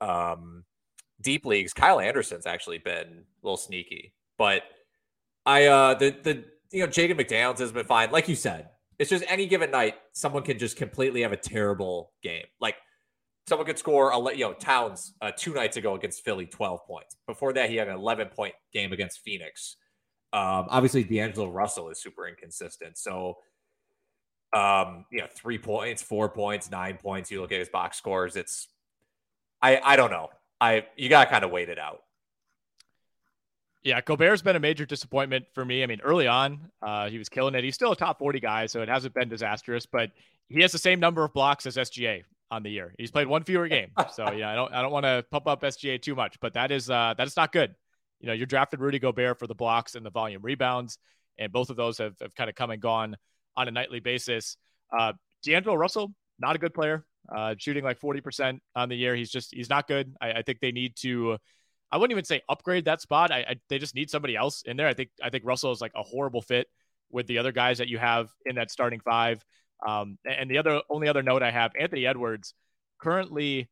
Um 0.00 0.64
deep 1.20 1.46
leagues, 1.46 1.72
Kyle 1.72 2.00
Anderson's 2.00 2.46
actually 2.46 2.78
been 2.78 3.06
a 3.06 3.46
little 3.46 3.56
sneaky. 3.56 4.14
But 4.38 4.62
I 5.46 5.66
uh 5.66 5.94
the 5.94 6.16
the 6.22 6.44
you 6.72 6.80
know 6.80 6.86
Jacob 6.86 7.18
McDaniels 7.18 7.58
has 7.58 7.72
been 7.72 7.86
fine. 7.86 8.10
Like 8.10 8.28
you 8.28 8.34
said, 8.34 8.70
it's 8.98 9.10
just 9.10 9.24
any 9.28 9.46
given 9.46 9.70
night, 9.70 9.94
someone 10.12 10.42
can 10.42 10.58
just 10.58 10.76
completely 10.76 11.22
have 11.22 11.32
a 11.32 11.36
terrible 11.36 12.12
game. 12.22 12.44
Like 12.60 12.76
someone 13.46 13.66
could 13.66 13.78
score 13.78 14.10
a 14.10 14.34
you 14.34 14.44
know 14.44 14.54
Towns 14.54 15.14
uh, 15.20 15.32
two 15.36 15.54
nights 15.54 15.76
ago 15.76 15.94
against 15.94 16.24
Philly, 16.24 16.46
twelve 16.46 16.84
points. 16.86 17.16
Before 17.26 17.52
that, 17.52 17.70
he 17.70 17.76
had 17.76 17.88
an 17.88 17.94
eleven 17.94 18.28
point 18.28 18.54
game 18.72 18.92
against 18.92 19.20
Phoenix. 19.20 19.76
Um, 20.32 20.66
obviously, 20.68 21.04
D'Angelo 21.04 21.48
Russell 21.48 21.90
is 21.90 22.00
super 22.02 22.26
inconsistent. 22.26 22.98
So, 22.98 23.36
um, 24.52 25.06
you 25.12 25.20
know, 25.20 25.28
three 25.32 25.58
points, 25.58 26.02
four 26.02 26.28
points, 26.28 26.70
nine 26.70 26.98
points. 27.00 27.30
You 27.30 27.40
look 27.40 27.52
at 27.52 27.60
his 27.60 27.68
box 27.68 27.98
scores. 27.98 28.36
It's 28.36 28.68
I 29.62 29.80
I 29.82 29.96
don't 29.96 30.10
know. 30.10 30.28
I 30.60 30.86
you 30.96 31.08
got 31.08 31.24
to 31.24 31.30
kind 31.30 31.44
of 31.44 31.50
wait 31.50 31.68
it 31.68 31.78
out. 31.78 32.02
Yeah, 33.82 34.00
Gobert's 34.00 34.40
been 34.40 34.56
a 34.56 34.60
major 34.60 34.86
disappointment 34.86 35.44
for 35.52 35.62
me. 35.62 35.82
I 35.82 35.86
mean, 35.86 36.00
early 36.00 36.26
on, 36.26 36.70
uh, 36.80 37.10
he 37.10 37.18
was 37.18 37.28
killing 37.28 37.54
it. 37.54 37.64
He's 37.64 37.74
still 37.74 37.92
a 37.92 37.96
top 37.96 38.18
40 38.18 38.40
guy, 38.40 38.64
so 38.64 38.80
it 38.80 38.88
hasn't 38.88 39.12
been 39.12 39.28
disastrous, 39.28 39.84
but 39.84 40.10
he 40.48 40.62
has 40.62 40.72
the 40.72 40.78
same 40.78 41.00
number 41.00 41.22
of 41.22 41.34
blocks 41.34 41.66
as 41.66 41.76
SGA 41.76 42.22
on 42.50 42.62
the 42.62 42.70
year. 42.70 42.94
He's 42.96 43.10
played 43.10 43.26
one 43.26 43.44
fewer 43.44 43.68
game. 43.68 43.90
So, 44.12 44.32
yeah, 44.32 44.50
I 44.50 44.54
don't 44.54 44.72
I 44.72 44.80
don't 44.80 44.92
want 44.92 45.04
to 45.04 45.24
pump 45.30 45.46
up 45.46 45.62
SGA 45.62 46.00
too 46.00 46.14
much, 46.14 46.40
but 46.40 46.54
that 46.54 46.70
is 46.70 46.88
uh 46.88 47.14
that 47.18 47.26
is 47.26 47.36
not 47.36 47.52
good. 47.52 47.74
You 48.20 48.28
know, 48.28 48.32
you're 48.32 48.46
drafted 48.46 48.80
Rudy 48.80 48.98
Gobert 48.98 49.38
for 49.38 49.46
the 49.46 49.54
blocks 49.54 49.96
and 49.96 50.06
the 50.06 50.10
volume 50.10 50.40
rebounds, 50.42 50.98
and 51.36 51.52
both 51.52 51.68
of 51.68 51.76
those 51.76 51.98
have, 51.98 52.14
have 52.20 52.34
kind 52.34 52.48
of 52.48 52.56
come 52.56 52.70
and 52.70 52.80
gone 52.80 53.16
on 53.56 53.68
a 53.68 53.70
nightly 53.70 54.00
basis. 54.00 54.56
Uh 54.96 55.12
D'Angelo 55.42 55.74
Russell, 55.74 56.14
not 56.38 56.56
a 56.56 56.58
good 56.58 56.72
player 56.72 57.04
uh, 57.34 57.54
shooting 57.58 57.84
like 57.84 58.00
40% 58.00 58.58
on 58.74 58.88
the 58.88 58.96
year. 58.96 59.14
He's 59.14 59.30
just, 59.30 59.54
he's 59.54 59.70
not 59.70 59.86
good. 59.86 60.14
I, 60.20 60.32
I, 60.32 60.42
think 60.42 60.60
they 60.60 60.72
need 60.72 60.96
to 60.96 61.38
I 61.94 61.96
wouldn't 61.96 62.10
even 62.10 62.24
say 62.24 62.42
upgrade 62.48 62.86
that 62.86 63.00
spot. 63.00 63.30
I, 63.30 63.38
I, 63.38 63.54
they 63.68 63.78
just 63.78 63.94
need 63.94 64.10
somebody 64.10 64.34
else 64.34 64.62
in 64.62 64.76
there. 64.76 64.88
I 64.88 64.94
think 64.94 65.10
I 65.22 65.30
think 65.30 65.44
Russell 65.44 65.70
is 65.70 65.80
like 65.80 65.92
a 65.94 66.02
horrible 66.02 66.42
fit 66.42 66.66
with 67.12 67.28
the 67.28 67.38
other 67.38 67.52
guys 67.52 67.78
that 67.78 67.86
you 67.86 67.98
have 67.98 68.30
in 68.44 68.56
that 68.56 68.72
starting 68.72 68.98
five. 68.98 69.44
Um, 69.86 70.18
and 70.24 70.50
the 70.50 70.58
other 70.58 70.80
only 70.90 71.06
other 71.06 71.22
note 71.22 71.44
I 71.44 71.52
have, 71.52 71.70
Anthony 71.78 72.04
Edwards, 72.04 72.52
currently 73.00 73.70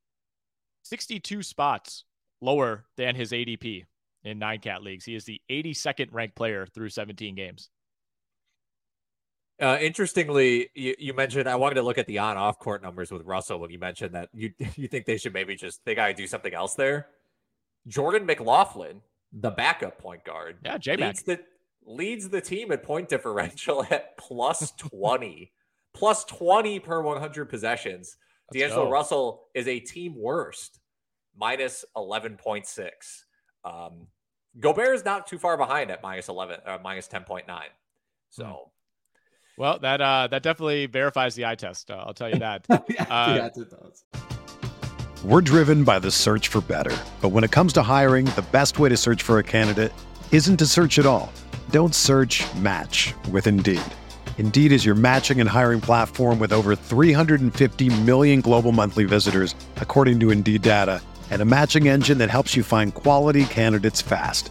62 0.85 1.43
spots 1.43 2.05
lower 2.41 2.85
than 2.97 3.17
his 3.17 3.33
ADP 3.33 3.87
in 4.23 4.39
nine 4.39 4.61
cat 4.61 4.85
leagues. 4.85 5.05
He 5.05 5.17
is 5.17 5.25
the 5.25 5.41
82nd 5.51 6.11
ranked 6.13 6.37
player 6.37 6.65
through 6.67 6.91
17 6.91 7.35
games. 7.35 7.71
Uh, 9.61 9.79
interestingly, 9.81 10.71
you, 10.75 10.95
you, 10.99 11.15
mentioned 11.15 11.49
I 11.49 11.57
wanted 11.57 11.77
to 11.77 11.83
look 11.83 11.99
at 11.99 12.07
the 12.07 12.19
on-off 12.19 12.59
court 12.59 12.83
numbers 12.83 13.13
with 13.13 13.23
Russell 13.25 13.61
when 13.61 13.71
you 13.71 13.79
mentioned 13.79 14.15
that 14.15 14.29
you 14.33 14.53
you 14.77 14.89
think 14.89 15.07
they 15.07 15.19
should 15.19 15.33
maybe 15.35 15.55
just 15.55 15.85
they 15.85 15.95
got 15.95 16.09
to 16.09 16.15
do 16.15 16.27
something 16.27 16.53
else 16.53 16.75
there. 16.75 17.09
Jordan 17.87 18.27
McLaughlin, 18.27 19.03
the 19.33 19.51
backup 19.51 19.99
point 19.99 20.25
guard, 20.25 20.59
yeah, 20.65 20.79
J 20.79 20.97
leads 20.97 21.23
the 21.23 21.41
leads 21.85 22.29
the 22.29 22.41
team 22.41 22.73
at 22.73 22.83
point 22.83 23.09
differential 23.09 23.85
at 23.91 24.17
plus 24.17 24.73
twenty, 24.73 25.53
plus 25.95 26.25
twenty 26.25 26.81
per 26.81 27.01
one 27.03 27.21
hundred 27.21 27.47
possessions. 27.47 28.17
Let's 28.53 28.63
D'Angelo 28.63 28.87
go. 28.87 28.91
Russell 28.91 29.45
is 29.55 29.69
a 29.69 29.79
team 29.79 30.15
worst, 30.17 30.81
minus 31.37 31.85
eleven 31.95 32.37
point 32.37 32.67
six. 32.67 33.27
Um, 33.65 34.09
Gobert 34.59 34.95
is 34.95 35.05
not 35.05 35.27
too 35.27 35.39
far 35.39 35.57
behind 35.57 35.91
at 35.91 36.03
minus 36.03 36.29
eleven, 36.29 36.59
uh, 36.67 36.79
minus 36.83 37.07
ten 37.07 37.25
point 37.25 37.47
nine. 37.47 37.71
So. 38.31 38.45
Hmm. 38.45 38.69
Well, 39.57 39.79
that 39.81 40.01
uh, 40.01 40.29
that 40.31 40.43
definitely 40.43 40.87
verifies 40.87 41.35
the 41.35 41.47
eye 41.47 41.55
test. 41.55 41.91
Uh, 41.91 42.05
I'll 42.07 42.15
tell 42.15 42.31
you 42.31 42.39
that. 42.39 42.67
yeah, 42.89 43.05
uh, 43.05 43.35
yes, 43.37 43.59
it 43.59 43.71
does. 43.71 44.05
We're 45.25 45.41
driven 45.41 45.85
by 45.85 45.99
the 46.01 46.11
search 46.11 46.49
for 46.49 46.61
better, 46.63 46.97
but 47.21 47.29
when 47.29 47.45
it 47.45 47.53
comes 47.53 47.73
to 47.75 47.83
hiring, 47.83 48.25
the 48.27 48.45
best 48.51 48.81
way 48.81 48.89
to 48.89 48.97
search 48.97 49.23
for 49.23 49.39
a 49.39 49.45
candidate 49.45 49.93
isn't 50.33 50.57
to 50.57 50.67
search 50.67 50.99
at 50.99 51.07
all. 51.07 51.33
Don't 51.71 51.95
search. 51.95 52.43
Match 52.57 53.15
with 53.31 53.47
Indeed. 53.47 53.81
Indeed 54.39 54.73
is 54.73 54.85
your 54.85 54.97
matching 54.97 55.41
and 55.41 55.49
hiring 55.49 55.81
platform 55.81 56.41
with 56.41 56.53
over 56.53 56.75
350 56.75 58.03
million 58.03 58.41
global 58.41 58.73
monthly 58.73 59.05
visitors, 59.05 59.55
according 59.77 60.19
to 60.21 60.31
Indeed 60.31 60.63
data, 60.63 61.01
and 61.31 61.41
a 61.41 61.45
matching 61.45 61.87
engine 61.87 62.19
that 62.19 62.31
helps 62.31 62.57
you 62.57 62.65
find 62.65 62.93
quality 62.93 63.45
candidates 63.45 64.03
fast. 64.03 64.51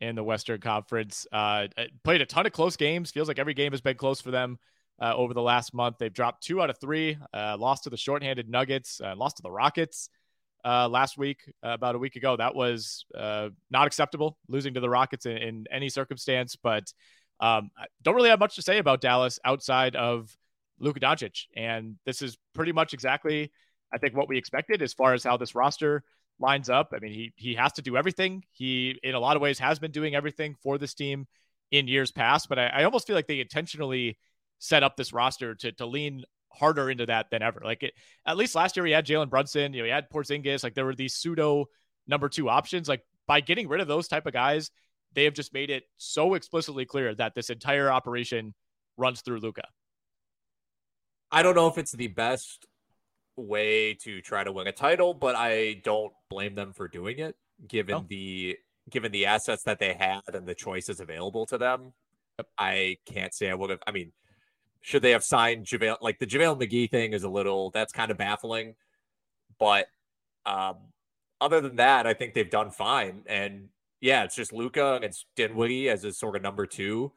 in 0.00 0.14
the 0.14 0.24
Western 0.24 0.60
Conference. 0.60 1.26
Uh, 1.32 1.68
uh, 1.76 1.84
played 2.04 2.20
a 2.20 2.26
ton 2.26 2.46
of 2.46 2.52
close 2.52 2.76
games. 2.76 3.10
Feels 3.10 3.28
like 3.28 3.38
every 3.38 3.54
game 3.54 3.72
has 3.72 3.80
been 3.80 3.96
close 3.96 4.20
for 4.20 4.30
them 4.30 4.58
uh, 5.00 5.14
over 5.14 5.34
the 5.34 5.42
last 5.42 5.74
month. 5.74 5.96
They've 5.98 6.12
dropped 6.12 6.42
two 6.42 6.62
out 6.62 6.70
of 6.70 6.78
three. 6.78 7.18
Uh, 7.32 7.56
lost 7.58 7.84
to 7.84 7.90
the 7.90 7.96
shorthanded 7.96 8.48
Nuggets. 8.48 9.00
Uh, 9.02 9.14
lost 9.16 9.36
to 9.36 9.42
the 9.42 9.50
Rockets 9.50 10.10
uh, 10.64 10.88
last 10.88 11.18
week, 11.18 11.52
about 11.62 11.94
a 11.94 11.98
week 11.98 12.16
ago. 12.16 12.36
That 12.36 12.54
was 12.54 13.04
not 13.70 13.86
acceptable. 13.86 14.38
Losing 14.48 14.74
to 14.74 14.80
the 14.80 14.90
Rockets 14.90 15.26
in, 15.26 15.36
in 15.36 15.64
any 15.70 15.88
circumstance. 15.88 16.56
But 16.56 16.92
um, 17.40 17.70
I 17.78 17.86
don't 18.02 18.14
really 18.14 18.30
have 18.30 18.40
much 18.40 18.56
to 18.56 18.62
say 18.62 18.78
about 18.78 19.00
Dallas 19.00 19.38
outside 19.44 19.96
of 19.96 20.36
Luka 20.80 21.00
Doncic, 21.00 21.46
and 21.56 21.96
this 22.04 22.22
is 22.22 22.36
pretty 22.54 22.72
much 22.72 22.94
exactly. 22.94 23.52
I 23.92 23.98
think 23.98 24.14
what 24.14 24.28
we 24.28 24.36
expected 24.36 24.82
as 24.82 24.92
far 24.92 25.14
as 25.14 25.24
how 25.24 25.36
this 25.36 25.54
roster 25.54 26.04
lines 26.40 26.70
up. 26.70 26.92
I 26.94 26.98
mean, 26.98 27.12
he 27.12 27.32
he 27.36 27.54
has 27.54 27.72
to 27.74 27.82
do 27.82 27.96
everything. 27.96 28.44
He 28.50 28.98
in 29.02 29.14
a 29.14 29.20
lot 29.20 29.36
of 29.36 29.42
ways 29.42 29.58
has 29.58 29.78
been 29.78 29.90
doing 29.90 30.14
everything 30.14 30.56
for 30.62 30.78
this 30.78 30.94
team 30.94 31.26
in 31.70 31.88
years 31.88 32.12
past, 32.12 32.48
but 32.48 32.58
I, 32.58 32.66
I 32.68 32.84
almost 32.84 33.06
feel 33.06 33.16
like 33.16 33.26
they 33.26 33.40
intentionally 33.40 34.18
set 34.58 34.82
up 34.82 34.96
this 34.96 35.12
roster 35.12 35.54
to 35.56 35.72
to 35.72 35.86
lean 35.86 36.24
harder 36.52 36.90
into 36.90 37.06
that 37.06 37.30
than 37.30 37.42
ever. 37.42 37.60
Like 37.64 37.82
it, 37.82 37.94
at 38.26 38.36
least 38.36 38.54
last 38.54 38.76
year, 38.76 38.86
he 38.86 38.92
had 38.92 39.06
Jalen 39.06 39.30
Brunson, 39.30 39.72
you 39.72 39.80
know, 39.80 39.84
he 39.84 39.90
had 39.90 40.10
Porzingis. 40.10 40.62
Like 40.62 40.74
there 40.74 40.84
were 40.84 40.94
these 40.94 41.14
pseudo 41.14 41.66
number 42.06 42.28
two 42.28 42.48
options. 42.48 42.88
Like 42.88 43.02
by 43.26 43.40
getting 43.40 43.68
rid 43.68 43.80
of 43.80 43.88
those 43.88 44.08
type 44.08 44.26
of 44.26 44.32
guys, 44.32 44.70
they 45.14 45.24
have 45.24 45.34
just 45.34 45.52
made 45.52 45.70
it 45.70 45.84
so 45.96 46.34
explicitly 46.34 46.84
clear 46.84 47.14
that 47.14 47.34
this 47.34 47.50
entire 47.50 47.90
operation 47.90 48.54
runs 48.96 49.20
through 49.20 49.40
Luka. 49.40 49.64
I 51.30 51.42
don't 51.42 51.54
know 51.54 51.68
if 51.68 51.76
it's 51.76 51.92
the 51.92 52.08
best 52.08 52.66
way 53.38 53.94
to 53.94 54.20
try 54.20 54.44
to 54.44 54.52
win 54.52 54.66
a 54.66 54.72
title, 54.72 55.14
but 55.14 55.34
I 55.36 55.80
don't 55.84 56.12
blame 56.28 56.54
them 56.54 56.72
for 56.72 56.88
doing 56.88 57.18
it 57.18 57.36
given 57.66 58.06
the 58.08 58.58
given 58.90 59.12
the 59.12 59.26
assets 59.26 59.64
that 59.64 59.78
they 59.78 59.94
had 59.94 60.22
and 60.34 60.46
the 60.46 60.54
choices 60.54 61.00
available 61.00 61.46
to 61.46 61.58
them. 61.58 61.92
I 62.56 62.98
can't 63.04 63.34
say 63.34 63.50
I 63.50 63.54
would 63.54 63.70
have. 63.70 63.80
I 63.86 63.90
mean, 63.90 64.12
should 64.80 65.02
they 65.02 65.10
have 65.10 65.24
signed 65.24 65.66
JaVale? 65.66 65.98
Like 66.00 66.18
the 66.18 66.26
JaVale 66.26 66.60
McGee 66.60 66.90
thing 66.90 67.12
is 67.12 67.24
a 67.24 67.28
little 67.28 67.70
that's 67.70 67.92
kind 67.92 68.10
of 68.10 68.16
baffling, 68.16 68.74
but 69.58 69.86
um, 70.46 70.76
other 71.40 71.60
than 71.60 71.76
that, 71.76 72.06
I 72.06 72.14
think 72.14 72.34
they've 72.34 72.48
done 72.48 72.70
fine. 72.70 73.22
And 73.26 73.68
yeah, 74.00 74.24
it's 74.24 74.36
just 74.36 74.52
Luka 74.52 74.94
and 74.94 75.04
it's 75.04 75.26
Dinwiddie 75.36 75.88
as 75.88 76.04
a 76.04 76.12
sort 76.12 76.36
of 76.36 76.42
number 76.42 76.66
two. 76.66 77.12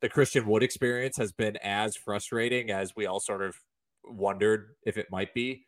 The 0.00 0.08
Christian 0.08 0.46
Wood 0.46 0.62
experience 0.62 1.16
has 1.16 1.32
been 1.32 1.56
as 1.58 1.96
frustrating 1.96 2.70
as 2.70 2.94
we 2.96 3.06
all 3.06 3.20
sort 3.20 3.42
of 3.42 3.56
wondered 4.04 4.74
if 4.84 4.96
it 4.96 5.10
might 5.10 5.34
be. 5.34 5.64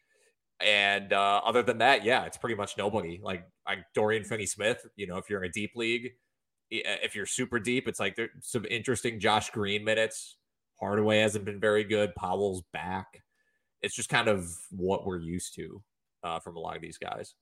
And 0.60 1.12
uh, 1.12 1.40
other 1.44 1.62
than 1.62 1.78
that, 1.78 2.04
yeah, 2.04 2.24
it's 2.24 2.36
pretty 2.36 2.54
much 2.54 2.76
nobody. 2.78 3.20
Like, 3.22 3.46
like 3.66 3.80
Dorian 3.94 4.24
Finney 4.24 4.46
Smith, 4.46 4.86
you 4.96 5.06
know, 5.06 5.16
if 5.16 5.28
you're 5.28 5.42
in 5.42 5.50
a 5.50 5.52
deep 5.52 5.72
league, 5.74 6.12
if 6.70 7.14
you're 7.14 7.26
super 7.26 7.58
deep, 7.58 7.88
it's 7.88 8.00
like 8.00 8.16
there's 8.16 8.30
some 8.40 8.64
interesting 8.66 9.20
Josh 9.20 9.50
Green 9.50 9.84
minutes. 9.84 10.36
Hardaway 10.80 11.18
hasn't 11.18 11.44
been 11.44 11.60
very 11.60 11.84
good. 11.84 12.14
Powell's 12.14 12.62
back. 12.72 13.22
It's 13.82 13.94
just 13.94 14.08
kind 14.08 14.28
of 14.28 14.48
what 14.70 15.06
we're 15.06 15.20
used 15.20 15.54
to 15.56 15.82
uh, 16.22 16.40
from 16.40 16.56
a 16.56 16.60
lot 16.60 16.76
of 16.76 16.82
these 16.82 16.98
guys. 16.98 17.34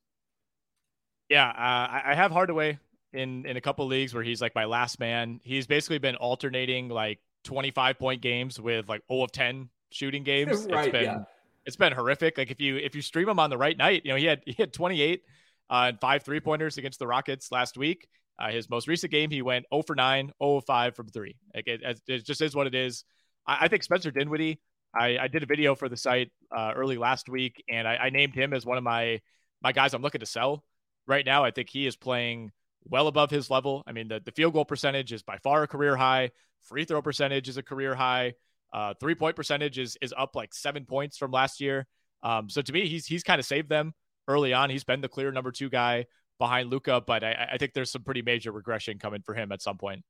Yeah, 1.29 1.49
uh, 1.49 2.03
I 2.11 2.15
have 2.15 2.31
Hardaway 2.31 2.79
in 3.13 3.47
in 3.47 3.57
a 3.57 3.61
couple 3.61 3.87
leagues 3.87 4.13
where 4.13 4.25
he's 4.25 4.43
like 4.43 4.55
my 4.55 4.65
last 4.65 5.01
man. 5.01 5.41
He's 5.45 5.67
basically 5.67 5.99
been 5.99 6.17
alternating 6.17 6.89
like 6.89 7.21
25 7.45 7.99
point 7.99 8.21
games 8.21 8.61
with 8.61 8.89
like 8.89 9.03
0 9.11 9.23
of 9.23 9.33
10 9.33 9.69
shooting 9.93 10.23
games. 10.23 10.67
right, 10.71 10.87
it's 10.87 10.93
been 10.93 11.05
yeah. 11.05 11.19
it's 11.67 11.77
been 11.77 11.93
horrific. 11.93 12.39
Like 12.39 12.51
if 12.51 12.61
you 12.61 12.77
if 12.77 12.95
you 12.95 13.03
stream 13.03 13.29
him 13.29 13.39
on 13.39 13.51
the 13.51 13.59
right 13.59 13.77
night, 13.77 14.03
you 14.05 14.13
know, 14.13 14.17
he 14.17 14.27
had 14.27 14.43
he 14.47 14.55
had 14.59 14.73
28 14.73 15.23
uh, 15.71 15.75
and 15.89 16.01
five 16.01 16.23
three 16.23 16.41
pointers 16.41 16.79
against 16.79 16.99
the 16.99 17.07
Rockets 17.07 17.51
last 17.53 17.77
week. 17.77 18.09
Uh, 18.39 18.51
his 18.51 18.69
most 18.69 18.89
recent 18.89 19.13
game, 19.13 19.31
he 19.31 19.43
went 19.43 19.67
0 19.73 19.83
for 19.83 19.95
9, 19.95 20.33
0 20.43 20.57
of 20.57 20.65
5 20.65 20.97
from 20.97 21.07
three. 21.09 21.37
Like 21.55 21.69
it, 21.69 22.01
it 22.09 22.25
just 22.25 22.41
is 22.41 22.57
what 22.57 22.67
it 22.67 22.75
is. 22.75 23.05
I, 23.47 23.59
I 23.63 23.69
think 23.69 23.83
Spencer 23.83 24.11
Dinwiddie. 24.11 24.61
I, 24.95 25.19
I, 25.21 25.29
did 25.29 25.43
a 25.43 25.47
video 25.47 25.75
for 25.75 25.89
the 25.89 25.97
site 25.97 26.31
uh, 26.55 26.73
early 26.77 26.99
last 26.99 27.29
week, 27.29 27.63
and 27.71 27.89
I, 27.89 27.97
I 27.97 28.11
named 28.11 28.35
him 28.35 28.53
as 28.53 28.67
one 28.67 28.77
of 28.77 28.85
my 28.85 29.21
my 29.63 29.73
guys 29.73 29.95
I'm 29.95 30.03
looking 30.03 30.21
to 30.21 30.27
sell 30.27 30.65
right 31.07 31.25
now. 31.25 31.45
I 31.45 31.51
think 31.51 31.71
he 31.71 31.87
is 31.87 31.97
playing 31.97 32.51
well 32.85 33.07
above 33.07 33.31
his 33.31 33.51
level. 33.51 33.85
I 33.87 33.93
mean, 33.93 34.09
the, 34.09 34.21
the 34.25 34.33
field 34.33 34.53
goal 34.53 34.65
percentage 34.65 35.13
is 35.13 35.23
by 35.23 35.39
far 35.39 35.63
a 35.63 35.69
career 35.69 35.97
high. 35.97 36.31
Free 36.63 36.85
throw 36.85 37.01
percentage 37.01 37.49
is 37.49 37.57
a 37.57 37.63
career 37.63 37.95
high. 37.95 38.35
Uh, 38.73 38.95
three 38.99 39.15
point 39.15 39.37
percentage 39.37 39.79
is 39.79 39.97
is 40.01 40.15
up 40.17 40.35
like 40.35 40.55
seven 40.55 40.85
points 40.85 41.19
from 41.19 41.31
last 41.31 41.61
year. 41.61 41.87
Um, 42.23 42.49
so 42.49 42.63
to 42.63 42.73
me, 42.73 42.89
he's 42.89 43.07
he's 43.07 43.23
kind 43.23 43.39
of 43.39 43.47
saved 43.47 43.69
them 43.69 43.95
early 44.29 44.53
on. 44.53 44.71
He's 44.71 44.85
been 44.85 45.01
the 45.01 45.09
clear 45.09 45.31
number 45.33 45.51
two 45.51 45.69
guy 45.69 46.07
behind 46.39 46.71
Luka, 46.71 47.03
but 47.07 47.23
I, 47.23 47.51
I 47.53 47.59
think 47.59 47.75
there's 47.75 47.91
some 47.91 48.03
pretty 48.03 48.23
major 48.23 48.53
regression 48.53 48.99
coming 48.99 49.23
for 49.23 49.35
him 49.35 49.53
at 49.53 49.63
some 49.63 49.79
point. 49.79 50.05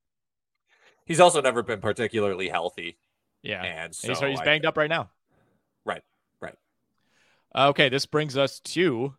He's 1.05 1.19
also 1.19 1.41
never 1.41 1.63
been 1.63 1.81
particularly 1.81 2.47
healthy. 2.47 2.97
Yeah, 3.41 3.63
and 3.63 3.93
so 3.93 4.09
he's, 4.09 4.19
he's 4.19 4.41
banged 4.41 4.65
I, 4.65 4.69
up 4.69 4.77
right 4.77 4.89
now. 4.89 5.09
Right, 5.85 6.01
right. 6.39 6.55
Okay, 7.55 7.89
this 7.89 8.05
brings 8.05 8.37
us 8.37 8.61
to 8.61 9.13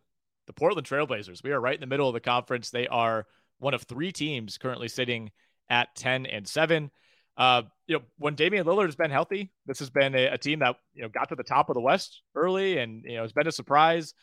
the 0.47 0.53
Portland 0.53 0.87
Trailblazers. 0.87 1.43
We 1.43 1.51
are 1.51 1.59
right 1.59 1.75
in 1.75 1.81
the 1.81 1.87
middle 1.87 2.07
of 2.07 2.13
the 2.13 2.19
conference. 2.19 2.69
They 2.69 2.87
are 2.87 3.25
one 3.59 3.73
of 3.73 3.83
three 3.83 4.11
teams 4.11 4.57
currently 4.57 4.87
sitting 4.87 5.31
at 5.69 5.95
10 5.95 6.25
and 6.25 6.47
7. 6.47 6.91
Uh, 7.37 7.63
you 7.87 7.97
know, 7.97 8.03
when 8.17 8.35
Damian 8.35 8.65
Lillard 8.65 8.85
has 8.85 8.95
been 8.95 9.11
healthy, 9.11 9.51
this 9.65 9.79
has 9.79 9.89
been 9.89 10.15
a, 10.15 10.27
a, 10.27 10.37
team 10.37 10.59
that 10.59 10.77
you 10.93 11.01
know 11.01 11.09
got 11.09 11.29
to 11.29 11.35
the 11.35 11.43
top 11.43 11.69
of 11.69 11.73
the 11.73 11.81
West 11.81 12.21
early, 12.33 12.77
and 12.77 13.03
you 13.03 13.17
know 13.17 13.23
it's 13.23 13.33
been 13.33 13.47
a 13.47 13.51
surprise. 13.51 14.13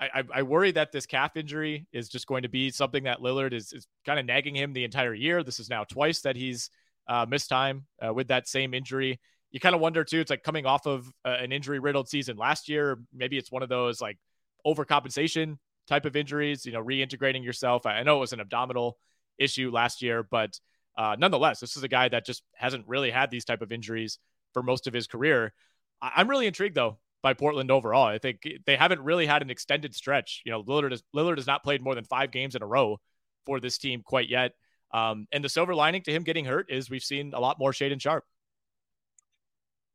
I, 0.00 0.06
I, 0.14 0.22
I 0.36 0.42
worry 0.42 0.72
that 0.72 0.90
this 0.90 1.06
calf 1.06 1.36
injury 1.36 1.86
is 1.92 2.08
just 2.08 2.26
going 2.26 2.42
to 2.42 2.48
be 2.48 2.70
something 2.70 3.04
that 3.04 3.20
Lillard 3.20 3.52
is, 3.52 3.72
is 3.72 3.86
kind 4.04 4.18
of 4.18 4.26
nagging 4.26 4.56
him 4.56 4.72
the 4.72 4.84
entire 4.84 5.14
year. 5.14 5.42
This 5.42 5.60
is 5.60 5.70
now 5.70 5.84
twice 5.84 6.22
that 6.22 6.36
he's 6.36 6.70
uh, 7.06 7.26
missed 7.28 7.48
time 7.48 7.84
uh, 8.04 8.12
with 8.12 8.28
that 8.28 8.48
same 8.48 8.74
injury. 8.74 9.20
You 9.52 9.60
kind 9.60 9.74
of 9.74 9.80
wonder 9.80 10.02
too. 10.02 10.20
It's 10.20 10.30
like 10.30 10.42
coming 10.42 10.66
off 10.66 10.86
of 10.86 11.06
uh, 11.24 11.36
an 11.38 11.52
injury 11.52 11.78
riddled 11.78 12.08
season 12.08 12.36
last 12.36 12.68
year. 12.68 12.98
Maybe 13.12 13.38
it's 13.38 13.52
one 13.52 13.62
of 13.62 13.68
those 13.68 14.00
like 14.00 14.18
overcompensation 14.66 15.58
type 15.86 16.06
of 16.06 16.16
injuries. 16.16 16.66
You 16.66 16.72
know, 16.72 16.82
reintegrating 16.82 17.44
yourself. 17.44 17.86
I 17.86 18.02
know 18.02 18.16
it 18.16 18.20
was 18.20 18.32
an 18.32 18.40
abdominal 18.40 18.96
issue 19.38 19.70
last 19.70 20.02
year, 20.02 20.22
but 20.22 20.58
uh, 20.96 21.16
nonetheless, 21.18 21.60
this 21.60 21.76
is 21.76 21.82
a 21.82 21.88
guy 21.88 22.08
that 22.08 22.26
just 22.26 22.42
hasn't 22.54 22.86
really 22.86 23.10
had 23.10 23.30
these 23.30 23.44
type 23.44 23.62
of 23.62 23.72
injuries 23.72 24.18
for 24.52 24.62
most 24.62 24.86
of 24.86 24.94
his 24.94 25.06
career. 25.06 25.52
I- 26.00 26.20
am 26.20 26.28
really 26.28 26.46
intrigued 26.46 26.76
though 26.76 26.98
by 27.22 27.34
Portland 27.34 27.70
overall. 27.70 28.06
I 28.06 28.18
think 28.18 28.46
they 28.66 28.76
haven't 28.76 29.00
really 29.00 29.26
had 29.26 29.42
an 29.42 29.50
extended 29.50 29.94
stretch. 29.94 30.42
You 30.44 30.52
know, 30.52 30.62
Lillard 30.62 30.90
has, 30.90 31.02
Lillard 31.14 31.38
has 31.38 31.46
not 31.46 31.62
played 31.62 31.82
more 31.82 31.94
than 31.94 32.04
five 32.04 32.30
games 32.30 32.54
in 32.54 32.62
a 32.62 32.66
row 32.66 32.98
for 33.46 33.60
this 33.60 33.78
team 33.78 34.02
quite 34.04 34.28
yet. 34.28 34.52
Um, 34.92 35.26
and 35.32 35.42
the 35.42 35.48
silver 35.48 35.74
lining 35.74 36.02
to 36.02 36.12
him 36.12 36.22
getting 36.22 36.44
hurt 36.44 36.70
is 36.70 36.88
we've 36.88 37.02
seen 37.02 37.32
a 37.34 37.40
lot 37.40 37.58
more 37.58 37.72
Shade 37.72 37.92
and 37.92 38.00
Sharp. 38.00 38.24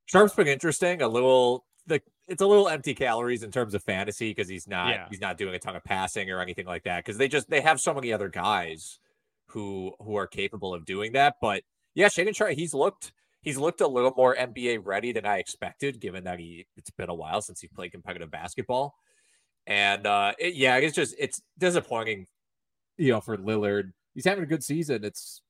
Sharpe's 0.07 0.33
been 0.33 0.47
interesting. 0.47 1.01
A 1.01 1.07
little 1.07 1.65
the 1.85 2.01
it's 2.27 2.41
a 2.41 2.47
little 2.47 2.67
empty 2.67 2.93
calories 2.93 3.43
in 3.43 3.51
terms 3.51 3.73
of 3.73 3.83
fantasy 3.83 4.31
because 4.31 4.49
he's 4.49 4.67
not 4.67 4.89
yeah. 4.89 5.05
he's 5.09 5.21
not 5.21 5.37
doing 5.37 5.55
a 5.55 5.59
ton 5.59 5.75
of 5.75 5.83
passing 5.83 6.29
or 6.29 6.41
anything 6.41 6.65
like 6.65 6.83
that 6.83 7.03
because 7.03 7.17
they 7.17 7.27
just 7.27 7.49
they 7.49 7.61
have 7.61 7.79
so 7.79 7.93
many 7.93 8.11
other 8.11 8.27
guys 8.27 8.99
who 9.51 9.93
who 9.99 10.15
are 10.15 10.27
capable 10.27 10.73
of 10.73 10.85
doing 10.85 11.13
that. 11.13 11.35
But 11.41 11.63
yeah, 11.95 12.07
Shaedon 12.07 12.35
Sharpe, 12.35 12.55
he's 12.55 12.73
looked 12.73 13.11
he's 13.41 13.57
looked 13.57 13.81
a 13.81 13.87
little 13.87 14.13
more 14.15 14.35
NBA 14.35 14.81
ready 14.83 15.11
than 15.11 15.25
I 15.25 15.37
expected, 15.37 15.99
given 15.99 16.23
that 16.25 16.39
he 16.39 16.67
it's 16.77 16.89
been 16.91 17.09
a 17.09 17.15
while 17.15 17.41
since 17.41 17.61
he 17.61 17.67
played 17.67 17.91
competitive 17.91 18.31
basketball. 18.31 18.95
And 19.67 20.05
uh 20.05 20.33
it, 20.39 20.55
yeah, 20.55 20.77
it's 20.77 20.95
just 20.95 21.15
it's 21.17 21.41
disappointing, 21.57 22.27
you 22.97 23.11
know, 23.11 23.21
for 23.21 23.37
Lillard. 23.37 23.91
He's 24.13 24.25
having 24.25 24.43
a 24.43 24.47
good 24.47 24.63
season. 24.63 25.03
It's 25.03 25.41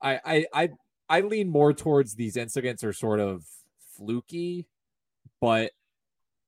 I 0.00 0.20
I 0.24 0.46
I 0.54 0.68
I 1.08 1.20
lean 1.22 1.48
more 1.48 1.72
towards 1.72 2.14
these 2.14 2.36
incidents 2.36 2.84
are 2.84 2.92
sort 2.92 3.20
of 3.20 3.44
fluky, 3.96 4.66
but 5.40 5.72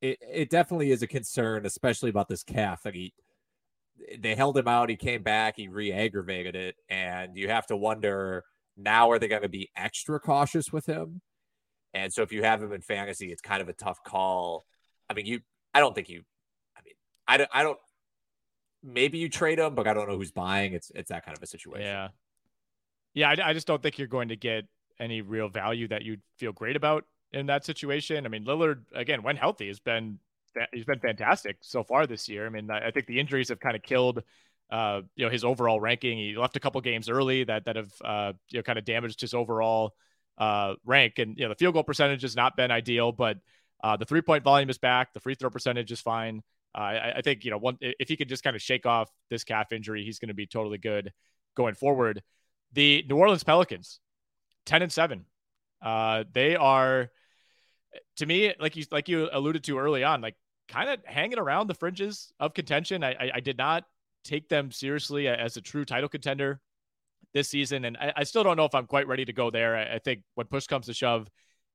it 0.00 0.18
it 0.20 0.50
definitely 0.50 0.92
is 0.92 1.02
a 1.02 1.06
concern, 1.06 1.66
especially 1.66 2.10
about 2.10 2.28
this 2.28 2.42
calf 2.42 2.82
that 2.84 2.94
he 2.94 3.12
they 4.18 4.34
held 4.34 4.56
him 4.56 4.68
out. 4.68 4.88
He 4.88 4.96
came 4.96 5.22
back. 5.22 5.54
He 5.56 5.68
re-aggravated 5.68 6.56
it, 6.56 6.76
and 6.88 7.36
you 7.36 7.48
have 7.48 7.66
to 7.66 7.76
wonder 7.76 8.44
now: 8.76 9.10
are 9.10 9.18
they 9.18 9.28
going 9.28 9.42
to 9.42 9.48
be 9.48 9.70
extra 9.76 10.18
cautious 10.20 10.72
with 10.72 10.86
him? 10.86 11.20
And 11.92 12.12
so, 12.12 12.22
if 12.22 12.32
you 12.32 12.42
have 12.42 12.62
him 12.62 12.72
in 12.72 12.80
fantasy, 12.80 13.32
it's 13.32 13.42
kind 13.42 13.60
of 13.60 13.68
a 13.68 13.72
tough 13.72 14.02
call. 14.04 14.64
I 15.08 15.14
mean, 15.14 15.26
you. 15.26 15.40
I 15.74 15.80
don't 15.80 15.94
think 15.94 16.08
you. 16.08 16.22
I 16.76 16.80
mean, 16.84 16.94
I 17.26 17.36
don't. 17.36 17.50
I 17.52 17.62
don't. 17.62 17.78
Maybe 18.82 19.18
you 19.18 19.28
trade 19.28 19.58
him, 19.58 19.74
but 19.74 19.86
I 19.86 19.92
don't 19.92 20.08
know 20.08 20.16
who's 20.16 20.32
buying. 20.32 20.72
It's 20.72 20.90
it's 20.94 21.10
that 21.10 21.24
kind 21.24 21.36
of 21.36 21.42
a 21.42 21.46
situation. 21.46 21.82
Yeah, 21.82 22.08
yeah. 23.14 23.30
I, 23.30 23.50
I 23.50 23.52
just 23.52 23.66
don't 23.66 23.82
think 23.82 23.98
you're 23.98 24.08
going 24.08 24.28
to 24.28 24.36
get 24.36 24.64
any 24.98 25.22
real 25.22 25.48
value 25.48 25.88
that 25.88 26.02
you'd 26.02 26.22
feel 26.38 26.52
great 26.52 26.76
about 26.76 27.04
in 27.32 27.46
that 27.46 27.64
situation. 27.64 28.26
I 28.26 28.28
mean, 28.28 28.44
Lillard 28.44 28.82
again, 28.94 29.22
when 29.22 29.36
healthy, 29.36 29.68
has 29.68 29.80
been 29.80 30.18
he's 30.72 30.84
been 30.84 30.98
fantastic 30.98 31.58
so 31.60 31.82
far 31.82 32.06
this 32.06 32.28
year. 32.28 32.46
I 32.46 32.50
mean, 32.50 32.70
I 32.70 32.90
think 32.90 33.06
the 33.06 33.18
injuries 33.18 33.48
have 33.48 33.60
kind 33.60 33.76
of 33.76 33.82
killed, 33.82 34.22
uh, 34.70 35.02
you 35.16 35.24
know, 35.24 35.30
his 35.30 35.44
overall 35.44 35.80
ranking. 35.80 36.18
He 36.18 36.36
left 36.36 36.56
a 36.56 36.60
couple 36.60 36.80
games 36.80 37.08
early 37.08 37.44
that 37.44 37.64
that 37.66 37.76
have 37.76 37.92
uh, 38.04 38.32
you 38.50 38.58
know 38.58 38.62
kind 38.62 38.78
of 38.78 38.84
damaged 38.84 39.20
his 39.20 39.34
overall 39.34 39.94
uh, 40.38 40.74
rank. 40.84 41.18
And 41.18 41.36
you 41.36 41.44
know, 41.44 41.50
the 41.50 41.56
field 41.56 41.74
goal 41.74 41.84
percentage 41.84 42.22
has 42.22 42.36
not 42.36 42.56
been 42.56 42.70
ideal, 42.70 43.12
but 43.12 43.38
uh, 43.82 43.96
the 43.96 44.04
three 44.04 44.22
point 44.22 44.44
volume 44.44 44.70
is 44.70 44.78
back. 44.78 45.12
The 45.12 45.20
free 45.20 45.34
throw 45.34 45.50
percentage 45.50 45.92
is 45.92 46.00
fine. 46.00 46.42
Uh, 46.74 46.78
I, 46.78 47.12
I, 47.16 47.20
think 47.20 47.44
you 47.44 47.50
know 47.50 47.58
one 47.58 47.78
if 47.80 48.08
he 48.08 48.16
could 48.16 48.28
just 48.28 48.44
kind 48.44 48.54
of 48.54 48.62
shake 48.62 48.86
off 48.86 49.10
this 49.28 49.44
calf 49.44 49.72
injury, 49.72 50.04
he's 50.04 50.18
going 50.18 50.28
to 50.28 50.34
be 50.34 50.46
totally 50.46 50.78
good 50.78 51.12
going 51.56 51.74
forward. 51.74 52.22
The 52.72 53.04
New 53.08 53.16
Orleans 53.16 53.42
Pelicans, 53.42 53.98
ten 54.66 54.82
and 54.82 54.92
seven. 54.92 55.26
Uh, 55.82 56.24
they 56.32 56.56
are 56.56 57.10
to 58.16 58.26
me, 58.26 58.54
like 58.60 58.76
you 58.76 58.84
like 58.90 59.08
you 59.08 59.28
alluded 59.32 59.64
to 59.64 59.78
early 59.78 60.04
on, 60.04 60.20
like 60.20 60.36
kind 60.68 60.88
of 60.88 61.00
hanging 61.04 61.38
around 61.38 61.66
the 61.66 61.74
fringes 61.74 62.32
of 62.38 62.54
contention. 62.54 63.02
I, 63.02 63.12
I, 63.12 63.30
I 63.36 63.40
did 63.40 63.58
not 63.58 63.84
take 64.24 64.48
them 64.48 64.70
seriously 64.70 65.28
as 65.28 65.56
a 65.56 65.60
true 65.60 65.84
title 65.84 66.08
contender 66.08 66.60
this 67.32 67.48
season, 67.48 67.84
and 67.84 67.96
I, 67.96 68.12
I 68.16 68.24
still 68.24 68.44
don't 68.44 68.56
know 68.56 68.64
if 68.64 68.74
I'm 68.74 68.86
quite 68.86 69.08
ready 69.08 69.24
to 69.24 69.32
go 69.32 69.50
there. 69.50 69.76
I, 69.76 69.96
I, 69.96 69.98
think 69.98 70.22
when 70.34 70.46
push 70.46 70.66
comes 70.66 70.86
to 70.86 70.94
shove 70.94 71.28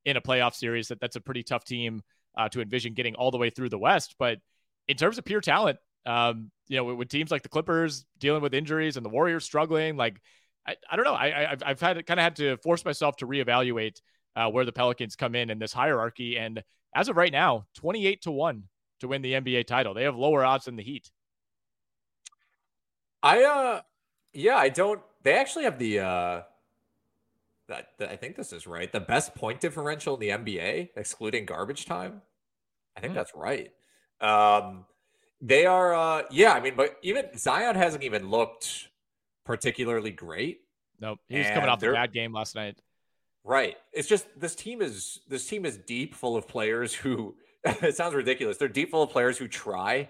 in 0.05 0.17
a 0.17 0.21
playoff 0.21 0.53
series, 0.53 0.89
that 0.89 0.99
that's 0.99 1.15
a 1.15 1.21
pretty 1.21 1.43
tough 1.43 1.65
team 1.65 2.01
uh, 2.37 2.49
to 2.49 2.61
envision 2.61 2.93
getting 2.93 3.15
all 3.15 3.31
the 3.31 3.37
way 3.37 3.49
through 3.49 3.69
the 3.69 3.77
West. 3.77 4.15
But 4.19 4.39
in 4.87 4.97
terms 4.97 5.17
of 5.17 5.25
pure 5.25 5.41
talent, 5.41 5.79
um, 6.05 6.51
you 6.67 6.77
know, 6.77 6.83
with 6.83 7.09
teams 7.09 7.31
like 7.31 7.41
the 7.41 7.49
Clippers 7.49 8.05
dealing 8.19 8.41
with 8.41 8.53
injuries 8.53 8.97
and 8.97 9.05
the 9.05 9.09
Warriors 9.09 9.43
struggling, 9.43 9.97
like 9.97 10.21
I, 10.67 10.75
I 10.89 10.95
don't 10.95 11.05
know, 11.05 11.13
I, 11.13 11.51
I've, 11.51 11.63
I've 11.65 11.81
had 11.81 12.05
kind 12.05 12.19
of 12.19 12.23
had 12.23 12.35
to 12.37 12.57
force 12.57 12.83
myself 12.85 13.17
to 13.17 13.27
reevaluate 13.27 14.01
uh, 14.35 14.49
where 14.49 14.65
the 14.65 14.71
Pelicans 14.71 15.15
come 15.15 15.35
in 15.35 15.49
in 15.49 15.59
this 15.59 15.73
hierarchy. 15.73 16.37
And 16.37 16.63
as 16.93 17.09
of 17.09 17.17
right 17.17 17.31
now, 17.31 17.65
28 17.75 18.21
to 18.23 18.31
1 18.31 18.63
to 18.99 19.07
win 19.07 19.21
the 19.21 19.33
NBA 19.33 19.67
title. 19.67 19.93
They 19.93 20.03
have 20.03 20.15
lower 20.15 20.45
odds 20.45 20.65
than 20.65 20.75
the 20.75 20.83
Heat. 20.83 21.11
I, 23.23 23.43
uh, 23.43 23.81
yeah, 24.33 24.55
I 24.55 24.69
don't, 24.69 25.01
they 25.23 25.33
actually 25.33 25.63
have 25.63 25.79
the, 25.79 25.99
uh, 25.99 26.41
that, 27.67 27.87
I 27.99 28.15
think 28.15 28.35
this 28.35 28.53
is 28.53 28.67
right. 28.67 28.91
The 28.91 28.99
best 28.99 29.33
point 29.35 29.59
differential 29.59 30.15
in 30.15 30.19
the 30.19 30.29
NBA, 30.29 30.89
excluding 30.95 31.45
garbage 31.45 31.85
time. 31.85 32.21
I 32.95 33.01
think 33.01 33.13
mm. 33.13 33.15
that's 33.15 33.33
right. 33.33 33.71
Um, 34.21 34.85
they 35.41 35.65
are, 35.65 35.93
uh, 35.93 36.23
yeah, 36.31 36.53
I 36.53 36.59
mean, 36.59 36.75
but 36.75 36.97
even 37.01 37.25
Zion 37.37 37.75
hasn't 37.75 38.03
even 38.03 38.29
looked 38.29 38.89
particularly 39.43 40.11
great. 40.11 40.61
Nope. 40.99 41.19
He's 41.27 41.47
coming 41.47 41.69
off 41.69 41.83
a 41.83 41.91
bad 41.91 42.13
game 42.13 42.33
last 42.33 42.55
night. 42.55 42.79
Right. 43.45 43.75
It's 43.93 44.07
just 44.07 44.25
this 44.35 44.55
team 44.55 44.81
is 44.81 45.19
this 45.29 45.47
team 45.47 45.65
is 45.65 45.77
deep 45.77 46.15
full 46.15 46.35
of 46.35 46.47
players 46.47 46.95
who 46.95 47.35
it 47.63 47.95
sounds 47.95 48.15
ridiculous. 48.15 48.57
They're 48.57 48.67
deep 48.67 48.89
full 48.89 49.03
of 49.03 49.11
players 49.11 49.37
who 49.37 49.47
try 49.47 50.09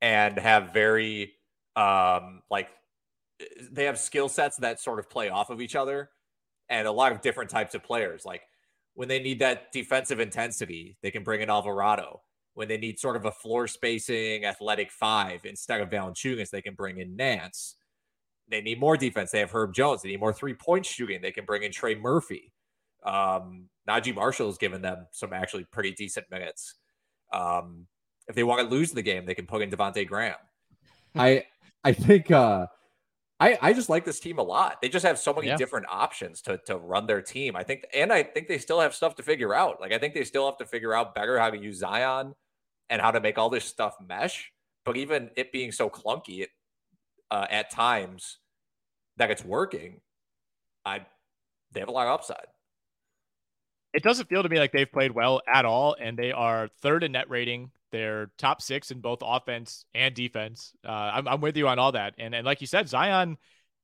and 0.00 0.38
have 0.38 0.72
very 0.72 1.34
um 1.76 2.40
like 2.50 2.68
they 3.70 3.84
have 3.84 3.98
skill 3.98 4.28
sets 4.28 4.56
that 4.58 4.80
sort 4.80 4.98
of 4.98 5.10
play 5.10 5.28
off 5.28 5.50
of 5.50 5.60
each 5.60 5.76
other 5.76 6.10
and 6.70 6.88
a 6.88 6.92
lot 6.92 7.12
of 7.12 7.20
different 7.20 7.50
types 7.50 7.74
of 7.74 7.82
players. 7.82 8.24
Like 8.24 8.40
when 8.94 9.08
they 9.08 9.18
need 9.18 9.40
that 9.40 9.70
defensive 9.72 10.18
intensity, 10.18 10.96
they 11.02 11.10
can 11.10 11.24
bring 11.24 11.42
in 11.42 11.50
Alvarado. 11.50 12.22
When 12.54 12.68
they 12.68 12.78
need 12.78 12.98
sort 12.98 13.16
of 13.16 13.26
a 13.26 13.32
floor 13.32 13.66
spacing 13.66 14.46
athletic 14.46 14.90
five 14.90 15.44
instead 15.44 15.80
of 15.82 15.90
Valanciunas, 15.90 16.50
they 16.50 16.62
can 16.62 16.74
bring 16.74 16.98
in 16.98 17.16
Nance. 17.16 17.76
They 18.48 18.62
need 18.62 18.80
more 18.80 18.96
defense. 18.96 19.30
They 19.30 19.40
have 19.40 19.50
Herb 19.50 19.74
Jones. 19.74 20.02
They 20.02 20.10
need 20.10 20.20
more 20.20 20.32
three 20.32 20.54
point 20.54 20.86
shooting. 20.86 21.20
They 21.20 21.32
can 21.32 21.44
bring 21.44 21.64
in 21.64 21.72
Trey 21.72 21.94
Murphy. 21.94 22.52
Um, 23.04 23.68
Naji 23.88 24.14
Marshall 24.14 24.46
has 24.46 24.58
given 24.58 24.82
them 24.82 25.06
some 25.10 25.32
actually 25.32 25.64
pretty 25.64 25.92
decent 25.92 26.30
minutes. 26.30 26.74
Um, 27.32 27.86
if 28.28 28.34
they 28.34 28.44
want 28.44 28.60
to 28.60 28.74
lose 28.74 28.92
the 28.92 29.02
game, 29.02 29.26
they 29.26 29.34
can 29.34 29.46
put 29.46 29.62
in 29.62 29.70
Devonte 29.70 30.06
Graham. 30.06 30.36
I 31.14 31.44
I 31.84 31.92
think 31.92 32.30
uh, 32.30 32.66
I 33.40 33.58
I 33.60 33.72
just 33.72 33.88
like 33.88 34.04
this 34.04 34.20
team 34.20 34.38
a 34.38 34.42
lot. 34.42 34.80
They 34.80 34.88
just 34.88 35.04
have 35.04 35.18
so 35.18 35.34
many 35.34 35.48
yeah. 35.48 35.56
different 35.56 35.86
options 35.90 36.40
to 36.42 36.58
to 36.66 36.76
run 36.76 37.06
their 37.06 37.22
team. 37.22 37.56
I 37.56 37.64
think, 37.64 37.86
and 37.92 38.12
I 38.12 38.22
think 38.22 38.48
they 38.48 38.58
still 38.58 38.80
have 38.80 38.94
stuff 38.94 39.16
to 39.16 39.22
figure 39.22 39.54
out. 39.54 39.80
Like 39.80 39.92
I 39.92 39.98
think 39.98 40.14
they 40.14 40.24
still 40.24 40.46
have 40.46 40.58
to 40.58 40.66
figure 40.66 40.94
out 40.94 41.14
better 41.14 41.38
how 41.38 41.50
to 41.50 41.58
use 41.58 41.78
Zion 41.78 42.34
and 42.88 43.02
how 43.02 43.10
to 43.10 43.20
make 43.20 43.38
all 43.38 43.50
this 43.50 43.64
stuff 43.64 43.96
mesh. 44.06 44.52
But 44.84 44.96
even 44.96 45.30
it 45.36 45.52
being 45.52 45.72
so 45.72 45.90
clunky 45.90 46.46
uh, 47.30 47.46
at 47.50 47.70
times 47.70 48.38
that 49.16 49.30
it's 49.30 49.44
working, 49.44 50.00
I 50.84 51.04
they 51.72 51.80
have 51.80 51.88
a 51.88 51.92
lot 51.92 52.06
of 52.06 52.14
upside 52.14 52.46
it 53.92 54.02
doesn't 54.02 54.28
feel 54.28 54.42
to 54.42 54.48
me 54.48 54.58
like 54.58 54.72
they've 54.72 54.90
played 54.90 55.12
well 55.12 55.42
at 55.52 55.64
all, 55.64 55.96
and 56.00 56.18
they 56.18 56.32
are 56.32 56.68
third 56.80 57.04
in 57.04 57.12
net 57.12 57.28
rating. 57.28 57.70
They're 57.90 58.30
top 58.38 58.62
six 58.62 58.90
in 58.90 59.00
both 59.00 59.18
offense 59.22 59.84
and 59.94 60.14
defense. 60.14 60.72
Uh, 60.86 61.10
I'm, 61.14 61.28
I'm 61.28 61.40
with 61.40 61.56
you 61.56 61.68
on 61.68 61.78
all 61.78 61.92
that, 61.92 62.14
and 62.18 62.34
and 62.34 62.44
like 62.46 62.60
you 62.60 62.66
said, 62.66 62.88
Zion 62.88 63.36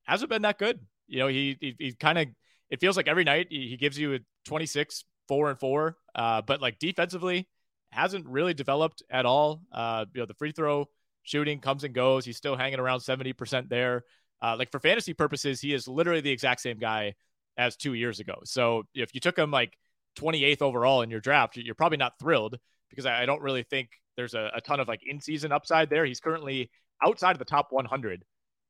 hasn't 0.05 0.31
been 0.31 0.43
that 0.43 0.59
good. 0.59 0.81
You 1.07 1.19
know, 1.21 1.29
he 1.29 1.57
he, 1.61 1.75
he 1.79 1.93
kind 1.93 2.19
of 2.19 2.29
it 2.71 2.81
feels 2.81 2.97
like 2.97 3.09
every 3.09 3.25
night 3.25 3.49
he, 3.51 3.69
he 3.69 3.77
gives 3.77 3.99
you 3.99 4.15
a 4.15 4.19
26, 4.47 5.05
four 5.27 5.51
and 5.51 5.61
four, 5.61 5.97
uh, 6.15 6.43
but 6.43 6.61
like 6.61 6.79
defensively 6.79 7.49
hasn't 7.91 8.27
really 8.27 8.55
developed 8.55 9.03
at 9.11 9.27
all. 9.27 9.63
Uh, 9.73 10.07
you 10.15 10.21
know, 10.21 10.27
the 10.27 10.35
free 10.35 10.53
throw 10.53 10.87
shooting 11.23 11.61
comes 11.61 11.85
and 11.85 11.95
goes. 11.95 12.25
He's 12.25 12.37
still 12.37 12.57
hanging 12.57 12.81
around 12.81 13.01
70% 13.01 13.69
there. 13.69 14.05
Uh, 14.41 14.57
like 14.59 14.71
for 14.71 14.81
fantasy 14.81 15.15
purposes, 15.15 15.61
he 15.61 15.75
is 15.75 15.89
literally 15.89 16.21
the 16.21 16.31
exact 16.31 16.61
same 16.61 16.79
guy 16.79 17.15
as 17.57 17.77
two 17.77 17.95
years 17.95 18.21
ago. 18.21 18.41
So 18.45 18.85
if 18.95 19.15
you 19.15 19.21
took 19.21 19.39
him 19.39 19.51
like 19.51 19.77
28th 20.17 20.63
overall 20.63 21.03
in 21.03 21.11
your 21.11 21.21
draft, 21.21 21.57
you're 21.57 21.75
probably 21.75 21.99
not 21.99 22.19
thrilled 22.19 22.59
because 22.91 23.07
I 23.07 23.27
don't 23.27 23.43
really 23.43 23.63
think 23.63 23.91
there's 24.17 24.35
a, 24.35 24.51
a 24.55 24.61
ton 24.61 24.81
of 24.81 24.89
like 24.89 25.01
in 25.07 25.21
season 25.21 25.53
upside 25.53 25.91
there. 25.91 26.05
He's 26.05 26.21
currently 26.21 26.71
outside 27.05 27.33
of 27.33 27.39
the 27.39 27.45
top 27.45 27.69
100 27.71 28.25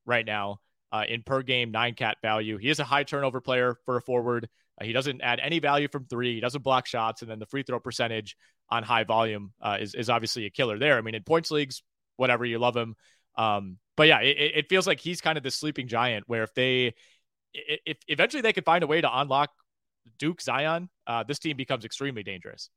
right 0.05 0.27
now 0.27 0.61
uh, 0.93 1.05
in 1.09 1.23
per 1.23 1.43
game 1.43 1.71
nine 1.71 1.95
cat 1.95 2.19
value. 2.23 2.57
He 2.59 2.69
is 2.69 2.81
a 2.81 2.85
high 2.85 3.05
turnover 3.05 3.41
player 3.41 3.77
for 3.85 3.97
a 3.97 4.03
forward. 4.03 4.49
Uh, 4.81 4.85
he 4.85 4.93
doesn't 4.93 5.21
add 5.21 5.41
any 5.41 5.59
value 5.59 5.89
from 5.89 6.07
three. 6.07 6.35
He 6.35 6.41
doesn't 6.41 6.63
block 6.63 6.87
shots, 6.87 7.23
and 7.23 7.31
then 7.31 7.39
the 7.39 7.47
free 7.47 7.63
throw 7.63 7.81
percentage 7.81 8.37
on 8.71 8.83
high 8.83 9.05
volume 9.05 9.53
uh, 9.61 9.79
is 9.81 9.95
is 9.95 10.11
obviously 10.11 10.47
a 10.47 10.51
killer 10.51 10.79
there. 10.79 10.99
I 10.99 11.01
mean, 11.01 11.15
in 11.15 11.23
points 11.23 11.51
leagues, 11.51 11.83
whatever 12.17 12.45
you 12.45 12.59
love 12.59 12.77
him. 12.77 12.95
Um, 13.37 13.79
but 13.97 14.09
yeah, 14.09 14.21
it, 14.21 14.53
it 14.55 14.69
feels 14.69 14.87
like 14.87 15.01
he's 15.01 15.21
kind 15.21 15.39
of 15.39 15.45
the 15.45 15.51
sleeping 15.51 15.89
giant. 15.89 16.25
Where 16.29 16.43
if 16.43 16.55
they, 16.55 16.95
if 17.53 17.99
eventually 18.07 18.43
they 18.43 18.53
could 18.53 18.65
find 18.65 18.85
a 18.85 18.87
way 18.87 19.01
to 19.01 19.19
unlock 19.19 19.51
Duke 20.19 20.41
Zion, 20.41 20.89
uh, 21.07 21.25
this 21.25 21.39
team 21.39 21.57
becomes 21.57 21.85
extremely 21.85 22.23
dangerous. 22.23 22.71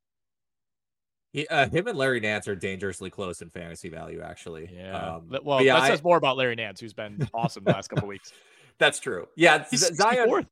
He, 1.33 1.47
uh, 1.47 1.69
him 1.69 1.87
and 1.87 1.97
Larry 1.97 2.19
Nance 2.19 2.47
are 2.47 2.55
dangerously 2.55 3.09
close 3.09 3.41
in 3.41 3.49
fantasy 3.49 3.89
value, 3.89 4.21
actually. 4.21 4.69
Yeah. 4.75 5.15
Um, 5.15 5.37
well, 5.43 5.61
yeah, 5.61 5.75
that 5.75 5.83
I, 5.83 5.89
says 5.89 6.03
more 6.03 6.17
about 6.17 6.35
Larry 6.35 6.55
Nance, 6.55 6.79
who's 6.81 6.93
been 6.93 7.27
awesome 7.33 7.63
the 7.63 7.71
last 7.71 7.87
couple 7.87 8.07
weeks. 8.07 8.33
That's 8.79 8.99
true. 8.99 9.27
Yeah, 9.35 9.63
he's 9.69 9.95
Zion. 9.95 10.47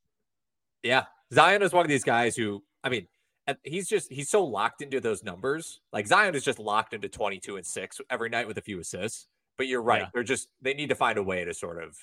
Yeah, 0.83 1.05
Zion 1.33 1.61
is 1.61 1.73
one 1.73 1.83
of 1.83 1.89
these 1.89 2.03
guys 2.03 2.35
who, 2.35 2.63
I 2.83 2.89
mean, 2.89 3.07
he's 3.63 3.87
just 3.87 4.11
he's 4.11 4.29
so 4.29 4.43
locked 4.43 4.81
into 4.81 4.99
those 4.99 5.23
numbers. 5.23 5.81
Like 5.91 6.07
Zion 6.07 6.35
is 6.35 6.43
just 6.43 6.59
locked 6.59 6.93
into 6.93 7.09
22 7.09 7.57
and 7.57 7.65
6 7.65 8.01
every 8.09 8.29
night 8.29 8.47
with 8.47 8.57
a 8.57 8.61
few 8.61 8.79
assists. 8.79 9.27
But 9.57 9.67
you're 9.67 9.81
right. 9.81 10.01
Yeah. 10.01 10.09
They're 10.13 10.23
just 10.23 10.47
they 10.61 10.73
need 10.73 10.89
to 10.89 10.95
find 10.95 11.17
a 11.17 11.23
way 11.23 11.43
to 11.43 11.53
sort 11.53 11.83
of 11.83 11.97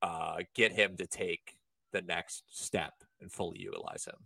uh 0.00 0.38
get 0.54 0.72
him 0.72 0.96
to 0.96 1.06
take 1.06 1.56
the 1.92 2.02
next 2.02 2.44
step 2.48 2.94
and 3.22 3.32
fully 3.32 3.60
utilize 3.60 4.04
him. 4.04 4.16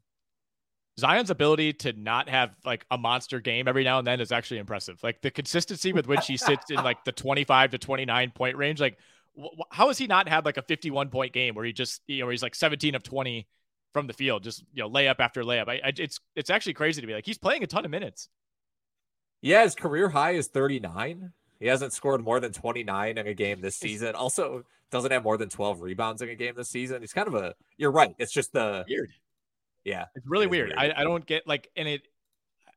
Zion's 0.99 1.31
ability 1.31 1.75
to 1.75 1.93
not 1.93 2.29
have 2.29 2.57
like 2.65 2.87
a 2.91 2.97
monster 2.97 3.39
game 3.39 3.69
every 3.69 3.85
now 3.85 3.99
and 3.99 4.07
then 4.07 4.19
is 4.19 4.33
actually 4.33 4.59
impressive. 4.59 4.99
Like 5.03 5.21
the 5.21 5.31
consistency 5.31 5.93
with 5.93 6.07
which 6.07 6.27
he 6.27 6.39
sits 6.39 6.71
in 6.71 6.77
like 6.77 7.05
the 7.05 7.13
25 7.13 7.73
to 7.73 7.79
29 7.79 8.31
point 8.31 8.57
range. 8.57 8.81
Like, 8.81 8.99
wh- 9.39 9.61
how 9.71 9.89
has 9.89 9.99
he 9.99 10.07
not 10.07 10.27
had 10.27 10.47
like 10.47 10.57
a 10.57 10.63
51 10.63 11.11
point 11.11 11.35
game 11.35 11.55
where 11.55 11.67
he 11.67 11.73
just, 11.73 12.01
you 12.07 12.25
know, 12.25 12.31
he's 12.31 12.43
like 12.43 12.55
17 12.55 12.95
of 12.95 13.03
20 13.03 13.47
from 13.93 14.07
the 14.07 14.15
field, 14.15 14.43
just, 14.43 14.65
you 14.73 14.83
know, 14.83 14.91
layup 14.91 15.17
after 15.19 15.43
layup? 15.43 15.69
I, 15.69 15.75
I, 15.85 15.93
it's, 15.99 16.19
it's 16.35 16.49
actually 16.49 16.75
crazy 16.75 17.03
to 17.03 17.07
be 17.07 17.13
like, 17.13 17.27
he's 17.27 17.39
playing 17.39 17.63
a 17.63 17.67
ton 17.67 17.85
of 17.85 17.91
minutes. 17.91 18.31
Yeah. 19.43 19.65
His 19.65 19.75
career 19.75 20.09
high 20.09 20.33
is 20.33 20.49
39. 20.49 21.33
He 21.59 21.67
hasn't 21.67 21.93
scored 21.93 22.23
more 22.23 22.41
than 22.41 22.53
29 22.53 23.19
in 23.19 23.27
a 23.27 23.35
game 23.35 23.61
this 23.61 23.77
season. 23.77 24.15
Also, 24.15 24.65
doesn't 24.91 25.11
have 25.11 25.25
more 25.25 25.37
than 25.37 25.49
12 25.49 25.81
rebounds 25.81 26.23
in 26.23 26.29
a 26.29 26.35
game 26.35 26.55
this 26.57 26.69
season. 26.69 27.01
He's 27.01 27.13
kind 27.13 27.29
of 27.29 27.35
a, 27.35 27.55
you're 27.77 27.91
right. 27.91 28.15
It's 28.19 28.33
just 28.33 28.53
the 28.53 28.85
weird 28.89 29.11
yeah, 29.87 30.07
it's 30.17 30.27
really 30.27 30.47
it 30.47 30.51
weird. 30.51 30.69
weird. 30.77 30.79
I, 30.79 31.01
I 31.01 31.05
don't 31.05 31.25
get 31.25 31.47
like, 31.47 31.71
and 31.77 31.87
it, 31.87 32.03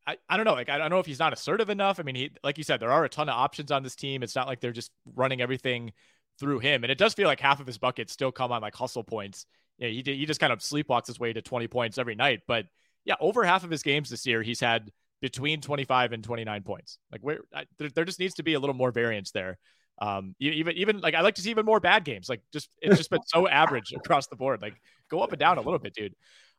I, 0.06 0.18
I 0.30 0.38
don't 0.38 0.46
know. 0.46 0.54
Like, 0.54 0.70
I 0.70 0.78
don't 0.78 0.92
know 0.92 1.00
if 1.00 1.08
he's 1.08 1.18
not 1.18 1.34
assertive 1.34 1.72
enough. 1.72 2.00
I 2.00 2.04
mean, 2.04 2.14
he, 2.14 2.32
like 2.44 2.60
you 2.60 2.64
said, 2.64 2.80
there 2.80 2.92
are 2.92 3.04
a 3.04 3.10
ton 3.10 3.28
of 3.28 3.36
options 3.36 3.72
on 3.72 3.82
this 3.82 3.96
team. 3.96 4.22
It's 4.22 4.36
not 4.36 4.46
like 4.46 4.60
they're 4.60 4.72
just 4.72 4.92
running 5.16 5.42
everything 5.42 5.92
through 6.40 6.60
him. 6.60 6.84
And 6.84 6.92
it 6.92 7.00
does 7.00 7.16
feel 7.16 7.28
like 7.28 7.40
half 7.40 7.60
of 7.60 7.66
his 7.66 7.80
buckets 7.80 8.14
still 8.14 8.32
come 8.32 8.52
on 8.52 8.62
like 8.62 8.76
hustle 8.76 9.04
points. 9.04 9.48
Yeah, 9.80 9.88
he, 9.88 10.04
he 10.06 10.26
just 10.28 10.40
kind 10.40 10.54
of 10.54 10.60
sleepwalks 10.60 11.08
his 11.08 11.20
way 11.20 11.34
to 11.34 11.42
20 11.42 11.68
points 11.68 11.98
every 11.98 12.14
night. 12.14 12.42
But 12.48 12.68
yeah, 13.06 13.16
over 13.20 13.44
half 13.44 13.64
of 13.64 13.72
his 13.72 13.82
games 13.82 14.12
this 14.12 14.28
year, 14.28 14.44
he's 14.44 14.60
had 14.60 14.92
between 15.22 15.62
25 15.62 16.14
and 16.14 16.24
29 16.24 16.64
points. 16.64 16.98
Like 17.12 17.22
where 17.22 17.40
I, 17.54 17.66
there, 17.78 17.90
there 17.90 18.06
just 18.06 18.20
needs 18.20 18.36
to 18.36 18.44
be 18.44 18.54
a 18.54 18.60
little 18.60 18.76
more 18.76 18.92
variance 18.92 19.32
there. 19.32 19.58
Um, 20.02 20.34
even 20.40 20.76
even 20.78 21.02
like 21.02 21.14
I 21.14 21.22
like 21.22 21.36
to 21.36 21.42
see 21.42 21.50
even 21.50 21.66
more 21.66 21.80
bad 21.80 22.06
games. 22.06 22.30
Like 22.30 22.42
just 22.54 22.70
it's 22.82 22.98
just 22.98 23.10
been 23.10 23.24
so 23.26 23.48
average 23.50 23.94
across 23.94 24.28
the 24.28 24.36
board. 24.36 24.62
Like 24.62 24.76
go 25.10 25.22
up 25.22 25.32
and 25.32 25.40
down 25.40 25.58
a 25.58 25.62
little 25.62 25.80
bit, 25.80 25.94
dude. 25.94 26.16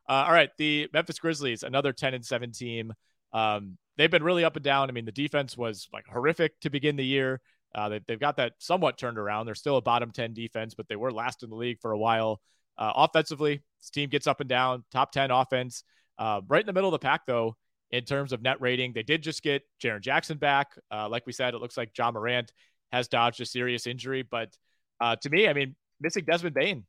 Uh, 0.07 0.25
all 0.27 0.33
right, 0.33 0.49
the 0.57 0.89
Memphis 0.93 1.19
Grizzlies, 1.19 1.63
another 1.63 1.93
10 1.93 2.13
and 2.13 2.25
7 2.25 2.51
team. 2.51 2.93
Um, 3.33 3.77
they've 3.97 4.11
been 4.11 4.23
really 4.23 4.43
up 4.43 4.55
and 4.55 4.63
down. 4.63 4.89
I 4.89 4.93
mean, 4.93 5.05
the 5.05 5.11
defense 5.11 5.55
was 5.57 5.87
like 5.93 6.05
horrific 6.07 6.59
to 6.61 6.69
begin 6.69 6.95
the 6.95 7.05
year. 7.05 7.39
Uh, 7.73 7.89
they, 7.89 8.01
they've 8.07 8.19
got 8.19 8.37
that 8.37 8.53
somewhat 8.57 8.97
turned 8.97 9.17
around. 9.17 9.45
They're 9.45 9.55
still 9.55 9.77
a 9.77 9.81
bottom 9.81 10.11
10 10.11 10.33
defense, 10.33 10.73
but 10.73 10.87
they 10.87 10.95
were 10.95 11.11
last 11.11 11.43
in 11.43 11.49
the 11.49 11.55
league 11.55 11.79
for 11.79 11.91
a 11.91 11.97
while. 11.97 12.41
Uh, 12.77 12.91
offensively, 12.95 13.61
this 13.79 13.89
team 13.89 14.09
gets 14.09 14.27
up 14.27 14.39
and 14.39 14.49
down, 14.49 14.83
top 14.91 15.11
10 15.11 15.31
offense. 15.31 15.83
Uh, 16.17 16.41
right 16.47 16.61
in 16.61 16.67
the 16.67 16.73
middle 16.73 16.89
of 16.89 16.99
the 16.99 17.05
pack, 17.05 17.25
though, 17.25 17.55
in 17.91 18.03
terms 18.03 18.33
of 18.33 18.41
net 18.41 18.61
rating. 18.61 18.93
They 18.93 19.03
did 19.03 19.21
just 19.21 19.43
get 19.43 19.63
Jaren 19.83 20.01
Jackson 20.01 20.37
back. 20.37 20.75
Uh, 20.91 21.09
like 21.09 21.25
we 21.25 21.33
said, 21.33 21.53
it 21.53 21.59
looks 21.59 21.77
like 21.77 21.97
Ja 21.97 22.11
Morant 22.11 22.51
has 22.91 23.07
dodged 23.07 23.41
a 23.41 23.45
serious 23.45 23.87
injury. 23.87 24.21
But 24.23 24.55
uh, 24.99 25.15
to 25.17 25.29
me, 25.29 25.47
I 25.47 25.53
mean, 25.53 25.75
missing 25.99 26.25
Desmond 26.25 26.55
Bane, 26.55 26.85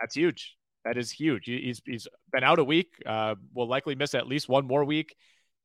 that's 0.00 0.14
huge. 0.14 0.56
That 0.84 0.96
is 0.96 1.10
huge. 1.10 1.46
He's 1.46 1.82
he's 1.84 2.06
been 2.32 2.44
out 2.44 2.58
a 2.58 2.64
week. 2.64 2.92
Uh, 3.04 3.34
will 3.52 3.68
likely 3.68 3.94
miss 3.96 4.14
at 4.14 4.28
least 4.28 4.48
one 4.48 4.66
more 4.66 4.84
week. 4.84 5.16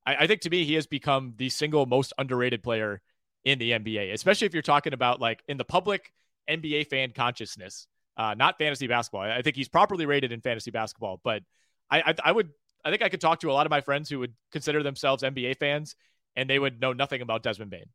I, 0.06 0.16
I 0.16 0.28
think 0.28 0.42
to 0.42 0.50
me, 0.50 0.66
he 0.66 0.74
has 0.74 0.88
become 0.88 1.34
the 1.38 1.50
single 1.50 1.86
most 1.86 2.12
underrated 2.18 2.64
player 2.64 3.02
in 3.46 3.60
the 3.60 3.72
NBA, 3.72 4.14
especially 4.14 4.48
if 4.48 4.54
you're 4.54 4.62
talking 4.62 4.94
about 4.94 5.20
like 5.22 5.44
in 5.48 5.58
the 5.58 5.64
public 5.64 6.12
NBA 6.50 6.88
fan 6.88 7.12
consciousness, 7.12 7.88
uh, 8.18 8.34
not 8.36 8.58
fantasy 8.58 8.88
basketball. 8.88 9.22
I 9.22 9.42
think 9.42 9.56
he's 9.56 9.70
properly 9.70 10.06
rated 10.06 10.32
in 10.32 10.42
fantasy 10.42 10.72
basketball, 10.72 11.22
but 11.24 11.44
I, 11.90 12.02
I, 12.02 12.16
I 12.26 12.32
would 12.32 12.50
I 12.84 12.90
think 12.90 13.02
I 13.02 13.10
could 13.10 13.22
talk 13.22 13.40
to 13.42 13.52
a 13.52 13.54
lot 13.54 13.66
of 13.66 13.70
my 13.70 13.82
friends 13.82 14.10
who 14.10 14.20
would 14.20 14.34
consider 14.52 14.84
themselves 14.84 15.24
NBA 15.24 15.58
fans, 15.58 15.96
and 16.36 16.50
they 16.50 16.60
would 16.60 16.82
know 16.82 16.94
nothing 16.94 17.22
about 17.22 17.44
Desmond 17.44 17.72
Bane. 17.72 17.90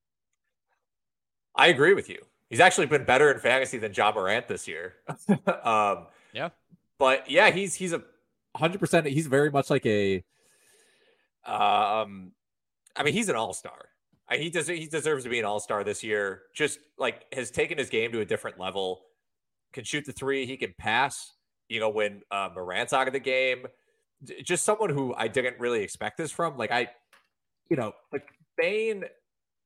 I 1.55 1.69
agree 1.69 1.95
with 1.95 2.09
you. 2.09 2.19
He's 2.51 2.61
actually 2.61 2.87
been 2.87 3.05
better 3.05 3.31
in 3.33 3.41
fantasy 3.41 3.79
than 3.79 3.93
Ja 3.93 4.13
Morant 4.13 4.47
this 4.47 4.69
year. 4.69 4.95
um, 5.65 6.07
yeah, 6.33 6.51
but 6.99 7.31
yeah, 7.31 7.51
he's 7.51 7.75
he's 7.75 7.93
a 7.93 8.03
hundred 8.55 8.79
percent. 8.79 9.07
He's 9.07 9.27
very 9.27 9.51
much 9.51 9.71
like 9.71 9.85
a. 9.87 10.23
Um, 11.45 12.33
I 12.95 13.03
mean, 13.05 13.15
he's 13.15 13.29
an 13.29 13.37
all 13.37 13.53
star. 13.53 13.89
He 14.31 14.51
does. 14.51 14.69
He 14.69 14.87
deserves 14.87 15.25
to 15.25 15.31
be 15.31 15.39
an 15.39 15.45
all 15.45 15.61
star 15.61 15.83
this 15.83 16.05
year. 16.05 16.43
Just 16.55 16.79
like 16.99 17.25
has 17.33 17.51
taken 17.51 17.79
his 17.79 17.89
game 17.89 18.13
to 18.13 18.21
a 18.21 18.25
different 18.25 18.59
level. 18.59 19.03
Can 19.73 19.85
shoot 19.85 20.05
the 20.05 20.13
three. 20.13 20.47
He 20.47 20.57
can 20.57 20.75
pass. 20.79 21.33
You 21.69 21.81
know, 21.81 21.89
when 21.89 22.23
uh, 22.31 22.51
Morant's 22.55 22.93
out 22.93 23.09
of 23.09 23.13
the 23.13 23.21
game, 23.21 23.67
just 24.45 24.65
someone 24.65 24.91
who 24.91 25.15
I 25.15 25.29
didn't 25.29 25.59
really 25.59 25.83
expect 25.83 26.17
this 26.19 26.31
from. 26.31 26.57
Like 26.57 26.71
I, 26.71 26.89
you 27.71 27.77
know, 27.77 27.93
like 28.13 28.29
Bane. 28.57 29.05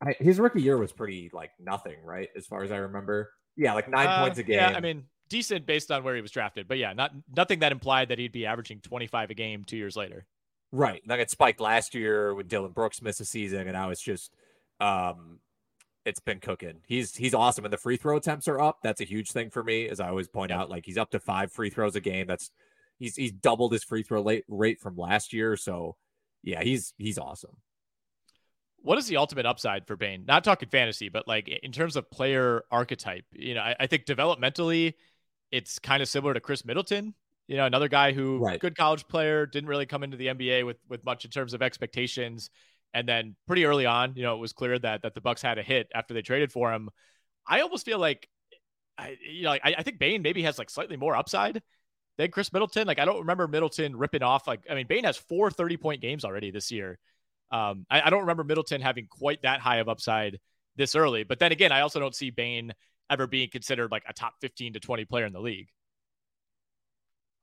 I, 0.02 0.14
his 0.18 0.40
rookie 0.40 0.62
year 0.62 0.78
was 0.78 0.92
pretty 0.92 1.30
like 1.32 1.50
nothing, 1.60 1.96
right? 2.04 2.28
As 2.36 2.46
far 2.46 2.62
as 2.62 2.72
I 2.72 2.76
remember. 2.76 3.30
Yeah, 3.56 3.74
like 3.74 3.88
nine 3.88 4.06
uh, 4.06 4.22
points 4.22 4.38
a 4.38 4.42
game. 4.42 4.56
Yeah, 4.56 4.72
I 4.74 4.80
mean, 4.80 5.04
decent 5.28 5.66
based 5.66 5.90
on 5.90 6.04
where 6.04 6.14
he 6.14 6.22
was 6.22 6.30
drafted, 6.30 6.66
but 6.68 6.78
yeah, 6.78 6.92
not 6.92 7.12
nothing 7.36 7.58
that 7.60 7.72
implied 7.72 8.08
that 8.08 8.18
he'd 8.18 8.32
be 8.32 8.46
averaging 8.46 8.80
25 8.80 9.30
a 9.30 9.34
game 9.34 9.64
two 9.64 9.76
years 9.76 9.96
later. 9.96 10.26
Right. 10.72 11.02
And 11.02 11.10
Like 11.10 11.20
it 11.20 11.30
spiked 11.30 11.60
last 11.60 11.94
year 11.94 12.34
when 12.34 12.46
Dillon 12.46 12.72
Brooks 12.72 13.02
missed 13.02 13.20
a 13.20 13.24
season, 13.24 13.60
and 13.62 13.72
now 13.72 13.90
it's 13.90 14.02
just 14.02 14.34
um 14.80 15.40
it's 16.04 16.20
been 16.20 16.40
cooking. 16.40 16.80
He's 16.86 17.14
he's 17.14 17.34
awesome, 17.34 17.64
and 17.64 17.72
the 17.72 17.78
free 17.78 17.96
throw 17.96 18.16
attempts 18.16 18.48
are 18.48 18.60
up. 18.60 18.78
That's 18.82 19.00
a 19.00 19.04
huge 19.04 19.32
thing 19.32 19.50
for 19.50 19.62
me, 19.62 19.88
as 19.88 20.00
I 20.00 20.08
always 20.08 20.28
point 20.28 20.52
out. 20.52 20.70
Like 20.70 20.86
he's 20.86 20.98
up 20.98 21.10
to 21.10 21.20
five 21.20 21.52
free 21.52 21.70
throws 21.70 21.96
a 21.96 22.00
game. 22.00 22.26
That's 22.26 22.50
he's 23.00 23.16
he's 23.16 23.32
doubled 23.32 23.72
his 23.72 23.82
free 23.82 24.04
throw 24.04 24.24
rate 24.46 24.78
from 24.78 24.96
last 24.96 25.32
year. 25.32 25.56
So 25.56 25.96
yeah, 26.44 26.62
he's 26.62 26.94
he's 26.98 27.18
awesome. 27.18 27.56
What 28.82 28.98
is 28.98 29.08
the 29.08 29.16
ultimate 29.16 29.46
upside 29.46 29.86
for 29.86 29.96
Bane? 29.96 30.24
Not 30.26 30.44
talking 30.44 30.68
fantasy, 30.68 31.08
but 31.08 31.26
like 31.26 31.48
in 31.48 31.72
terms 31.72 31.96
of 31.96 32.10
player 32.10 32.62
archetype. 32.70 33.24
You 33.32 33.54
know, 33.54 33.62
I, 33.62 33.74
I 33.80 33.86
think 33.88 34.04
developmentally, 34.04 34.94
it's 35.50 35.78
kind 35.78 36.02
of 36.02 36.08
similar 36.08 36.32
to 36.34 36.40
Khris 36.40 36.64
Middleton. 36.64 37.14
You 37.48 37.56
know, 37.56 37.66
another 37.66 37.88
guy 37.88 38.12
who 38.12 38.38
right. 38.38 38.60
good 38.60 38.76
college 38.76 39.08
player, 39.08 39.44
didn't 39.44 39.68
really 39.68 39.86
come 39.86 40.04
into 40.04 40.16
the 40.16 40.28
NBA 40.28 40.64
with 40.64 40.76
with 40.88 41.04
much 41.04 41.24
in 41.24 41.30
terms 41.30 41.52
of 41.52 41.62
expectations. 41.62 42.50
And 42.92 43.08
then 43.08 43.36
pretty 43.46 43.64
early 43.66 43.86
on, 43.86 44.14
you 44.16 44.22
know, 44.22 44.34
it 44.34 44.38
was 44.38 44.52
clear 44.52 44.78
that 44.78 45.02
that 45.02 45.14
the 45.14 45.20
Bucks 45.20 45.42
had 45.42 45.58
a 45.58 45.62
hit 45.62 45.88
after 45.94 46.14
they 46.14 46.22
traded 46.22 46.52
for 46.52 46.72
him. 46.72 46.90
I 47.46 47.60
almost 47.60 47.84
feel 47.84 47.98
like 47.98 48.28
I 48.98 49.16
you 49.28 49.42
know, 49.42 49.52
I, 49.52 49.60
I 49.78 49.82
think 49.82 49.98
Bane 49.98 50.22
maybe 50.22 50.42
has 50.42 50.58
like 50.58 50.70
slightly 50.70 50.96
more 50.96 51.16
upside 51.16 51.62
than 52.20 52.30
Khris 52.30 52.52
Middleton. 52.52 52.86
Like 52.86 52.98
I 52.98 53.04
don't 53.04 53.20
remember 53.20 53.48
Middleton 53.48 53.96
ripping 53.96 54.22
off 54.22 54.46
like 54.46 54.60
I 54.70 54.74
mean 54.74 54.86
Bane 54.86 55.04
has 55.04 55.16
four 55.16 55.50
30 55.50 55.76
point 55.78 56.00
games 56.00 56.24
already 56.24 56.50
this 56.50 56.70
year. 56.70 56.98
Um, 57.50 57.86
I, 57.90 58.02
I 58.02 58.10
don't 58.10 58.20
remember 58.20 58.44
Middleton 58.44 58.80
having 58.80 59.06
quite 59.08 59.42
that 59.42 59.60
high 59.60 59.78
of 59.78 59.88
upside 59.88 60.38
this 60.76 60.94
early. 60.94 61.24
But 61.24 61.38
then 61.38 61.50
again, 61.50 61.72
I 61.72 61.80
also 61.80 61.98
don't 61.98 62.14
see 62.14 62.30
Bane 62.30 62.72
ever 63.08 63.26
being 63.26 63.48
considered 63.50 63.90
like 63.90 64.04
a 64.08 64.12
top 64.12 64.34
15 64.40 64.74
to 64.74 64.80
20 64.80 65.04
player 65.06 65.24
in 65.24 65.32
the 65.32 65.40
league. 65.40 65.68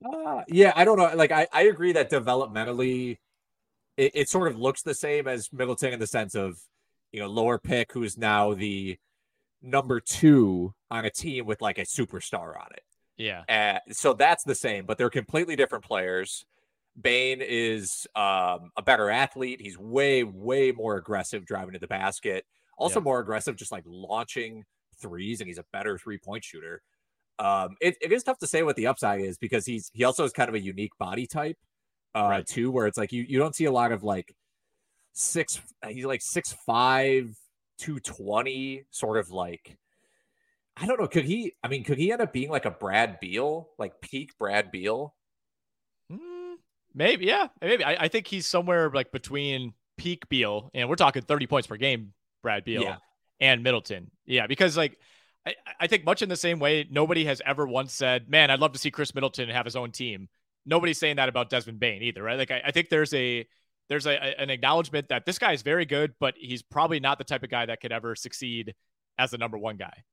Uh, 0.05 0.43
yeah, 0.47 0.71
I 0.75 0.85
don't 0.85 0.97
know. 0.97 1.11
Like, 1.15 1.31
I, 1.31 1.47
I 1.51 1.63
agree 1.63 1.91
that 1.93 2.09
developmentally, 2.09 3.17
it, 3.97 4.11
it 4.13 4.29
sort 4.29 4.47
of 4.47 4.57
looks 4.57 4.83
the 4.83 4.93
same 4.93 5.27
as 5.27 5.51
Middleton 5.51 5.91
in 5.91 5.99
the 5.99 6.07
sense 6.07 6.35
of, 6.35 6.57
you 7.11 7.19
know, 7.19 7.27
lower 7.27 7.57
pick 7.57 7.91
who's 7.91 8.17
now 8.17 8.53
the 8.53 8.97
number 9.61 9.99
two 9.99 10.73
on 10.89 11.03
a 11.03 11.09
team 11.09 11.45
with 11.45 11.61
like 11.61 11.79
a 11.79 11.81
superstar 11.81 12.57
on 12.57 12.67
it. 12.73 12.83
Yeah. 13.17 13.43
Uh, 13.49 13.79
so 13.91 14.13
that's 14.13 14.43
the 14.43 14.55
same, 14.55 14.85
but 14.85 14.97
they're 14.97 15.09
completely 15.09 15.55
different 15.55 15.83
players. 15.83 16.45
Bane 16.99 17.41
is 17.41 18.07
um, 18.15 18.71
a 18.75 18.81
better 18.83 19.09
athlete. 19.09 19.61
He's 19.61 19.77
way, 19.77 20.23
way 20.23 20.71
more 20.71 20.97
aggressive 20.97 21.45
driving 21.45 21.73
to 21.73 21.79
the 21.79 21.87
basket. 21.87 22.45
Also, 22.77 22.99
yeah. 22.99 23.03
more 23.03 23.19
aggressive, 23.19 23.55
just 23.55 23.71
like 23.71 23.83
launching 23.85 24.63
threes 24.99 25.41
and 25.41 25.47
he's 25.47 25.57
a 25.57 25.65
better 25.71 25.97
three 25.97 26.17
point 26.17 26.43
shooter. 26.43 26.81
Um, 27.39 27.75
it, 27.81 27.97
it 28.01 28.11
is 28.11 28.23
tough 28.23 28.39
to 28.39 28.47
say 28.47 28.63
what 28.63 28.75
the 28.75 28.87
upside 28.87 29.21
is 29.21 29.37
because 29.37 29.65
he's 29.65 29.91
he 29.93 30.03
also 30.03 30.23
has 30.23 30.31
kind 30.31 30.49
of 30.49 30.55
a 30.55 30.59
unique 30.59 30.97
body 30.97 31.27
type, 31.27 31.57
uh, 32.15 32.27
right. 32.29 32.45
too, 32.45 32.71
where 32.71 32.87
it's 32.87 32.97
like 32.97 33.11
you 33.11 33.23
you 33.27 33.37
don't 33.37 33.55
see 33.55 33.65
a 33.65 33.71
lot 33.71 33.91
of 33.91 34.03
like 34.03 34.35
six. 35.13 35.61
He's 35.87 36.05
like 36.05 36.21
six 36.21 36.55
five, 36.65 37.35
two 37.77 37.99
twenty, 37.99 38.85
sort 38.89 39.17
of 39.17 39.29
like 39.29 39.77
I 40.79 40.85
don't 40.85 40.99
know. 40.99 41.07
Could 41.07 41.25
he? 41.25 41.53
I 41.63 41.67
mean, 41.67 41.83
could 41.83 41.97
he 41.97 42.11
end 42.11 42.21
up 42.21 42.31
being 42.31 42.49
like 42.49 42.65
a 42.65 42.71
Brad 42.71 43.19
Beal, 43.19 43.69
like 43.79 43.99
peak 44.01 44.37
Brad 44.37 44.71
Beal? 44.71 45.15
Mm, 46.11 46.55
maybe, 46.93 47.25
yeah, 47.25 47.47
maybe. 47.61 47.83
I, 47.83 48.05
I, 48.05 48.07
think 48.07 48.27
he's 48.27 48.45
somewhere 48.45 48.91
like 48.93 49.11
between 49.11 49.73
peak 49.97 50.29
Beal 50.29 50.69
and 50.73 50.87
we're 50.87 50.95
talking 50.95 51.23
30 51.23 51.47
points 51.47 51.67
per 51.67 51.77
game, 51.77 52.13
Brad 52.43 52.63
Beal, 52.63 52.83
yeah. 52.83 52.97
and 53.39 53.63
Middleton. 53.63 54.11
Yeah, 54.25 54.45
because 54.47 54.77
like 54.77 54.97
I, 55.45 55.55
I 55.79 55.87
think 55.87 56.05
much 56.05 56.21
in 56.21 56.29
the 56.29 56.35
same 56.35 56.59
way, 56.59 56.87
nobody 56.89 57.25
has 57.25 57.41
ever 57.45 57.65
once 57.65 57.93
said, 57.93 58.29
"Man, 58.29 58.51
I'd 58.51 58.59
love 58.59 58.73
to 58.73 58.79
see 58.79 58.91
Khris 58.91 59.15
Middleton 59.15 59.49
have 59.49 59.65
his 59.65 59.75
own 59.75 59.91
team." 59.91 60.29
Nobody's 60.65 60.99
saying 60.99 61.15
that 61.15 61.29
about 61.29 61.49
Desmond 61.49 61.79
Bane 61.79 62.03
either, 62.03 62.21
right? 62.21 62.37
Like 62.37 62.51
I, 62.51 62.61
I 62.65 62.71
think 62.71 62.89
there's 62.89 63.13
a 63.13 63.47
there's 63.89 64.05
a, 64.05 64.39
an 64.39 64.49
acknowledgement 64.49 65.09
that 65.09 65.25
this 65.25 65.39
guy 65.39 65.53
is 65.53 65.61
very 65.63 65.85
good, 65.85 66.13
but 66.19 66.35
he's 66.37 66.61
probably 66.61 66.99
not 66.99 67.17
the 67.17 67.23
type 67.23 67.43
of 67.43 67.49
guy 67.49 67.65
that 67.65 67.81
could 67.81 67.91
ever 67.91 68.15
succeed 68.15 68.75
as 69.17 69.31
the 69.31 69.37
number 69.37 69.57
one 69.57 69.77
guy. 69.77 70.03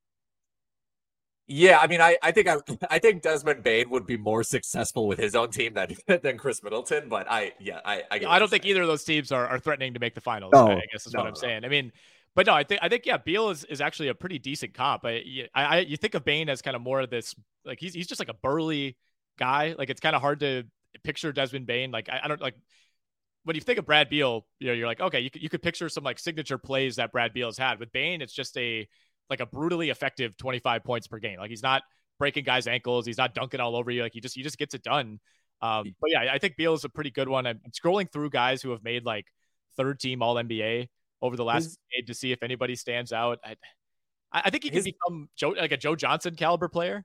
Yeah, 1.47 1.79
I 1.79 1.87
mean, 1.87 2.01
I, 2.01 2.17
I 2.23 2.33
think 2.33 2.49
I, 2.49 2.57
I 2.91 2.99
think 2.99 3.23
Desmond 3.23 3.63
Bane 3.63 3.91
would 3.91 4.07
be 4.07 4.17
more 4.17 4.43
successful 4.43 5.07
with 5.07 5.19
his 5.19 5.35
own 5.35 5.51
team 5.51 5.75
than 5.75 5.95
than 6.23 6.39
Khris 6.39 6.63
Middleton. 6.63 7.09
But 7.09 7.31
I, 7.31 7.53
yeah, 7.61 7.81
I, 7.85 8.03
I, 8.11 8.21
I 8.27 8.39
don't 8.39 8.49
think 8.49 8.63
saying. 8.63 8.71
either 8.71 8.83
of 8.83 8.89
those 8.89 9.05
teams 9.05 9.31
are, 9.33 9.47
are 9.47 9.59
threatening 9.59 9.95
to 9.95 10.01
make 10.01 10.15
the 10.15 10.21
finals. 10.21 10.53
No, 10.53 10.69
I 10.69 10.83
guess 10.93 11.07
is 11.07 11.13
no, 11.13 11.21
what 11.21 11.27
I'm 11.27 11.35
no. 11.35 11.41
saying. 11.41 11.65
I 11.65 11.69
mean, 11.69 11.93
but 12.35 12.47
no, 12.47 12.55
I 12.55 12.65
think 12.65 12.81
I 12.83 12.89
think 12.89 13.07
yeah, 13.07 13.19
Beal 13.19 13.51
is, 13.51 13.65
is 13.65 13.81
actually 13.81 14.09
a 14.09 14.15
pretty 14.15 14.39
decent 14.39 14.75
comp. 14.75 15.03
But 15.03 15.15
I, 15.15 15.49
I, 15.55 15.79
you 15.81 15.97
think 15.97 16.15
of 16.15 16.25
Bane 16.25 16.49
as 16.49 16.63
kind 16.63 16.77
of 16.77 16.83
more 16.83 17.01
of 17.01 17.11
this 17.11 17.35
like 17.65 17.79
he's 17.79 17.95
he's 17.95 18.07
just 18.07 18.21
like 18.21 18.31
a 18.31 18.35
burly 18.35 18.97
guy. 19.39 19.75
Like 19.77 19.91
it's 19.91 20.01
kind 20.01 20.17
of 20.17 20.23
hard 20.23 20.41
to 20.41 20.65
picture 21.03 21.33
Desmond 21.33 21.67
Bane. 21.67 21.91
Like 21.91 22.09
I, 22.09 22.21
I 22.25 22.29
don't 22.29 22.41
like 22.41 22.55
when 23.45 23.55
you 23.55 23.61
think 23.61 23.79
of 23.79 23.85
Brad 23.85 24.09
Beal, 24.09 24.47
you 24.59 24.69
know, 24.69 24.73
you're 24.73 24.87
like, 24.87 25.01
okay, 25.01 25.21
you 25.21 25.31
could, 25.31 25.43
you 25.43 25.51
could 25.51 25.63
picture 25.63 25.91
some 25.91 26.03
like 26.03 26.19
signature 26.19 26.57
plays 26.57 26.97
that 26.97 27.13
Brad 27.13 27.35
Beal 27.35 27.49
has 27.49 27.59
had. 27.59 27.79
With 27.79 27.93
Bane, 27.93 28.23
it's 28.23 28.33
just 28.33 28.57
a 28.57 28.89
like 29.31 29.41
a 29.41 29.47
brutally 29.47 29.91
effective 29.91 30.37
25 30.37 30.85
points 30.85 31.07
per 31.07 31.19
game. 31.19 31.39
Like 31.39 31.51
he's 31.51 31.63
not 31.63 31.83
breaking 32.19 32.45
guys' 32.45 32.67
ankles, 32.67 33.07
he's 33.07 33.19
not 33.19 33.35
dunking 33.35 33.61
all 33.61 33.77
over 33.77 33.91
you. 33.91 34.03
Like 34.03 34.13
he 34.13 34.21
just 34.21 34.35
he 34.35 34.43
just 34.43 34.59
gets 34.59 34.75
it 34.75 34.83
done. 34.83 35.21
Um, 35.63 35.95
but 36.01 36.11
yeah, 36.11 36.31
I 36.33 36.39
think 36.39 36.57
Beal 36.57 36.75
is 36.75 36.85
a 36.85 36.89
pretty 36.89 37.11
good 37.11 37.29
one. 37.29 37.47
I'm 37.47 37.61
scrolling 37.71 38.13
through 38.13 38.31
guys 38.31 38.61
who 38.61 38.71
have 38.71 38.85
made 38.85 39.05
like 39.05 39.27
third 39.77 39.99
team 39.99 40.23
All 40.23 40.35
NBA 40.35 40.89
over 41.23 41.37
the 41.37 41.45
last 41.45 41.79
decade 41.91 42.09
to 42.09 42.15
see 42.15 42.33
if 42.33 42.43
anybody 42.43 42.77
stands 42.77 43.13
out. 43.13 43.39
I, 43.45 43.57
I 44.33 44.51
think 44.51 44.65
he 44.65 44.71
can 44.71 44.77
his, 44.77 44.85
become 44.85 45.29
Joe 45.37 45.51
like 45.51 45.73
a 45.73 45.77
Joe 45.77 45.97
Johnson 45.97 46.35
caliber 46.35 46.69
player. 46.69 47.05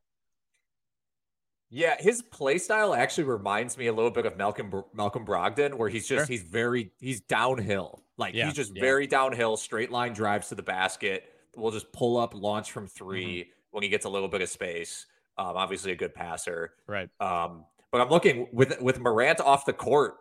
Yeah, 1.71 1.95
his 1.99 2.23
play 2.23 2.57
style 2.57 2.95
actually 2.95 3.25
reminds 3.25 3.77
me 3.77 3.87
a 3.87 3.93
little 3.93 4.09
bit 4.09 4.25
of 4.25 4.35
Malcolm 4.37 4.83
Malcolm 4.93 5.25
Brogdon, 5.25 5.75
where 5.75 5.87
he's 5.87 6.07
just 6.07 6.21
sure. 6.21 6.25
he's 6.25 6.41
very 6.41 6.91
he's 6.99 7.21
downhill, 7.21 8.03
like 8.17 8.33
yeah, 8.33 8.45
he's 8.45 8.55
just 8.55 8.75
yeah. 8.75 8.81
very 8.81 9.05
downhill, 9.05 9.55
straight 9.55 9.91
line 9.91 10.13
drives 10.13 10.49
to 10.49 10.55
the 10.55 10.63
basket. 10.63 11.23
Will 11.59 11.71
just 11.71 11.91
pull 11.91 12.17
up, 12.17 12.33
launch 12.33 12.71
from 12.71 12.87
3 12.87 13.25
mm-hmm. 13.25 13.49
when 13.71 13.83
he 13.83 13.89
gets 13.89 14.05
a 14.05 14.09
little 14.09 14.27
bit 14.27 14.41
of 14.41 14.49
space. 14.49 15.05
Um, 15.37 15.55
obviously 15.55 15.91
a 15.93 15.95
good 15.95 16.13
passer, 16.13 16.73
right? 16.85 17.09
Um, 17.21 17.65
but 17.91 18.01
I'm 18.01 18.09
looking 18.09 18.47
with 18.51 18.81
with 18.81 18.99
Morant 18.99 19.39
off 19.39 19.65
the 19.65 19.73
court, 19.73 20.15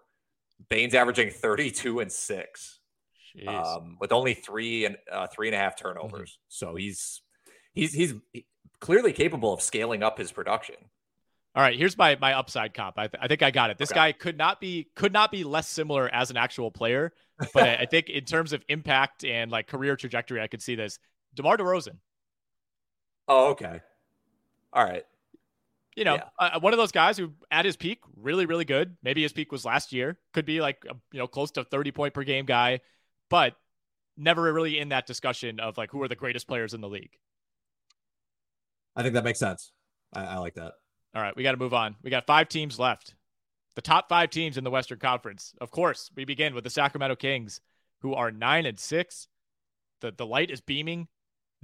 Bane's 0.68 0.94
averaging 0.94 1.30
32 1.30 2.00
and 2.00 2.12
six, 2.12 2.78
um, 3.46 3.96
with 4.00 4.12
only 4.12 4.34
three 4.34 4.84
and 4.84 4.96
uh, 5.10 5.26
three 5.26 5.48
and 5.48 5.54
a 5.56 5.58
half 5.58 5.76
turnovers. 5.76 6.30
Mm-hmm. 6.30 6.44
So 6.48 6.76
he's 6.76 7.20
he's 7.72 7.92
he's 7.92 8.14
clearly 8.80 9.12
capable 9.12 9.52
of 9.52 9.60
scaling 9.60 10.02
up 10.02 10.18
his 10.18 10.32
production. 10.32 10.76
All 11.54 11.62
right, 11.62 11.76
here's 11.76 11.98
my 11.98 12.16
my 12.20 12.34
upside 12.34 12.74
comp. 12.74 12.98
I, 12.98 13.08
th- 13.08 13.20
I 13.20 13.26
think 13.26 13.42
I 13.42 13.50
got 13.50 13.70
it. 13.70 13.78
This 13.78 13.90
okay. 13.90 13.98
guy 13.98 14.12
could 14.12 14.38
not 14.38 14.60
be 14.60 14.88
could 14.94 15.12
not 15.12 15.32
be 15.32 15.44
less 15.44 15.68
similar 15.68 16.08
as 16.08 16.30
an 16.30 16.36
actual 16.36 16.70
player, 16.70 17.12
but 17.52 17.62
I, 17.64 17.74
I, 17.76 17.86
think 17.86 18.08
in 18.08 18.24
terms 18.24 18.52
of 18.52 18.62
impact 18.68 19.24
and 19.24 19.50
like 19.50 19.66
career 19.66 19.96
trajectory, 19.96 20.40
I 20.40 20.46
could 20.46 20.62
see 20.62 20.76
this. 20.76 21.00
DeMar 21.34 21.56
DeRozan. 21.56 21.98
Oh, 23.28 23.50
okay. 23.50 23.80
All 24.72 24.84
right. 24.84 25.04
You 25.96 26.04
know, 26.04 26.14
yeah. 26.14 26.24
uh, 26.38 26.60
one 26.60 26.72
of 26.72 26.78
those 26.78 26.92
guys 26.92 27.18
who 27.18 27.32
at 27.50 27.64
his 27.64 27.76
peak 27.76 27.98
really 28.16 28.46
really 28.46 28.64
good. 28.64 28.96
Maybe 29.02 29.22
his 29.22 29.32
peak 29.32 29.50
was 29.50 29.64
last 29.64 29.92
year. 29.92 30.18
Could 30.32 30.46
be 30.46 30.60
like 30.60 30.84
a, 30.88 30.94
you 31.12 31.18
know 31.18 31.26
close 31.26 31.50
to 31.52 31.64
30 31.64 31.90
point 31.90 32.14
per 32.14 32.22
game 32.22 32.46
guy, 32.46 32.80
but 33.28 33.54
never 34.16 34.52
really 34.52 34.78
in 34.78 34.90
that 34.90 35.06
discussion 35.06 35.60
of 35.60 35.76
like 35.76 35.90
who 35.90 36.02
are 36.02 36.08
the 36.08 36.16
greatest 36.16 36.46
players 36.46 36.74
in 36.74 36.80
the 36.80 36.88
league. 36.88 37.16
I 38.94 39.02
think 39.02 39.14
that 39.14 39.24
makes 39.24 39.38
sense. 39.38 39.72
I, 40.12 40.24
I 40.24 40.36
like 40.38 40.54
that. 40.54 40.74
All 41.14 41.22
right, 41.22 41.34
we 41.36 41.42
got 41.42 41.52
to 41.52 41.58
move 41.58 41.74
on. 41.74 41.96
We 42.02 42.10
got 42.10 42.26
five 42.26 42.48
teams 42.48 42.78
left. 42.78 43.14
The 43.74 43.82
top 43.82 44.08
five 44.08 44.30
teams 44.30 44.56
in 44.56 44.64
the 44.64 44.70
Western 44.70 44.98
Conference. 44.98 45.54
Of 45.60 45.70
course, 45.70 46.10
we 46.16 46.24
begin 46.24 46.54
with 46.54 46.64
the 46.64 46.70
Sacramento 46.70 47.16
Kings, 47.16 47.60
who 48.02 48.14
are 48.14 48.30
nine 48.30 48.66
and 48.66 48.78
six. 48.78 49.28
The 50.00 50.12
the 50.12 50.26
light 50.26 50.50
is 50.50 50.60
beaming 50.60 51.08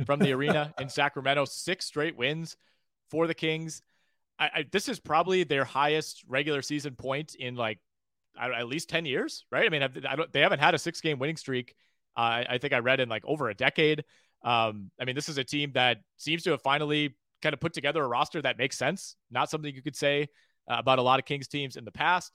from 0.07 0.21
the 0.21 0.33
arena 0.33 0.75
in 0.79 0.89
Sacramento. 0.89 1.45
Six 1.45 1.87
straight 1.87 2.17
wins 2.17 2.57
for 3.11 3.27
the 3.27 3.35
Kings. 3.35 3.83
I, 4.39 4.45
I, 4.47 4.65
this 4.71 4.89
is 4.89 4.99
probably 4.99 5.45
their 5.45 5.65
highest 5.65 6.25
regular 6.27 6.63
season 6.63 6.97
point 6.97 7.35
in 7.35 7.55
like 7.55 7.79
at 8.39 8.67
least 8.67 8.89
ten 8.89 9.05
years, 9.05 9.45
right? 9.53 9.65
I 9.65 9.69
mean, 9.69 9.83
I 9.83 10.17
they 10.33 10.41
haven't 10.41 10.59
had 10.59 10.75
a 10.75 10.79
six 10.79 11.01
game 11.01 11.19
winning 11.19 11.37
streak. 11.37 11.75
Uh, 12.17 12.45
I 12.49 12.59
think 12.59 12.73
I 12.73 12.79
read 12.79 13.01
in 13.01 13.09
like 13.09 13.25
over 13.25 13.49
a 13.49 13.55
decade. 13.55 14.05
Um, 14.43 14.91
I 15.01 15.05
mean, 15.05 15.15
this 15.15 15.29
is 15.29 15.39
a 15.39 15.45
team 15.45 15.73
that 15.75 15.99
seems 16.17 16.43
to 16.45 16.51
have 16.51 16.63
finally 16.63 17.17
kind 17.43 17.55
of 17.55 17.61
put 17.61 17.73
together 17.73 18.03
a 18.03 18.09
roster 18.09 18.43
that 18.43 18.59
makes 18.59 18.77
sense. 18.77 19.17
Not 19.31 19.51
something 19.51 19.75
you 19.75 19.83
could 19.83 19.97
say 19.97 20.29
uh, 20.69 20.77
about 20.79 20.99
a 20.99 21.03
lot 21.03 21.19
of 21.19 21.27
Kings 21.27 21.49
teams 21.49 21.77
in 21.77 21.85
the 21.85 21.93
past. 21.93 22.33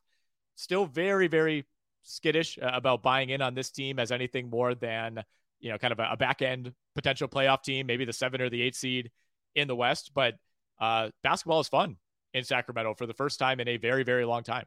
Still 0.56 0.86
very, 0.86 1.28
very 1.28 1.66
skittish 2.04 2.58
uh, 2.62 2.72
about 2.74 3.04
buying 3.04 3.30
in 3.30 3.42
on 3.42 3.54
this 3.54 3.72
team 3.72 4.00
as 4.00 4.12
anything 4.12 4.50
more 4.50 4.76
than, 4.76 5.24
you 5.60 5.72
know, 5.72 5.78
kind 5.78 5.92
of 5.92 6.00
a, 6.00 6.10
a 6.12 6.18
back 6.18 6.42
end 6.42 6.74
potential 6.96 7.28
playoff 7.28 7.64
team, 7.64 7.88
maybe 7.88 8.06
the 8.06 8.14
seven 8.14 8.42
or 8.42 8.50
the 8.50 8.62
eight 8.62 8.76
seed 8.76 9.12
in 9.56 9.68
the 9.68 9.76
West. 9.76 10.12
But 10.14 10.36
uh, 10.80 11.10
basketball 11.24 11.60
is 11.60 11.68
fun 11.68 11.98
in 12.34 12.44
Sacramento 12.44 12.94
for 12.96 13.06
the 13.06 13.14
first 13.14 13.40
time 13.40 13.60
in 13.60 13.68
a 13.68 13.78
very, 13.78 14.04
very 14.04 14.26
long 14.26 14.44
time. 14.44 14.66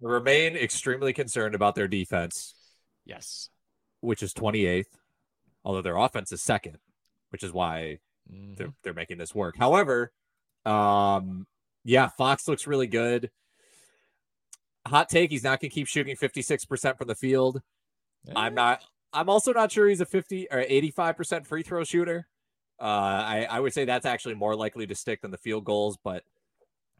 Remain 0.00 0.56
extremely 0.56 1.12
concerned 1.12 1.54
about 1.54 1.74
their 1.74 1.88
defense. 1.88 2.54
Yes. 3.04 3.48
Which 4.00 4.22
is 4.22 4.34
28th, 4.34 4.86
although 5.64 5.82
their 5.82 5.96
offense 5.96 6.32
is 6.32 6.42
second, 6.42 6.78
which 7.30 7.44
is 7.44 7.52
why 7.52 7.98
Mm-hmm. 8.30 8.54
They're 8.54 8.72
they're 8.82 8.94
making 8.94 9.18
this 9.18 9.34
work. 9.34 9.56
However, 9.58 10.12
um, 10.64 11.46
yeah, 11.84 12.08
Fox 12.08 12.46
looks 12.48 12.66
really 12.66 12.86
good. 12.86 13.30
Hot 14.86 15.08
take: 15.08 15.30
He's 15.30 15.44
not 15.44 15.60
going 15.60 15.70
to 15.70 15.74
keep 15.74 15.86
shooting 15.86 16.16
fifty 16.16 16.42
six 16.42 16.64
percent 16.64 16.98
from 16.98 17.08
the 17.08 17.14
field. 17.14 17.62
Yeah. 18.24 18.34
I'm 18.36 18.54
not. 18.54 18.82
I'm 19.12 19.28
also 19.28 19.52
not 19.52 19.72
sure 19.72 19.88
he's 19.88 20.00
a 20.00 20.06
fifty 20.06 20.46
or 20.50 20.60
eighty 20.60 20.90
five 20.90 21.16
percent 21.16 21.46
free 21.46 21.62
throw 21.62 21.84
shooter. 21.84 22.28
Uh, 22.80 22.84
I 22.84 23.46
I 23.50 23.60
would 23.60 23.72
say 23.72 23.84
that's 23.84 24.06
actually 24.06 24.34
more 24.34 24.56
likely 24.56 24.86
to 24.86 24.94
stick 24.94 25.22
than 25.22 25.30
the 25.30 25.38
field 25.38 25.64
goals, 25.64 25.98
but 26.02 26.24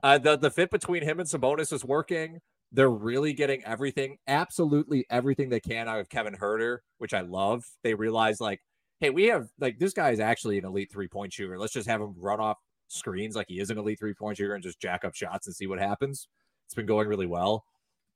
uh, 0.03 0.19
the 0.19 0.37
the 0.37 0.51
fit 0.51 0.71
between 0.71 1.03
him 1.03 1.21
and 1.21 1.29
Sabonis 1.29 1.73
is 1.73 1.85
working. 1.85 2.41
They're 2.75 2.91
really 2.91 3.35
getting 3.35 3.63
everything, 3.65 4.17
absolutely 4.27 5.05
everything 5.11 5.51
they 5.51 5.61
can 5.61 5.89
out 5.89 6.01
of 6.01 6.09
Kevin 6.09 6.35
Huerter, 6.37 6.79
which 6.99 7.13
I 7.13 7.21
love. 7.21 7.65
They 7.83 7.95
realize 7.95 8.41
like 8.41 8.61
hey, 9.03 9.11
we 9.11 9.25
have 9.25 9.49
like 9.59 9.79
this 9.79 9.93
guy 9.93 10.11
is 10.13 10.21
actually 10.21 10.59
an 10.59 10.65
elite 10.65 10.91
three 10.91 11.09
point 11.09 11.33
shooter. 11.33 11.59
Let's 11.59 11.73
just 11.73 11.89
have 11.89 12.01
him 12.01 12.15
run 12.19 12.41
off 12.41 12.59
screens 12.87 13.35
like 13.35 13.49
he 13.49 13.59
is 13.59 13.69
an 13.69 13.77
elite 13.77 13.99
three 13.99 14.15
point 14.15 14.39
shooter 14.39 14.55
and 14.55 14.63
just 14.63 14.81
jack 14.81 15.05
up 15.05 15.15
shots 15.15 15.47
and 15.47 15.55
see 15.55 15.67
what 15.67 15.81
happens. 15.81 16.29
It's 16.67 16.75
been 16.75 16.87
going 16.87 17.09
really 17.09 17.27
well. 17.27 17.65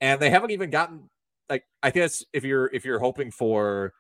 And 0.00 0.20
they 0.20 0.30
haven't 0.30 0.52
even 0.52 0.70
gotten 0.70 1.10
like 1.48 1.64
I 1.82 1.90
guess 1.90 2.24
if 2.32 2.44
you're 2.44 2.66
if 2.72 2.84
you're 2.84 2.98
hoping 2.98 3.30
for 3.30 3.92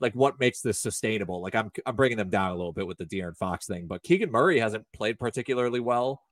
like 0.00 0.14
what 0.14 0.38
makes 0.38 0.60
this 0.60 0.78
sustainable, 0.78 1.40
like 1.40 1.54
I'm 1.54 1.70
I'm 1.84 1.96
bringing 1.96 2.18
them 2.18 2.30
down 2.30 2.50
a 2.50 2.56
little 2.56 2.72
bit 2.72 2.86
with 2.86 2.98
the 2.98 3.06
De'Aaron 3.06 3.36
Fox 3.36 3.66
thing, 3.66 3.86
but 3.86 4.02
Keegan 4.02 4.30
Murray 4.30 4.58
hasn't 4.58 4.86
played 4.92 5.18
particularly 5.18 5.80
well. 5.80 6.22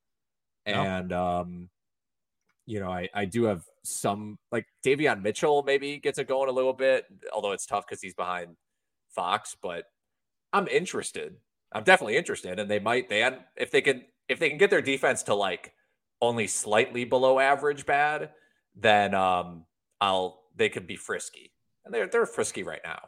And 0.67 1.12
um 1.12 1.71
you 2.67 2.81
know, 2.81 2.91
I, 2.91 3.11
I 3.12 3.27
do 3.27 3.45
have 3.45 3.62
some 3.83 4.39
like 4.51 4.67
Davion 4.85 5.23
Mitchell 5.23 5.62
maybe 5.65 5.99
gets 5.99 6.19
it 6.19 6.29
going 6.29 6.49
a 6.49 6.53
little 6.53 6.73
bit, 6.73 7.05
although 7.33 7.53
it's 7.53 7.67
tough 7.67 7.87
because 7.87 8.01
he's 8.01 8.15
behind 8.15 8.57
Fox, 9.15 9.55
but 9.61 9.85
I'm 10.53 10.67
interested. 10.69 11.37
I'm 11.73 11.85
definitely 11.85 12.17
interested, 12.17 12.59
and 12.59 12.71
they 12.71 12.79
might 12.79 13.09
they 13.09 13.29
if 13.57 13.71
they 13.71 13.83
can 13.83 14.05
if 14.29 14.39
they 14.39 14.49
can 14.49 14.59
get 14.59 14.71
their 14.71 14.81
defense 14.81 15.25
to 15.25 15.35
like 15.35 15.75
only 16.23 16.47
slightly 16.47 17.05
below 17.05 17.39
average 17.39 17.85
bad, 17.85 18.31
then 18.75 19.15
um 19.15 19.67
I'll 20.01 20.43
they 20.55 20.69
could 20.69 20.87
be 20.87 20.97
frisky, 20.97 21.53
and 21.85 21.95
they're 21.95 22.07
they're 22.07 22.27
frisky 22.27 22.63
right 22.63 22.81
now. 22.85 23.01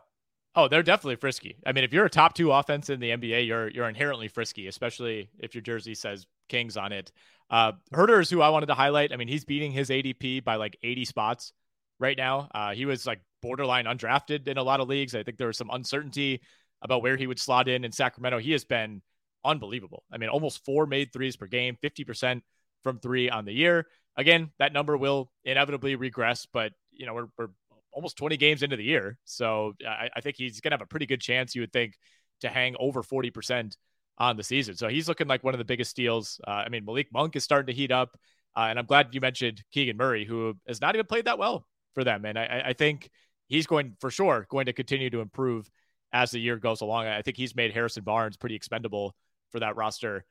Oh, 0.54 0.68
they're 0.68 0.82
definitely 0.82 1.16
frisky. 1.16 1.56
I 1.66 1.72
mean, 1.72 1.84
if 1.84 1.92
you're 1.92 2.06
a 2.06 2.10
top 2.10 2.34
two 2.34 2.50
offense 2.50 2.88
in 2.88 2.98
the 2.98 3.10
NBA, 3.10 3.46
you're 3.46 3.68
you're 3.68 3.88
inherently 3.88 4.28
frisky, 4.28 4.68
especially 4.68 5.28
if 5.38 5.54
your 5.54 5.62
jersey 5.62 5.94
says 5.94 6.26
Kings 6.48 6.76
on 6.76 6.92
it. 6.92 7.12
Uh, 7.50 7.72
Huerter 7.92 8.20
is 8.20 8.30
who 8.30 8.40
I 8.40 8.48
wanted 8.48 8.66
to 8.66 8.74
highlight. 8.74 9.12
I 9.12 9.16
mean, 9.16 9.28
he's 9.28 9.44
beating 9.44 9.70
his 9.70 9.90
ADP 9.90 10.44
by 10.44 10.56
like 10.56 10.76
80 10.82 11.04
spots 11.04 11.52
right 12.00 12.16
now. 12.16 12.48
Uh, 12.54 12.74
he 12.74 12.86
was 12.86 13.06
like 13.06 13.20
borderline 13.42 13.84
undrafted 13.84 14.48
in 14.48 14.58
a 14.58 14.62
lot 14.62 14.80
of 14.80 14.88
leagues. 14.88 15.14
I 15.14 15.22
think 15.22 15.38
there 15.38 15.46
was 15.46 15.58
some 15.58 15.70
uncertainty 15.70 16.40
about 16.82 17.02
where 17.02 17.16
he 17.16 17.26
would 17.26 17.38
slot 17.38 17.68
in 17.68 17.84
in 17.84 17.92
Sacramento. 17.92 18.38
He 18.38 18.52
has 18.52 18.64
been 18.64 19.02
unbelievable. 19.44 20.04
I 20.12 20.18
mean, 20.18 20.28
almost 20.28 20.64
four 20.64 20.86
made 20.86 21.12
threes 21.12 21.36
per 21.36 21.46
game, 21.46 21.76
50% 21.82 22.42
from 22.82 22.98
three 22.98 23.30
on 23.30 23.44
the 23.44 23.52
year. 23.52 23.86
Again, 24.16 24.50
that 24.58 24.72
number 24.72 24.96
will 24.96 25.30
inevitably 25.44 25.94
regress, 25.94 26.46
but 26.50 26.72
you 26.90 27.06
know, 27.06 27.14
we're, 27.14 27.26
we're 27.38 27.48
almost 27.92 28.16
20 28.16 28.36
games 28.36 28.62
into 28.62 28.76
the 28.76 28.84
year. 28.84 29.18
So 29.24 29.74
I, 29.86 30.08
I 30.14 30.20
think 30.20 30.36
he's 30.36 30.60
going 30.60 30.70
to 30.70 30.74
have 30.74 30.82
a 30.82 30.86
pretty 30.86 31.06
good 31.06 31.20
chance, 31.20 31.54
you 31.54 31.62
would 31.62 31.72
think, 31.72 31.94
to 32.40 32.48
hang 32.48 32.76
over 32.78 33.02
40% 33.02 33.74
on 34.18 34.36
the 34.36 34.42
season. 34.42 34.76
So 34.76 34.88
he's 34.88 35.08
looking 35.08 35.26
like 35.26 35.44
one 35.44 35.54
of 35.54 35.58
the 35.58 35.64
biggest 35.64 35.90
steals. 35.90 36.40
Uh, 36.46 36.50
I 36.50 36.68
mean, 36.68 36.84
Malik 36.84 37.08
Monk 37.12 37.36
is 37.36 37.44
starting 37.44 37.74
to 37.74 37.78
heat 37.78 37.90
up. 37.90 38.16
Uh, 38.56 38.66
and 38.70 38.78
I'm 38.78 38.86
glad 38.86 39.14
you 39.14 39.20
mentioned 39.20 39.62
Keegan 39.72 39.96
Murray, 39.96 40.24
who 40.24 40.54
has 40.66 40.80
not 40.80 40.94
even 40.94 41.06
played 41.06 41.26
that 41.26 41.38
well 41.38 41.66
for 41.94 42.04
them. 42.04 42.24
And 42.24 42.38
I, 42.38 42.64
I 42.66 42.72
think 42.72 43.10
he's 43.48 43.66
going 43.66 43.96
for 44.00 44.10
sure 44.10 44.46
going 44.50 44.66
to 44.66 44.72
continue 44.72 45.10
to 45.10 45.20
improve 45.20 45.70
as 46.12 46.30
the 46.30 46.38
year 46.38 46.56
goes 46.56 46.80
along. 46.80 47.06
I 47.06 47.22
think 47.22 47.36
he's 47.36 47.54
made 47.54 47.72
Harrison 47.72 48.04
Barnes 48.04 48.36
pretty 48.36 48.54
expendable 48.54 49.14
for 49.50 49.60
that 49.60 49.76
roster. 49.76 50.24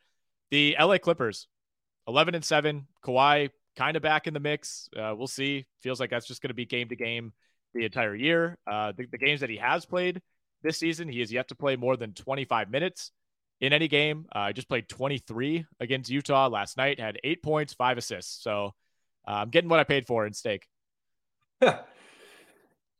The 0.50 0.76
LA 0.80 0.98
Clippers, 0.98 1.48
11 2.08 2.36
and 2.36 2.44
7. 2.44 2.88
Kawhi 3.04 3.50
kind 3.76 3.98
of 3.98 4.04
back 4.04 4.28
in 4.28 4.34
the 4.34 4.40
mix. 4.40 4.90
Uh, 4.96 5.14
we'll 5.16 5.28
see. 5.28 5.66
Feels 5.82 6.00
like 6.00 6.10
that's 6.10 6.28
just 6.28 6.42
going 6.42 6.50
to 6.50 6.56
be 6.56 6.66
game 6.66 6.90
to 6.90 6.96
game 6.96 7.34
the 7.74 7.86
entire 7.86 8.16
year. 8.16 8.58
Uh, 8.66 8.94
the, 8.96 9.06
the 9.12 9.18
games 9.18 9.42
that 9.42 9.50
he 9.50 9.58
has 9.58 9.86
played 9.86 10.22
this 10.64 10.78
season, 10.78 11.08
he 11.08 11.20
has 11.20 11.32
yet 11.32 11.50
to 11.50 11.56
play 11.56 11.76
more 11.76 11.98
than 11.98 12.14
25 12.14 12.70
minutes 12.70 13.12
in 13.62 13.74
any 13.74 13.88
game. 13.88 14.26
I 14.32 14.50
uh, 14.50 14.54
just 14.54 14.68
played 14.68 14.90
23 14.90 15.66
against 15.80 16.10
Utah 16.10 16.48
last 16.48 16.78
night, 16.78 17.00
had 17.00 17.20
eight 17.24 17.44
points, 17.44 17.74
five 17.74 17.98
assists. 17.98 18.44
So 18.44 18.74
uh, 19.28 19.32
I'm 19.32 19.50
getting 19.50 19.70
what 19.70 19.80
I 19.80 19.84
paid 19.84 20.06
for 20.06 20.26
in 20.26 20.34
steak. 20.34 20.68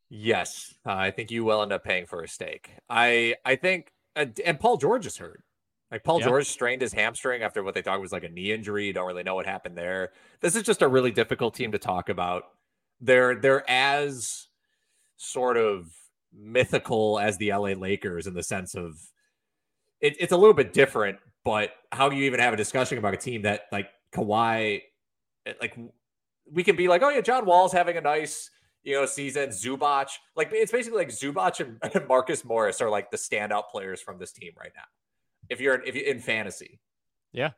yes, 0.08 0.74
uh, 0.86 0.92
I 0.92 1.10
think 1.10 1.30
you 1.30 1.44
will 1.44 1.62
end 1.62 1.72
up 1.72 1.84
paying 1.84 2.06
for 2.06 2.22
a 2.22 2.28
steak. 2.28 2.70
I 2.88 3.36
I 3.44 3.56
think, 3.56 3.92
uh, 4.14 4.26
and 4.44 4.58
Paul 4.58 4.78
George 4.78 5.06
is 5.06 5.18
hurt. 5.18 5.42
Like 5.90 6.02
Paul 6.02 6.20
yeah. 6.20 6.26
George 6.26 6.46
strained 6.46 6.82
his 6.82 6.92
hamstring 6.92 7.42
after 7.42 7.62
what 7.62 7.74
they 7.74 7.82
thought 7.82 8.00
was 8.00 8.12
like 8.12 8.24
a 8.24 8.28
knee 8.28 8.52
injury. 8.52 8.86
You 8.86 8.92
don't 8.92 9.06
really 9.06 9.22
know 9.22 9.34
what 9.34 9.46
happened 9.46 9.76
there. 9.76 10.10
This 10.40 10.56
is 10.56 10.64
just 10.64 10.82
a 10.82 10.88
really 10.88 11.12
difficult 11.12 11.54
team 11.54 11.72
to 11.72 11.78
talk 11.78 12.08
about. 12.08 12.44
They're 13.00 13.36
they're 13.36 13.68
as 13.70 14.48
sort 15.16 15.56
of 15.56 15.86
mythical 16.32 17.18
as 17.18 17.38
the 17.38 17.52
LA 17.52 17.70
Lakers 17.70 18.26
in 18.26 18.34
the 18.34 18.42
sense 18.42 18.74
of 18.74 18.94
it, 20.00 20.16
it's 20.20 20.32
a 20.32 20.36
little 20.36 20.54
bit 20.54 20.72
different, 20.72 21.18
but 21.44 21.70
how 21.92 22.08
do 22.08 22.16
you 22.16 22.24
even 22.24 22.40
have 22.40 22.52
a 22.52 22.56
discussion 22.56 22.98
about 22.98 23.14
a 23.14 23.16
team 23.16 23.42
that 23.42 23.62
like 23.72 23.88
Kawhi, 24.12 24.82
eh, 25.46 25.52
like 25.60 25.78
we 26.50 26.62
can 26.62 26.76
be 26.76 26.88
like, 26.88 27.02
oh 27.02 27.08
yeah, 27.08 27.20
John 27.20 27.46
Wall's 27.46 27.72
having 27.72 27.96
a 27.96 28.00
nice 28.00 28.50
you 28.82 28.94
know 28.94 29.06
season. 29.06 29.50
Zubac, 29.50 30.08
like 30.36 30.50
it's 30.52 30.72
basically 30.72 30.98
like 30.98 31.08
Zubac 31.08 31.60
and 31.60 32.08
Marcus 32.08 32.44
Morris 32.44 32.80
are 32.80 32.90
like 32.90 33.10
the 33.10 33.16
standout 33.16 33.64
players 33.70 34.00
from 34.00 34.18
this 34.18 34.32
team 34.32 34.52
right 34.58 34.72
now. 34.74 34.84
If 35.48 35.60
you're 35.60 35.82
if 35.82 35.94
you're 35.94 36.06
in 36.06 36.20
fantasy, 36.20 36.80
yeah. 37.32 37.50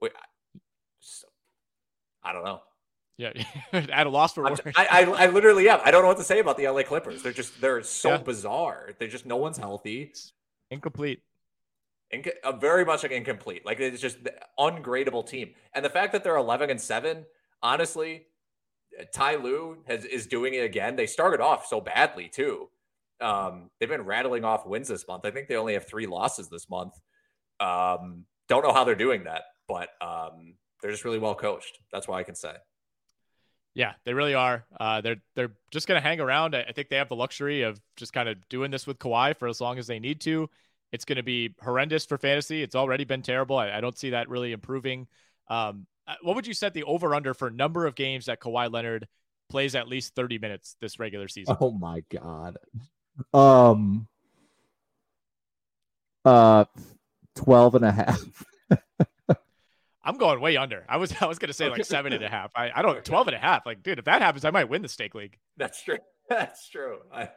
Wait, 0.00 0.12
I 2.22 2.32
don't 2.32 2.44
know. 2.44 2.60
Yeah, 3.16 3.32
at 3.72 4.06
a 4.06 4.10
loss 4.10 4.32
for 4.32 4.44
words. 4.44 4.60
I, 4.76 4.86
I, 4.90 5.00
I 5.02 5.26
literally 5.26 5.68
am. 5.68 5.80
I 5.84 5.90
don't 5.90 6.02
know 6.02 6.08
what 6.08 6.16
to 6.16 6.24
say 6.24 6.38
about 6.38 6.56
the 6.56 6.68
LA 6.68 6.82
Clippers. 6.82 7.22
They're 7.22 7.32
just 7.32 7.60
they're 7.60 7.82
so 7.82 8.12
yeah. 8.12 8.18
bizarre. 8.18 8.90
They're 8.98 9.08
just 9.08 9.26
no 9.26 9.36
one's 9.36 9.58
healthy. 9.58 10.12
incomplete. 10.70 11.22
Inc- 12.14 12.32
uh, 12.42 12.52
very 12.52 12.84
much 12.84 13.02
like 13.02 13.12
incomplete. 13.12 13.66
Like 13.66 13.78
it's 13.78 14.00
just 14.00 14.18
ungradable 14.58 15.26
team. 15.26 15.50
And 15.74 15.84
the 15.84 15.90
fact 15.90 16.12
that 16.12 16.24
they're 16.24 16.36
11 16.36 16.70
and 16.70 16.80
7, 16.80 17.24
honestly, 17.62 18.26
Ty 19.14 19.36
Lue 19.36 19.78
has 19.86 20.04
is 20.04 20.26
doing 20.26 20.54
it 20.54 20.64
again. 20.64 20.96
They 20.96 21.06
started 21.06 21.40
off 21.40 21.66
so 21.66 21.80
badly 21.80 22.28
too. 22.28 22.68
Um, 23.20 23.70
they've 23.78 23.88
been 23.88 24.04
rattling 24.04 24.44
off 24.44 24.66
wins 24.66 24.88
this 24.88 25.06
month. 25.06 25.24
I 25.24 25.30
think 25.30 25.48
they 25.48 25.56
only 25.56 25.74
have 25.74 25.86
three 25.86 26.06
losses 26.06 26.48
this 26.48 26.68
month. 26.68 26.94
Um, 27.58 28.24
don't 28.48 28.64
know 28.64 28.72
how 28.72 28.84
they're 28.84 28.94
doing 28.94 29.24
that, 29.24 29.42
but 29.68 29.90
um, 30.00 30.54
they're 30.80 30.90
just 30.90 31.04
really 31.04 31.18
well 31.18 31.34
coached. 31.34 31.78
That's 31.92 32.08
why 32.08 32.18
I 32.18 32.22
can 32.22 32.34
say. 32.34 32.54
Yeah, 33.74 33.92
they 34.04 34.14
really 34.14 34.34
are. 34.34 34.64
Uh, 34.78 35.00
they're 35.00 35.22
they're 35.36 35.52
just 35.70 35.86
going 35.86 36.00
to 36.00 36.06
hang 36.06 36.20
around. 36.20 36.56
I 36.56 36.72
think 36.72 36.88
they 36.88 36.96
have 36.96 37.08
the 37.08 37.16
luxury 37.16 37.62
of 37.62 37.80
just 37.96 38.12
kind 38.12 38.28
of 38.28 38.36
doing 38.48 38.70
this 38.70 38.86
with 38.86 38.98
Kawhi 38.98 39.36
for 39.36 39.46
as 39.46 39.60
long 39.60 39.78
as 39.78 39.86
they 39.86 40.00
need 40.00 40.20
to. 40.22 40.50
It's 40.92 41.04
going 41.04 41.16
to 41.16 41.22
be 41.22 41.54
horrendous 41.62 42.04
for 42.04 42.18
fantasy. 42.18 42.62
It's 42.62 42.74
already 42.74 43.04
been 43.04 43.22
terrible. 43.22 43.56
I, 43.56 43.70
I 43.70 43.80
don't 43.80 43.96
see 43.96 44.10
that 44.10 44.28
really 44.28 44.50
improving. 44.50 45.06
Um, 45.46 45.86
uh, 46.08 46.14
what 46.22 46.34
would 46.34 46.48
you 46.48 46.54
set 46.54 46.74
the 46.74 46.82
over 46.82 47.14
under 47.14 47.32
for 47.32 47.48
number 47.48 47.86
of 47.86 47.94
games 47.94 48.26
that 48.26 48.40
Kawhi 48.40 48.72
Leonard 48.72 49.06
plays 49.48 49.76
at 49.76 49.86
least 49.86 50.16
30 50.16 50.38
minutes 50.38 50.76
this 50.80 50.98
regular 50.98 51.28
season? 51.28 51.56
Oh 51.60 51.70
my 51.70 52.02
god. 52.10 52.56
Um 53.32 54.06
uh 56.24 56.64
12 57.36 57.74
and 57.76 57.84
a 57.84 57.92
half. 57.92 58.44
I'm 60.02 60.16
going 60.16 60.40
way 60.40 60.56
under. 60.56 60.84
I 60.88 60.96
was 60.96 61.14
I 61.20 61.26
was 61.26 61.38
gonna 61.38 61.52
say 61.52 61.68
like 61.68 61.84
seven 61.84 62.12
and 62.12 62.24
a 62.24 62.28
half. 62.28 62.50
I, 62.54 62.70
I 62.74 62.82
don't 62.82 63.04
12 63.04 63.28
and 63.28 63.36
a 63.36 63.38
half. 63.38 63.66
Like, 63.66 63.82
dude, 63.82 63.98
if 63.98 64.06
that 64.06 64.22
happens, 64.22 64.44
I 64.44 64.50
might 64.50 64.68
win 64.68 64.82
the 64.82 64.88
steak 64.88 65.14
league. 65.14 65.38
That's 65.56 65.82
true. 65.82 65.98
That's 66.28 66.68
true. 66.68 66.98
I 67.12 67.30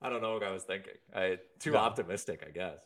I 0.00 0.10
don't 0.10 0.22
know 0.22 0.34
what 0.34 0.42
I 0.42 0.50
was 0.50 0.64
thinking. 0.64 0.94
I 1.14 1.38
too 1.58 1.72
no. 1.72 1.78
optimistic, 1.78 2.44
I 2.46 2.50
guess. 2.50 2.78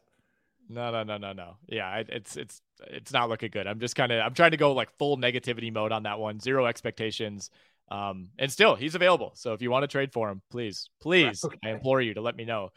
No, 0.68 0.93
no, 0.93 1.03
no, 1.03 1.16
no, 1.16 1.32
no. 1.32 1.57
Yeah, 1.68 2.03
it's 2.09 2.36
it's 2.36 2.62
it's 2.88 3.12
not 3.12 3.28
looking 3.28 3.51
good. 3.51 3.66
I'm 3.66 3.80
just 3.80 3.97
kind 3.97 4.12
of 4.12 4.24
I'm 4.24 4.34
trying 4.34 4.53
to 4.53 4.57
go 4.57 4.72
like 4.72 4.91
full 4.99 5.16
negativity 5.16 5.72
mode 5.72 5.93
on 5.93 6.05
that 6.05 6.18
one. 6.18 6.38
Zero 6.41 6.66
expectations. 6.66 7.51
Um, 7.91 8.28
and 8.38 8.51
still 8.51 8.76
he's 8.76 8.95
available. 8.95 9.32
So 9.34 9.53
if 9.53 9.62
you 9.62 9.70
want 9.70 9.82
to 9.82 9.88
trade 9.88 10.12
for 10.12 10.30
him, 10.30 10.43
please, 10.51 10.88
please, 11.01 11.45
okay. 11.45 11.59
I 11.64 11.70
implore 11.70 12.01
you 12.01 12.14
to 12.14 12.20
let 12.20 12.36
me 12.36 12.45
know. 12.45 12.70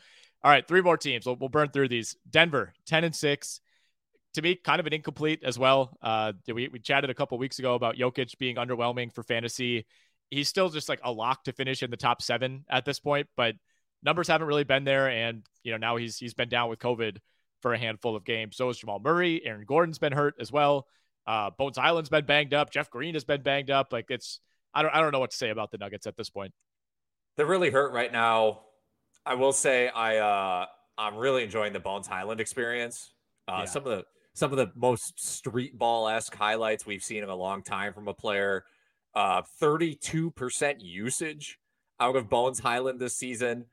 All 0.43 0.51
right, 0.51 0.67
three 0.67 0.81
more 0.81 0.97
teams. 0.97 1.25
We'll, 1.25 1.35
we'll 1.35 1.49
burn 1.49 1.69
through 1.69 1.89
these. 1.89 2.17
Denver, 2.29 2.73
ten 2.85 3.03
and 3.03 3.15
six. 3.15 3.61
To 4.33 4.41
me, 4.41 4.55
kind 4.55 4.79
of 4.79 4.87
an 4.87 4.93
incomplete 4.93 5.41
as 5.43 5.59
well. 5.59 5.95
Uh, 6.01 6.33
we 6.47 6.67
we 6.67 6.79
chatted 6.79 7.09
a 7.09 7.13
couple 7.13 7.37
weeks 7.37 7.59
ago 7.59 7.75
about 7.75 7.95
Jokic 7.95 8.37
being 8.39 8.55
underwhelming 8.55 9.13
for 9.13 9.23
fantasy. 9.23 9.85
He's 10.31 10.49
still 10.49 10.69
just 10.69 10.89
like 10.89 10.99
a 11.03 11.11
lock 11.11 11.43
to 11.43 11.53
finish 11.53 11.83
in 11.83 11.91
the 11.91 11.97
top 11.97 12.21
seven 12.21 12.65
at 12.67 12.85
this 12.85 12.99
point, 12.99 13.27
but 13.37 13.55
numbers 14.01 14.27
haven't 14.27 14.47
really 14.47 14.63
been 14.63 14.83
there. 14.83 15.09
And 15.09 15.45
you 15.63 15.71
know 15.71 15.77
now 15.77 15.97
he's 15.97 16.17
he's 16.17 16.33
been 16.33 16.49
down 16.49 16.69
with 16.69 16.79
COVID 16.79 17.17
for 17.61 17.73
a 17.73 17.77
handful 17.77 18.15
of 18.15 18.25
games. 18.25 18.57
So 18.57 18.69
is 18.69 18.77
Jamal 18.77 18.99
Murray. 18.99 19.41
Aaron 19.45 19.65
Gordon's 19.65 19.99
been 19.99 20.11
hurt 20.11 20.35
as 20.39 20.51
well. 20.51 20.87
Uh, 21.25 21.49
Bones 21.51 21.77
Hyland's 21.77 22.09
been 22.09 22.25
banged 22.25 22.53
up. 22.53 22.71
Jeff 22.71 22.89
Green 22.89 23.13
has 23.13 23.23
been 23.23 23.41
banged 23.41 23.71
up. 23.71 23.93
Like 23.93 24.07
it's, 24.09 24.41
I 24.73 24.81
don't, 24.81 24.93
I 24.93 25.01
don't 25.01 25.11
know 25.11 25.19
what 25.19 25.31
to 25.31 25.37
say 25.37 25.49
about 25.49 25.71
the 25.71 25.77
Nuggets 25.77 26.07
at 26.07 26.15
this 26.15 26.29
point. 26.29 26.53
They're 27.37 27.45
really 27.45 27.69
hurt 27.69 27.93
right 27.93 28.11
now. 28.11 28.61
I 29.25 29.35
will 29.35 29.53
say 29.53 29.89
I, 29.89 30.17
uh, 30.17 30.65
I'm 30.97 31.15
really 31.15 31.43
enjoying 31.43 31.73
the 31.73 31.79
Bones 31.79 32.07
Hyland 32.07 32.39
experience. 32.39 33.13
Uh, 33.47 33.59
yeah. 33.59 33.65
Some 33.65 33.85
of 33.85 33.97
the 33.97 34.05
some 34.35 34.51
of 34.51 34.57
the 34.57 34.71
most 34.75 35.23
street 35.23 35.77
ball 35.77 36.07
esque 36.07 36.33
highlights 36.33 36.85
we've 36.85 37.03
seen 37.03 37.21
in 37.23 37.29
a 37.29 37.35
long 37.35 37.61
time 37.61 37.93
from 37.93 38.07
a 38.07 38.13
player. 38.13 38.65
Uh, 39.13 39.43
32% 39.61 40.75
usage 40.79 41.59
out 41.99 42.15
of 42.15 42.29
Bones 42.29 42.59
Hyland 42.59 42.99
this 42.99 43.15
season, 43.15 43.65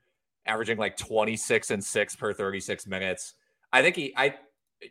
averaging 0.45 0.77
like 0.77 0.97
26 0.97 1.71
and 1.71 1.83
six 1.83 2.15
per 2.15 2.31
36 2.31 2.85
minutes. 2.85 3.33
I 3.73 3.81
think 3.81 3.95
he, 3.95 4.13
I, 4.15 4.35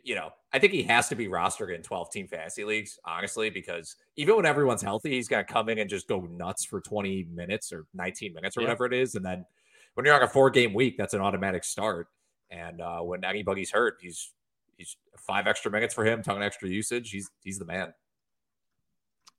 you 0.03 0.15
know, 0.15 0.29
I 0.53 0.59
think 0.59 0.73
he 0.73 0.83
has 0.83 1.09
to 1.09 1.15
be 1.15 1.27
rostered 1.27 1.73
in 1.75 1.81
12 1.81 2.11
team 2.11 2.27
fantasy 2.27 2.63
leagues, 2.63 2.99
honestly, 3.05 3.49
because 3.49 3.95
even 4.15 4.35
when 4.35 4.45
everyone's 4.45 4.81
healthy, 4.81 5.11
he's 5.11 5.27
going 5.27 5.45
to 5.45 5.51
come 5.51 5.69
in 5.69 5.79
and 5.79 5.89
just 5.89 6.07
go 6.07 6.21
nuts 6.21 6.65
for 6.65 6.81
20 6.81 7.27
minutes 7.33 7.71
or 7.71 7.85
19 7.93 8.33
minutes 8.33 8.57
or 8.57 8.61
yeah. 8.61 8.67
whatever 8.67 8.85
it 8.85 8.93
is. 8.93 9.15
And 9.15 9.25
then 9.25 9.45
when 9.93 10.05
you're 10.05 10.15
on 10.15 10.23
a 10.23 10.27
four 10.27 10.49
game 10.49 10.73
week, 10.73 10.97
that's 10.97 11.13
an 11.13 11.21
automatic 11.21 11.63
start. 11.63 12.07
And 12.49 12.81
uh, 12.81 12.99
when 12.99 13.23
anybody's 13.23 13.71
hurt, 13.71 13.97
he's, 14.01 14.31
he's 14.77 14.95
five 15.17 15.47
extra 15.47 15.71
minutes 15.71 15.93
for 15.93 16.05
him, 16.05 16.21
ton 16.23 16.41
extra 16.41 16.69
usage. 16.69 17.11
He's, 17.11 17.29
he's 17.43 17.59
the 17.59 17.65
man. 17.65 17.93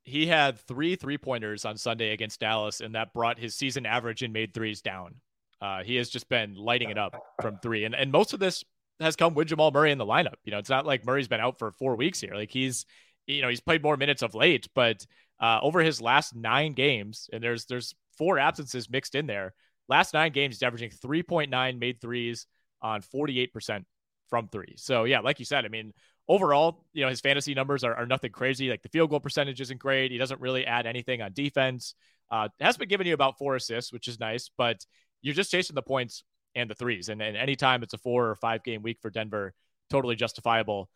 He 0.05 0.26
had 0.26 0.59
three 0.59 0.96
three 0.96 1.16
pointers 1.16 1.64
on 1.64 1.76
Sunday 1.76 2.12
against 2.12 2.40
Dallas, 2.40 2.80
and 2.80 2.96
that 2.96 3.14
brought 3.14 3.38
his 3.38 3.55
season 3.55 3.86
average 3.86 4.24
in 4.24 4.32
made 4.32 4.53
threes 4.53 4.82
down. 4.82 5.14
Uh, 5.61 5.84
he 5.84 5.94
has 5.94 6.09
just 6.09 6.28
been 6.28 6.57
lighting 6.57 6.90
it 6.90 6.98
up 6.98 7.14
from 7.40 7.57
three, 7.62 7.84
and 7.84 7.94
and 7.94 8.11
most 8.11 8.32
of 8.32 8.40
this 8.40 8.64
has 9.01 9.16
come 9.16 9.34
with 9.34 9.49
Jamal 9.49 9.70
Murray 9.70 9.93
in 9.93 9.99
the 9.99 10.07
lineup. 10.07 10.34
You 10.45 10.53
know, 10.53 10.59
it's 10.59 10.70
not 10.70 10.86
like 10.86 11.05
Murray's 11.05 11.28
been 11.28 11.40
out 11.40 11.59
for 11.59 11.72
four 11.72 11.97
weeks 11.97 12.20
here. 12.20 12.34
Like 12.34 12.51
he's, 12.51 12.86
you 13.26 13.43
know, 13.43 13.49
he's 13.49 13.61
played 13.61 13.82
more 13.82 13.97
minutes 13.97 14.22
of 14.22 14.34
late, 14.34 14.68
but 14.74 15.07
uh, 15.40 15.59
over 15.62 15.80
his 15.80 16.01
last 16.01 16.34
nine 16.34 16.72
games, 16.72 17.28
and 17.32 17.43
there's 17.43 17.66
there's 17.66 17.95
four 18.16 18.38
absences 18.38 18.90
mixed 18.90 19.14
in 19.14 19.26
there. 19.26 19.55
Last 19.88 20.14
nine 20.14 20.32
games, 20.32 20.57
he's 20.57 20.62
averaging 20.62 20.90
3.9 20.90 21.78
made 21.78 22.01
threes 22.01 22.47
on 22.80 23.03
48% 23.03 23.84
from 24.28 24.49
three. 24.49 24.74
So 24.76 25.05
yeah, 25.05 25.20
like 25.20 25.38
you 25.38 25.45
said, 25.45 25.64
I 25.64 25.68
mean, 25.68 25.93
overall, 26.28 26.84
you 26.93 27.03
know, 27.03 27.11
his 27.11 27.20
fantasy 27.20 27.55
numbers 27.55 27.84
are, 27.84 27.95
are 27.95 28.07
nothing 28.07 28.30
crazy. 28.30 28.70
Like 28.70 28.82
the 28.82 28.88
field 28.88 29.11
goal 29.11 29.20
percentage 29.20 29.61
isn't 29.61 29.80
great. 29.80 30.11
He 30.11 30.18
doesn't 30.18 30.40
really 30.40 30.66
add 30.66 30.86
anything 30.86 31.20
on 31.20 31.32
defense. 31.32 31.95
Uh, 32.30 32.49
has 32.61 32.76
been 32.76 32.88
giving 32.88 33.07
you 33.07 33.14
about 33.14 33.36
four 33.38 33.57
assists, 33.57 33.93
which 33.93 34.09
is 34.09 34.18
nice, 34.18 34.51
but 34.57 34.84
you're 35.20 35.34
just 35.34 35.51
chasing 35.51 35.74
the 35.74 35.82
points 35.82 36.24
and 36.55 36.68
the 36.68 36.74
threes. 36.74 37.09
And, 37.09 37.22
and 37.22 37.36
anytime 37.36 37.82
it's 37.82 37.94
a 37.94 37.98
four 37.98 38.28
or 38.28 38.34
five 38.36 38.62
game 38.64 38.82
week 38.82 38.98
for 39.00 39.11
Denver, 39.11 39.55
totally 39.90 40.16
justifiable. 40.16 40.88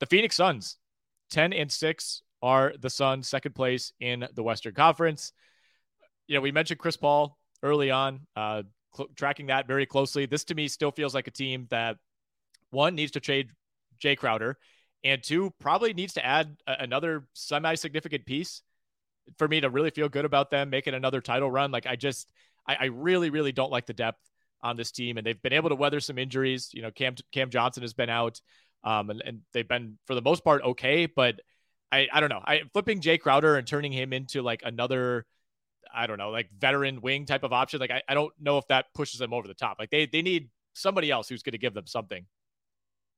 The 0.00 0.06
Phoenix 0.06 0.36
Suns, 0.36 0.76
10 1.30 1.52
and 1.52 1.70
6 1.70 2.22
are 2.42 2.72
the 2.78 2.90
Suns, 2.90 3.28
second 3.28 3.54
place 3.54 3.92
in 4.00 4.26
the 4.34 4.42
Western 4.42 4.74
Conference. 4.74 5.32
You 6.26 6.36
know, 6.36 6.40
we 6.40 6.52
mentioned 6.52 6.80
Chris 6.80 6.96
Paul 6.96 7.36
early 7.62 7.90
on, 7.90 8.20
uh, 8.36 8.62
cl- 8.94 9.10
tracking 9.16 9.46
that 9.46 9.66
very 9.66 9.86
closely. 9.86 10.26
This 10.26 10.44
to 10.44 10.54
me 10.54 10.68
still 10.68 10.90
feels 10.90 11.14
like 11.14 11.26
a 11.26 11.32
team 11.32 11.66
that 11.70 11.96
one 12.70 12.94
needs 12.94 13.12
to 13.12 13.20
trade 13.20 13.50
Jae 14.02 14.16
Crowder, 14.16 14.58
and 15.04 15.22
two 15.22 15.52
probably 15.60 15.92
needs 15.92 16.14
to 16.14 16.24
add 16.24 16.56
a- 16.66 16.82
another 16.82 17.26
semi 17.34 17.74
significant 17.74 18.24
piece 18.24 18.62
for 19.38 19.46
me 19.46 19.60
to 19.60 19.68
really 19.68 19.90
feel 19.90 20.08
good 20.08 20.24
about 20.24 20.50
them 20.50 20.70
making 20.70 20.94
another 20.94 21.20
title 21.20 21.50
run. 21.50 21.70
Like 21.70 21.86
I 21.86 21.96
just, 21.96 22.30
I, 22.66 22.76
I 22.80 22.84
really, 22.86 23.30
really 23.30 23.52
don't 23.52 23.70
like 23.70 23.86
the 23.86 23.92
depth 23.92 24.29
on 24.62 24.76
this 24.76 24.90
team, 24.90 25.16
and 25.16 25.26
they've 25.26 25.40
been 25.40 25.52
able 25.52 25.70
to 25.70 25.74
weather 25.74 26.00
some 26.00 26.18
injuries. 26.18 26.70
You 26.72 26.82
know, 26.82 26.90
Cam 26.90 27.14
Cam 27.32 27.50
Johnson 27.50 27.82
has 27.82 27.94
been 27.94 28.10
out. 28.10 28.40
Um, 28.82 29.10
and, 29.10 29.22
and 29.24 29.40
they've 29.52 29.68
been 29.68 29.98
for 30.06 30.14
the 30.14 30.22
most 30.22 30.42
part 30.42 30.62
okay, 30.62 31.06
but 31.06 31.40
I, 31.92 32.08
I 32.12 32.20
don't 32.20 32.30
know. 32.30 32.40
I 32.44 32.62
flipping 32.72 33.00
Jae 33.00 33.20
Crowder 33.20 33.56
and 33.56 33.66
turning 33.66 33.92
him 33.92 34.12
into 34.12 34.42
like 34.42 34.62
another, 34.64 35.26
I 35.92 36.06
don't 36.06 36.18
know, 36.18 36.30
like 36.30 36.48
veteran 36.58 37.00
wing 37.00 37.26
type 37.26 37.42
of 37.42 37.52
option. 37.52 37.80
Like 37.80 37.90
I, 37.90 38.02
I 38.08 38.14
don't 38.14 38.32
know 38.40 38.58
if 38.58 38.66
that 38.68 38.86
pushes 38.94 39.18
them 39.18 39.32
over 39.32 39.46
the 39.48 39.54
top. 39.54 39.76
Like 39.78 39.90
they 39.90 40.06
they 40.06 40.22
need 40.22 40.50
somebody 40.72 41.10
else 41.10 41.28
who's 41.28 41.42
going 41.42 41.52
to 41.52 41.58
give 41.58 41.74
them 41.74 41.86
something. 41.86 42.24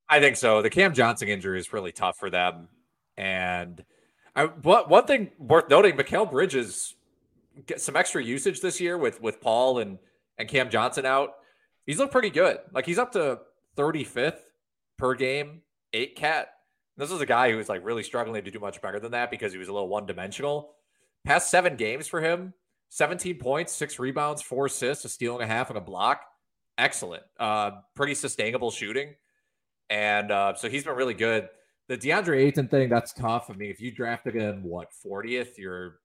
I 0.08 0.20
think 0.20 0.36
so. 0.36 0.62
The 0.62 0.70
Cam 0.70 0.94
Johnson 0.94 1.28
injury 1.28 1.58
is 1.58 1.72
really 1.72 1.92
tough 1.92 2.18
for 2.18 2.28
them. 2.28 2.68
And 3.16 3.84
I, 4.34 4.46
what 4.46 4.88
one 4.88 5.06
thing 5.06 5.30
worth 5.38 5.68
noting, 5.68 5.96
Mikal 5.96 6.30
Bridges 6.30 6.94
get 7.66 7.80
some 7.80 7.96
extra 7.96 8.22
usage 8.24 8.60
this 8.60 8.80
year 8.80 8.96
with 8.96 9.20
with 9.20 9.40
Paul 9.40 9.78
and 9.78 9.98
and 10.42 10.50
Cam 10.50 10.68
Johnson 10.68 11.06
out. 11.06 11.34
He's 11.86 11.98
looked 11.98 12.12
pretty 12.12 12.30
good. 12.30 12.58
Like 12.74 12.84
he's 12.84 12.98
up 12.98 13.12
to 13.12 13.38
35th 13.76 14.40
per 14.98 15.14
game, 15.14 15.62
eight 15.92 16.16
cat. 16.16 16.48
This 16.96 17.10
is 17.10 17.20
a 17.20 17.26
guy 17.26 17.50
who 17.50 17.56
was 17.56 17.68
like 17.68 17.84
really 17.84 18.02
struggling 18.02 18.44
to 18.44 18.50
do 18.50 18.58
much 18.58 18.82
better 18.82 19.00
than 19.00 19.12
that 19.12 19.30
because 19.30 19.52
he 19.52 19.58
was 19.58 19.68
a 19.68 19.72
little 19.72 19.88
one 19.88 20.04
dimensional. 20.04 20.74
Past 21.24 21.48
seven 21.48 21.76
games 21.76 22.08
for 22.08 22.20
him, 22.20 22.52
17 22.90 23.38
points, 23.38 23.72
six 23.72 23.98
rebounds, 23.98 24.42
four 24.42 24.66
assists, 24.66 25.04
a 25.04 25.08
steal 25.08 25.34
and 25.34 25.44
a 25.44 25.46
half, 25.46 25.70
and 25.70 25.78
a 25.78 25.80
block. 25.80 26.22
Excellent. 26.76 27.22
Uh, 27.38 27.70
pretty 27.94 28.14
sustainable 28.14 28.72
shooting. 28.72 29.14
And 29.88 30.30
uh, 30.32 30.54
so 30.54 30.68
he's 30.68 30.84
been 30.84 30.96
really 30.96 31.14
good. 31.14 31.48
The 31.88 31.96
DeAndre 31.96 32.46
Ayton 32.46 32.68
thing, 32.68 32.88
that's 32.88 33.12
tough. 33.12 33.48
I 33.48 33.54
mean, 33.54 33.70
if 33.70 33.80
you 33.80 33.92
drafted 33.92 34.34
him, 34.34 34.64
what, 34.64 34.88
40th, 35.04 35.56
you're 35.56 36.00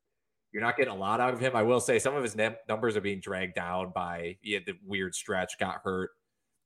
you're 0.57 0.65
not 0.65 0.75
getting 0.75 0.91
a 0.91 0.97
lot 0.97 1.19
out 1.19 1.35
of 1.35 1.39
him. 1.39 1.55
I 1.55 1.61
will 1.61 1.79
say 1.79 1.99
some 1.99 2.15
of 2.15 2.23
his 2.23 2.35
numbers 2.67 2.97
are 2.97 3.01
being 3.01 3.19
dragged 3.19 3.53
down 3.53 3.91
by 3.93 4.37
he 4.41 4.53
had 4.53 4.65
the 4.65 4.73
weird 4.83 5.13
stretch, 5.13 5.59
got 5.59 5.81
hurt, 5.83 6.09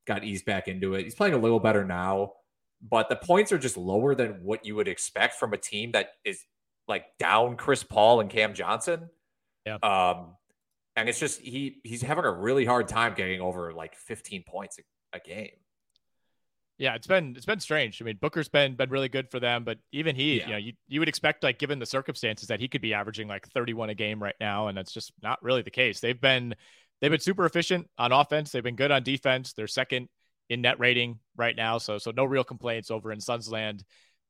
got 0.07 0.23
eased 0.23 0.45
back 0.45 0.69
into 0.69 0.93
it. 0.93 1.03
He's 1.03 1.13
playing 1.13 1.33
a 1.33 1.37
little 1.37 1.59
better 1.59 1.83
now, 1.83 2.31
but 2.81 3.09
the 3.09 3.17
points 3.17 3.51
are 3.51 3.57
just 3.57 3.75
lower 3.75 4.15
than 4.15 4.41
what 4.43 4.65
you 4.65 4.77
would 4.77 4.87
expect 4.87 5.35
from 5.35 5.51
a 5.51 5.57
team 5.57 5.91
that 5.91 6.11
is 6.23 6.45
like 6.87 7.03
down 7.19 7.57
Chris 7.57 7.83
Paul 7.83 8.21
and 8.21 8.29
Cam 8.29 8.53
Johnson. 8.53 9.09
Yeah. 9.65 9.75
Um, 9.83 10.37
and 10.95 11.09
it's 11.09 11.19
just 11.19 11.41
he 11.41 11.81
he's 11.83 12.01
having 12.01 12.23
a 12.23 12.31
really 12.31 12.63
hard 12.63 12.87
time 12.87 13.13
getting 13.13 13.41
over 13.41 13.73
like 13.73 13.97
15 13.97 14.45
points 14.47 14.79
a, 14.79 15.17
a 15.17 15.19
game. 15.19 15.49
Yeah, 16.81 16.95
it's 16.95 17.05
been 17.05 17.35
it's 17.35 17.45
been 17.45 17.59
strange. 17.59 18.01
I 18.01 18.05
mean, 18.05 18.17
Booker's 18.19 18.49
been 18.49 18.73
been 18.73 18.89
really 18.89 19.07
good 19.07 19.29
for 19.29 19.39
them, 19.39 19.63
but 19.63 19.77
even 19.91 20.15
he, 20.15 20.39
yeah. 20.39 20.45
you 20.47 20.51
know, 20.51 20.57
you, 20.57 20.73
you 20.87 20.99
would 20.99 21.09
expect 21.09 21.43
like 21.43 21.59
given 21.59 21.77
the 21.77 21.85
circumstances 21.85 22.47
that 22.47 22.59
he 22.59 22.67
could 22.67 22.81
be 22.81 22.95
averaging 22.95 23.27
like 23.27 23.47
31 23.49 23.91
a 23.91 23.93
game 23.93 24.21
right 24.21 24.33
now, 24.39 24.65
and 24.65 24.75
that's 24.75 24.91
just 24.91 25.13
not 25.21 25.37
really 25.43 25.61
the 25.61 25.69
case. 25.69 25.99
They've 25.99 26.19
been 26.19 26.55
they've 26.99 27.11
been 27.11 27.19
super 27.19 27.45
efficient 27.45 27.87
on 27.99 28.11
offense. 28.11 28.51
They've 28.51 28.63
been 28.63 28.75
good 28.75 28.89
on 28.89 29.03
defense. 29.03 29.53
They're 29.53 29.67
second 29.67 30.09
in 30.49 30.61
net 30.61 30.79
rating 30.79 31.19
right 31.37 31.55
now, 31.55 31.77
so 31.77 31.99
so 31.99 32.09
no 32.09 32.25
real 32.25 32.43
complaints 32.43 32.89
over 32.89 33.11
in 33.11 33.19
Sunsland. 33.19 33.83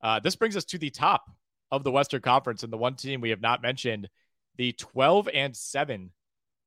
Uh, 0.03 0.19
this 0.19 0.35
brings 0.35 0.57
us 0.57 0.65
to 0.65 0.77
the 0.77 0.89
top 0.89 1.23
of 1.71 1.85
the 1.85 1.91
Western 1.91 2.21
Conference, 2.21 2.63
and 2.63 2.73
the 2.73 2.77
one 2.77 2.95
team 2.95 3.21
we 3.21 3.29
have 3.29 3.39
not 3.39 3.61
mentioned, 3.61 4.09
the 4.57 4.73
12 4.73 5.29
and 5.33 5.55
seven 5.55 6.11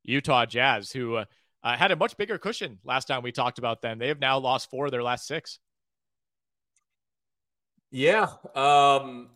Utah 0.02 0.46
Jazz, 0.46 0.90
who 0.90 1.16
uh, 1.16 1.24
uh, 1.62 1.76
had 1.76 1.90
a 1.90 1.96
much 1.96 2.16
bigger 2.16 2.38
cushion 2.38 2.78
last 2.84 3.06
time 3.06 3.22
we 3.22 3.32
talked 3.32 3.58
about 3.58 3.82
them. 3.82 3.98
They 3.98 4.08
have 4.08 4.18
now 4.18 4.38
lost 4.38 4.70
four 4.70 4.86
of 4.86 4.90
their 4.90 5.02
last 5.02 5.26
six. 5.26 5.58
Yeah, 7.96 8.26
um, 8.56 9.28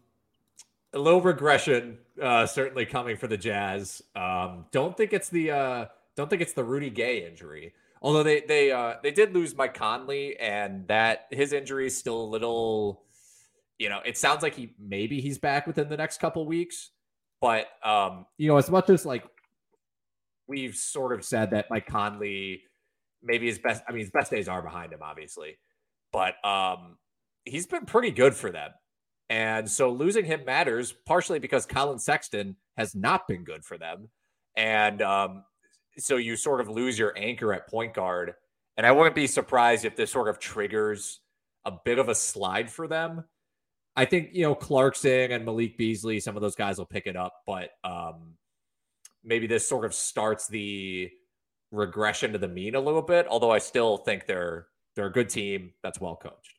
a 0.92 0.98
little 0.98 1.20
regression 1.20 1.98
uh, 2.20 2.44
certainly 2.44 2.86
coming 2.86 3.16
for 3.16 3.28
the 3.28 3.36
Jazz. 3.36 4.02
Um, 4.16 4.64
don't 4.72 4.96
think 4.96 5.12
it's 5.12 5.28
the 5.28 5.52
uh, 5.52 5.84
don't 6.16 6.28
think 6.28 6.42
it's 6.42 6.54
the 6.54 6.64
Rudy 6.64 6.90
Gay 6.90 7.24
injury. 7.24 7.72
Although 8.02 8.24
they 8.24 8.40
they 8.40 8.72
uh, 8.72 8.94
they 9.00 9.12
did 9.12 9.32
lose 9.32 9.54
Mike 9.54 9.74
Conley, 9.74 10.36
and 10.40 10.88
that 10.88 11.26
his 11.30 11.52
injury 11.52 11.86
is 11.86 11.96
still 11.96 12.20
a 12.20 12.26
little. 12.26 13.04
You 13.78 13.90
know, 13.90 14.00
it 14.04 14.18
sounds 14.18 14.42
like 14.42 14.56
he 14.56 14.74
maybe 14.76 15.20
he's 15.20 15.38
back 15.38 15.68
within 15.68 15.88
the 15.88 15.96
next 15.96 16.18
couple 16.18 16.44
weeks, 16.44 16.90
but 17.40 17.68
um, 17.84 18.26
you 18.38 18.48
know, 18.48 18.56
as 18.56 18.68
much 18.68 18.90
as 18.90 19.06
like 19.06 19.22
we've 20.48 20.74
sort 20.74 21.12
of 21.12 21.24
said 21.24 21.52
that 21.52 21.66
Mike 21.70 21.86
Conley 21.86 22.62
maybe 23.22 23.46
his 23.46 23.60
best. 23.60 23.84
I 23.86 23.92
mean, 23.92 24.00
his 24.00 24.10
best 24.10 24.32
days 24.32 24.48
are 24.48 24.62
behind 24.62 24.92
him, 24.92 24.98
obviously, 25.00 25.58
but 26.12 26.44
um, 26.44 26.96
he's 27.48 27.66
been 27.66 27.86
pretty 27.86 28.10
good 28.10 28.34
for 28.34 28.50
them. 28.50 28.70
And 29.30 29.70
so 29.70 29.90
losing 29.90 30.24
him 30.24 30.44
matters 30.46 30.94
partially 31.06 31.38
because 31.38 31.66
Collin 31.66 31.98
Sexton 31.98 32.56
has 32.76 32.94
not 32.94 33.28
been 33.28 33.44
good 33.44 33.64
for 33.64 33.76
them. 33.76 34.08
And 34.56 35.02
um, 35.02 35.44
so 35.98 36.16
you 36.16 36.36
sort 36.36 36.60
of 36.60 36.68
lose 36.68 36.98
your 36.98 37.12
anchor 37.16 37.52
at 37.52 37.68
point 37.68 37.94
guard. 37.94 38.34
And 38.76 38.86
I 38.86 38.92
wouldn't 38.92 39.14
be 39.14 39.26
surprised 39.26 39.84
if 39.84 39.96
this 39.96 40.10
sort 40.10 40.28
of 40.28 40.38
triggers 40.38 41.20
a 41.64 41.72
bit 41.84 41.98
of 41.98 42.08
a 42.08 42.14
slide 42.14 42.70
for 42.70 42.86
them. 42.88 43.24
I 43.96 44.04
think, 44.04 44.30
you 44.32 44.44
know, 44.44 44.54
Clarkson 44.54 45.32
and 45.32 45.44
Malik 45.44 45.76
Beasley, 45.76 46.20
some 46.20 46.36
of 46.36 46.42
those 46.42 46.54
guys 46.54 46.78
will 46.78 46.86
pick 46.86 47.06
it 47.06 47.16
up, 47.16 47.34
but 47.46 47.70
um, 47.82 48.34
maybe 49.24 49.48
this 49.48 49.68
sort 49.68 49.84
of 49.84 49.92
starts 49.92 50.46
the 50.46 51.10
regression 51.72 52.32
to 52.32 52.38
the 52.38 52.48
mean 52.48 52.76
a 52.76 52.80
little 52.80 53.02
bit. 53.02 53.26
Although 53.28 53.50
I 53.50 53.58
still 53.58 53.98
think 53.98 54.26
they're 54.26 54.68
they're 54.94 55.06
a 55.06 55.12
good 55.12 55.28
team 55.28 55.72
that's 55.82 56.00
well 56.00 56.16
coached. 56.16 56.57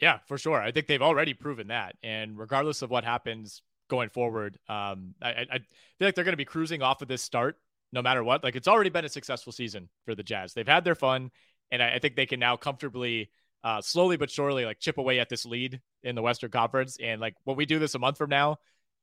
Yeah, 0.00 0.18
for 0.26 0.38
sure. 0.38 0.60
I 0.60 0.72
think 0.72 0.86
they've 0.86 1.02
already 1.02 1.34
proven 1.34 1.68
that. 1.68 1.96
And 2.02 2.38
regardless 2.38 2.82
of 2.82 2.90
what 2.90 3.04
happens 3.04 3.62
going 3.88 4.08
forward, 4.08 4.58
um, 4.68 5.14
I, 5.20 5.46
I 5.50 5.58
feel 5.98 6.08
like 6.08 6.14
they're 6.14 6.24
going 6.24 6.32
to 6.32 6.38
be 6.38 6.44
cruising 6.44 6.82
off 6.82 7.02
of 7.02 7.08
this 7.08 7.22
start 7.22 7.56
no 7.92 8.02
matter 8.02 8.22
what. 8.24 8.42
Like 8.42 8.56
it's 8.56 8.68
already 8.68 8.90
been 8.90 9.04
a 9.04 9.08
successful 9.08 9.52
season 9.52 9.88
for 10.04 10.14
the 10.14 10.22
Jazz. 10.22 10.54
They've 10.54 10.66
had 10.66 10.84
their 10.84 10.94
fun, 10.94 11.30
and 11.70 11.82
I, 11.82 11.94
I 11.94 11.98
think 11.98 12.16
they 12.16 12.26
can 12.26 12.40
now 12.40 12.56
comfortably, 12.56 13.30
uh, 13.64 13.82
slowly 13.82 14.16
but 14.16 14.30
surely, 14.30 14.64
like 14.64 14.80
chip 14.80 14.98
away 14.98 15.18
at 15.20 15.28
this 15.28 15.44
lead 15.44 15.80
in 16.02 16.14
the 16.14 16.22
Western 16.22 16.50
Conference. 16.50 16.96
And 17.02 17.20
like 17.20 17.34
when 17.44 17.56
we 17.56 17.66
do 17.66 17.78
this 17.78 17.94
a 17.94 17.98
month 17.98 18.18
from 18.18 18.30
now, 18.30 18.56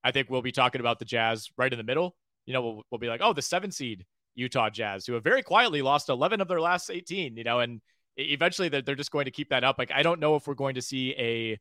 I 0.03 0.11
think 0.11 0.29
we'll 0.29 0.41
be 0.41 0.51
talking 0.51 0.81
about 0.81 0.99
the 0.99 1.05
Jazz 1.05 1.49
right 1.57 1.71
in 1.71 1.77
the 1.77 1.83
middle. 1.83 2.15
You 2.45 2.53
know, 2.53 2.61
we'll, 2.61 2.83
we'll 2.89 2.99
be 2.99 3.09
like, 3.09 3.21
oh, 3.23 3.33
the 3.33 3.41
seven 3.41 3.71
seed 3.71 4.05
Utah 4.35 4.69
Jazz, 4.69 5.05
who 5.05 5.13
have 5.13 5.23
very 5.23 5.43
quietly 5.43 5.81
lost 5.81 6.09
11 6.09 6.41
of 6.41 6.47
their 6.47 6.61
last 6.61 6.89
18, 6.89 7.35
you 7.35 7.43
know, 7.43 7.59
and 7.59 7.81
eventually 8.18 8.70
they're, 8.70 8.82
they're 8.82 8.95
just 8.95 9.11
going 9.11 9.26
to 9.26 9.32
keep 9.32 9.49
that 9.49 9.63
up. 9.63 9.78
Like, 9.78 9.91
I 9.93 10.03
don't 10.03 10.20
know 10.20 10.36
if 10.36 10.47
we're 10.47 10.55
going 10.55 10.76
to 10.76 10.82
see 10.82 11.13
a 11.18 11.59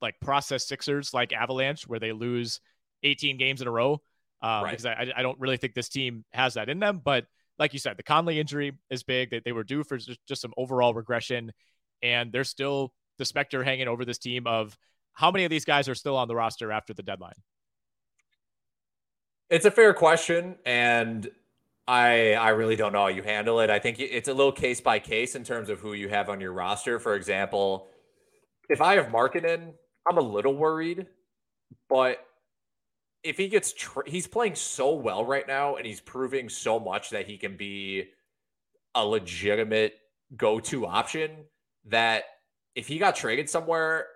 like 0.00 0.18
process 0.20 0.66
Sixers 0.66 1.12
like 1.12 1.32
Avalanche 1.32 1.86
where 1.86 2.00
they 2.00 2.12
lose 2.12 2.60
18 3.02 3.36
games 3.36 3.60
in 3.60 3.68
a 3.68 3.70
row. 3.70 4.00
Um, 4.42 4.64
right. 4.64 4.70
Because 4.70 4.86
I, 4.86 5.12
I 5.14 5.22
don't 5.22 5.38
really 5.38 5.58
think 5.58 5.74
this 5.74 5.88
team 5.88 6.24
has 6.32 6.54
that 6.54 6.68
in 6.68 6.78
them. 6.78 7.00
But 7.04 7.26
like 7.58 7.74
you 7.74 7.78
said, 7.78 7.98
the 7.98 8.02
Conley 8.02 8.40
injury 8.40 8.72
is 8.88 9.02
big. 9.02 9.30
That 9.30 9.44
they, 9.44 9.50
they 9.50 9.52
were 9.52 9.64
due 9.64 9.84
for 9.84 9.98
just, 9.98 10.18
just 10.26 10.40
some 10.40 10.54
overall 10.56 10.94
regression, 10.94 11.52
and 12.02 12.32
there's 12.32 12.48
still 12.48 12.92
the 13.18 13.26
specter 13.26 13.62
hanging 13.62 13.86
over 13.86 14.06
this 14.06 14.16
team 14.16 14.46
of 14.46 14.76
how 15.12 15.30
many 15.30 15.44
of 15.44 15.50
these 15.50 15.66
guys 15.66 15.88
are 15.88 15.94
still 15.94 16.16
on 16.16 16.26
the 16.26 16.34
roster 16.34 16.72
after 16.72 16.94
the 16.94 17.02
deadline. 17.02 17.34
It's 19.50 19.66
a 19.66 19.70
fair 19.70 19.92
question, 19.92 20.56
and 20.64 21.28
I 21.90 22.34
I 22.34 22.50
really 22.50 22.76
don't 22.76 22.92
know 22.92 23.00
how 23.00 23.08
you 23.08 23.22
handle 23.22 23.58
it. 23.58 23.68
I 23.68 23.80
think 23.80 23.98
it's 23.98 24.28
a 24.28 24.32
little 24.32 24.52
case 24.52 24.80
by 24.80 25.00
case 25.00 25.34
in 25.34 25.42
terms 25.42 25.68
of 25.68 25.80
who 25.80 25.92
you 25.94 26.08
have 26.08 26.28
on 26.28 26.40
your 26.40 26.52
roster. 26.52 27.00
For 27.00 27.16
example, 27.16 27.88
if 28.68 28.80
I 28.80 28.94
have 28.94 29.06
Markkanen, 29.06 29.72
I'm 30.08 30.16
a 30.16 30.20
little 30.20 30.54
worried, 30.54 31.08
but 31.88 32.24
if 33.24 33.36
he 33.36 33.48
gets 33.48 33.72
tra- 33.72 34.08
he's 34.08 34.28
playing 34.28 34.54
so 34.54 34.94
well 34.94 35.24
right 35.24 35.48
now 35.48 35.76
and 35.76 35.84
he's 35.84 36.00
proving 36.00 36.48
so 36.48 36.78
much 36.78 37.10
that 37.10 37.26
he 37.26 37.36
can 37.36 37.56
be 37.56 38.04
a 38.94 39.04
legitimate 39.04 39.94
go-to 40.36 40.86
option 40.86 41.30
that 41.86 42.22
if 42.76 42.86
he 42.86 42.98
got 42.98 43.16
traded 43.16 43.50
somewhere, 43.50 44.06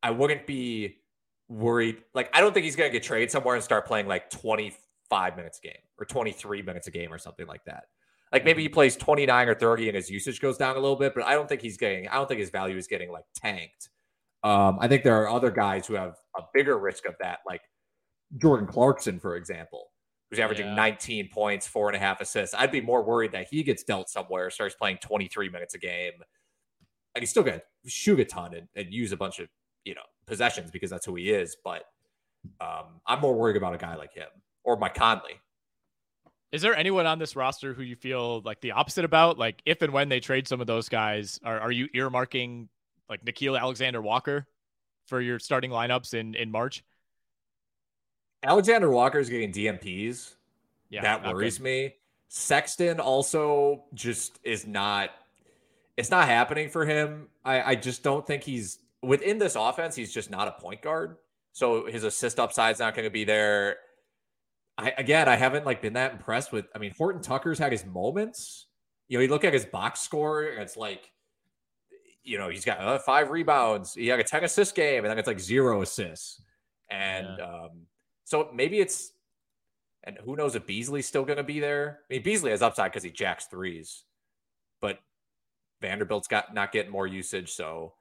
I 0.00 0.12
wouldn't 0.12 0.46
be 0.46 0.98
worried. 1.48 1.96
Like 2.14 2.30
I 2.32 2.40
don't 2.40 2.54
think 2.54 2.62
he's 2.62 2.76
going 2.76 2.88
to 2.88 2.96
get 2.96 3.02
traded 3.02 3.32
somewhere 3.32 3.56
and 3.56 3.64
start 3.64 3.84
playing 3.84 4.06
like 4.06 4.30
25 5.08 5.36
minutes 5.36 5.58
a 5.62 5.66
game 5.66 5.82
or 5.98 6.04
23 6.04 6.62
minutes 6.62 6.86
a 6.86 6.90
game 6.90 7.12
or 7.12 7.18
something 7.18 7.46
like 7.46 7.64
that. 7.64 7.84
Like 8.32 8.44
maybe 8.44 8.62
he 8.62 8.68
plays 8.68 8.96
29 8.96 9.48
or 9.48 9.54
30 9.54 9.88
and 9.88 9.96
his 9.96 10.10
usage 10.10 10.40
goes 10.40 10.58
down 10.58 10.76
a 10.76 10.80
little 10.80 10.96
bit, 10.96 11.14
but 11.14 11.24
I 11.24 11.34
don't 11.34 11.48
think 11.48 11.62
he's 11.62 11.76
getting, 11.76 12.08
I 12.08 12.14
don't 12.14 12.28
think 12.28 12.40
his 12.40 12.50
value 12.50 12.76
is 12.76 12.86
getting 12.86 13.10
like 13.10 13.24
tanked. 13.34 13.88
Um, 14.42 14.78
I 14.80 14.88
think 14.88 15.04
there 15.04 15.20
are 15.22 15.28
other 15.28 15.50
guys 15.50 15.86
who 15.86 15.94
have 15.94 16.16
a 16.36 16.42
bigger 16.52 16.78
risk 16.78 17.06
of 17.06 17.14
that, 17.20 17.38
like 17.46 17.62
Jordan 18.36 18.66
Clarkson, 18.66 19.20
for 19.20 19.36
example, 19.36 19.86
who's 20.28 20.40
averaging 20.40 20.66
yeah. 20.66 20.74
19 20.74 21.30
points, 21.32 21.66
four 21.66 21.88
and 21.88 21.96
a 21.96 22.00
half 22.00 22.20
assists. 22.20 22.54
I'd 22.54 22.72
be 22.72 22.80
more 22.80 23.02
worried 23.04 23.32
that 23.32 23.46
he 23.50 23.62
gets 23.62 23.84
dealt 23.84 24.08
somewhere, 24.08 24.50
starts 24.50 24.74
playing 24.74 24.98
23 24.98 25.48
minutes 25.48 25.74
a 25.74 25.78
game. 25.78 26.12
And 27.14 27.22
he's 27.22 27.30
still 27.30 27.44
going 27.44 27.58
to 27.58 27.90
shoot 27.90 28.20
a 28.20 28.24
ton 28.24 28.54
and, 28.54 28.68
and, 28.74 28.92
use 28.92 29.10
a 29.10 29.16
bunch 29.16 29.38
of, 29.38 29.48
you 29.84 29.94
know, 29.94 30.02
possessions 30.26 30.70
because 30.70 30.90
that's 30.90 31.06
who 31.06 31.14
he 31.14 31.30
is. 31.30 31.56
But 31.64 31.84
um, 32.60 33.00
I'm 33.06 33.20
more 33.20 33.34
worried 33.34 33.56
about 33.56 33.74
a 33.74 33.78
guy 33.78 33.94
like 33.94 34.12
him 34.12 34.28
or 34.66 34.76
Mike 34.76 34.94
Conley, 34.94 35.40
is 36.52 36.62
there 36.62 36.76
anyone 36.76 37.06
on 37.06 37.18
this 37.18 37.36
roster 37.36 37.72
who 37.72 37.82
you 37.82 37.96
feel 37.96 38.40
like 38.42 38.60
the 38.60 38.72
opposite 38.72 39.04
about? 39.04 39.38
Like 39.38 39.62
if 39.64 39.82
and 39.82 39.92
when 39.92 40.08
they 40.08 40.20
trade 40.20 40.46
some 40.46 40.60
of 40.60 40.66
those 40.66 40.88
guys, 40.88 41.40
are, 41.44 41.58
are 41.60 41.72
you 41.72 41.88
earmarking 41.88 42.68
like 43.08 43.24
Nickeil 43.24 43.58
Alexander 43.58 44.02
Walker 44.02 44.46
for 45.06 45.20
your 45.20 45.38
starting 45.38 45.70
lineups 45.70 46.14
in, 46.14 46.34
in 46.34 46.50
March? 46.50 46.84
Alexander 48.42 48.90
Walker 48.90 49.18
is 49.18 49.28
getting 49.28 49.52
DNPs. 49.52 50.34
Yeah, 50.88 51.02
that 51.02 51.24
worries 51.24 51.58
me. 51.58 51.94
Sexton 52.28 53.00
also 53.00 53.84
just 53.94 54.38
is 54.44 54.66
not 54.66 55.10
it's 55.96 56.10
not 56.10 56.28
happening 56.28 56.68
for 56.68 56.84
him. 56.84 57.28
I, 57.44 57.72
I 57.72 57.74
just 57.74 58.02
don't 58.02 58.26
think 58.26 58.42
he's 58.42 58.78
within 59.02 59.38
this 59.38 59.56
offense. 59.56 59.96
He's 59.96 60.12
just 60.12 60.30
not 60.30 60.46
a 60.46 60.52
point 60.52 60.82
guard. 60.82 61.16
So 61.52 61.86
his 61.86 62.04
assist 62.04 62.38
upside's 62.38 62.80
not 62.80 62.94
going 62.94 63.06
to 63.06 63.10
be 63.10 63.24
there. 63.24 63.78
I 64.78 64.92
again, 64.98 65.28
I 65.28 65.36
haven't 65.36 65.64
like 65.64 65.80
been 65.80 65.94
that 65.94 66.12
impressed 66.12 66.52
with. 66.52 66.66
I 66.74 66.78
mean, 66.78 66.92
Horton 66.96 67.22
Tucker's 67.22 67.58
had 67.58 67.72
his 67.72 67.86
moments. 67.86 68.66
You 69.08 69.18
know, 69.18 69.22
you 69.22 69.28
look 69.28 69.44
at 69.44 69.52
his 69.52 69.64
box 69.64 70.00
score, 70.00 70.44
it's 70.44 70.76
like, 70.76 71.12
you 72.24 72.38
know, 72.38 72.48
he's 72.48 72.64
got 72.64 72.80
uh, 72.80 72.98
five 72.98 73.30
rebounds. 73.30 73.94
He 73.94 74.08
had 74.08 74.18
a 74.18 74.24
ten 74.24 74.44
assist 74.44 74.74
game, 74.74 75.04
and 75.04 75.10
then 75.10 75.18
it's 75.18 75.28
like 75.28 75.38
zero 75.38 75.82
assists. 75.82 76.42
And 76.90 77.26
yeah. 77.38 77.44
um, 77.44 77.70
so 78.24 78.50
maybe 78.52 78.80
it's, 78.80 79.12
and 80.04 80.18
who 80.24 80.36
knows 80.36 80.56
if 80.56 80.66
Beasley's 80.66 81.06
still 81.06 81.24
going 81.24 81.36
to 81.36 81.44
be 81.44 81.60
there. 81.60 82.00
I 82.10 82.14
mean, 82.14 82.22
Beasley 82.22 82.50
has 82.50 82.62
upside 82.62 82.90
because 82.90 83.04
he 83.04 83.10
jacks 83.10 83.46
threes, 83.46 84.02
but 84.80 84.98
Vanderbilt's 85.80 86.28
got 86.28 86.52
not 86.52 86.72
getting 86.72 86.90
more 86.90 87.06
usage. 87.06 87.52
So 87.52 87.94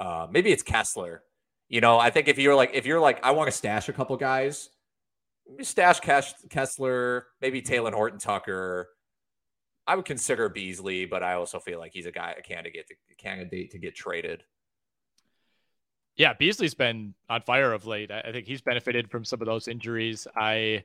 uh, 0.00 0.26
maybe 0.30 0.50
it's 0.50 0.62
Kessler. 0.62 1.22
You 1.68 1.80
know, 1.80 1.98
I 1.98 2.10
think 2.10 2.26
if 2.26 2.38
you're 2.38 2.56
like, 2.56 2.70
if 2.74 2.86
you're 2.86 3.00
like, 3.00 3.24
I 3.24 3.30
want 3.30 3.48
to 3.48 3.56
stash 3.56 3.88
a 3.88 3.92
couple 3.92 4.16
guys, 4.16 4.70
stash 5.62 6.00
Kessler, 6.48 7.26
maybe 7.40 7.62
Talen 7.62 7.92
Horton 7.92 8.18
Tucker. 8.18 8.88
I 9.86 9.96
would 9.96 10.04
consider 10.04 10.48
Beasley, 10.48 11.06
but 11.06 11.22
I 11.22 11.34
also 11.34 11.58
feel 11.58 11.78
like 11.78 11.92
he's 11.92 12.06
a 12.06 12.12
guy, 12.12 12.34
a 12.38 12.42
candidate, 12.42 12.86
to, 12.88 12.94
candidate 13.16 13.72
to 13.72 13.78
get 13.78 13.94
traded. 13.94 14.44
Yeah, 16.16 16.34
Beasley's 16.34 16.74
been 16.74 17.14
on 17.28 17.42
fire 17.42 17.72
of 17.72 17.86
late. 17.86 18.10
I 18.10 18.30
think 18.32 18.46
he's 18.46 18.60
benefited 18.60 19.10
from 19.10 19.24
some 19.24 19.40
of 19.40 19.46
those 19.46 19.68
injuries. 19.68 20.26
I, 20.36 20.84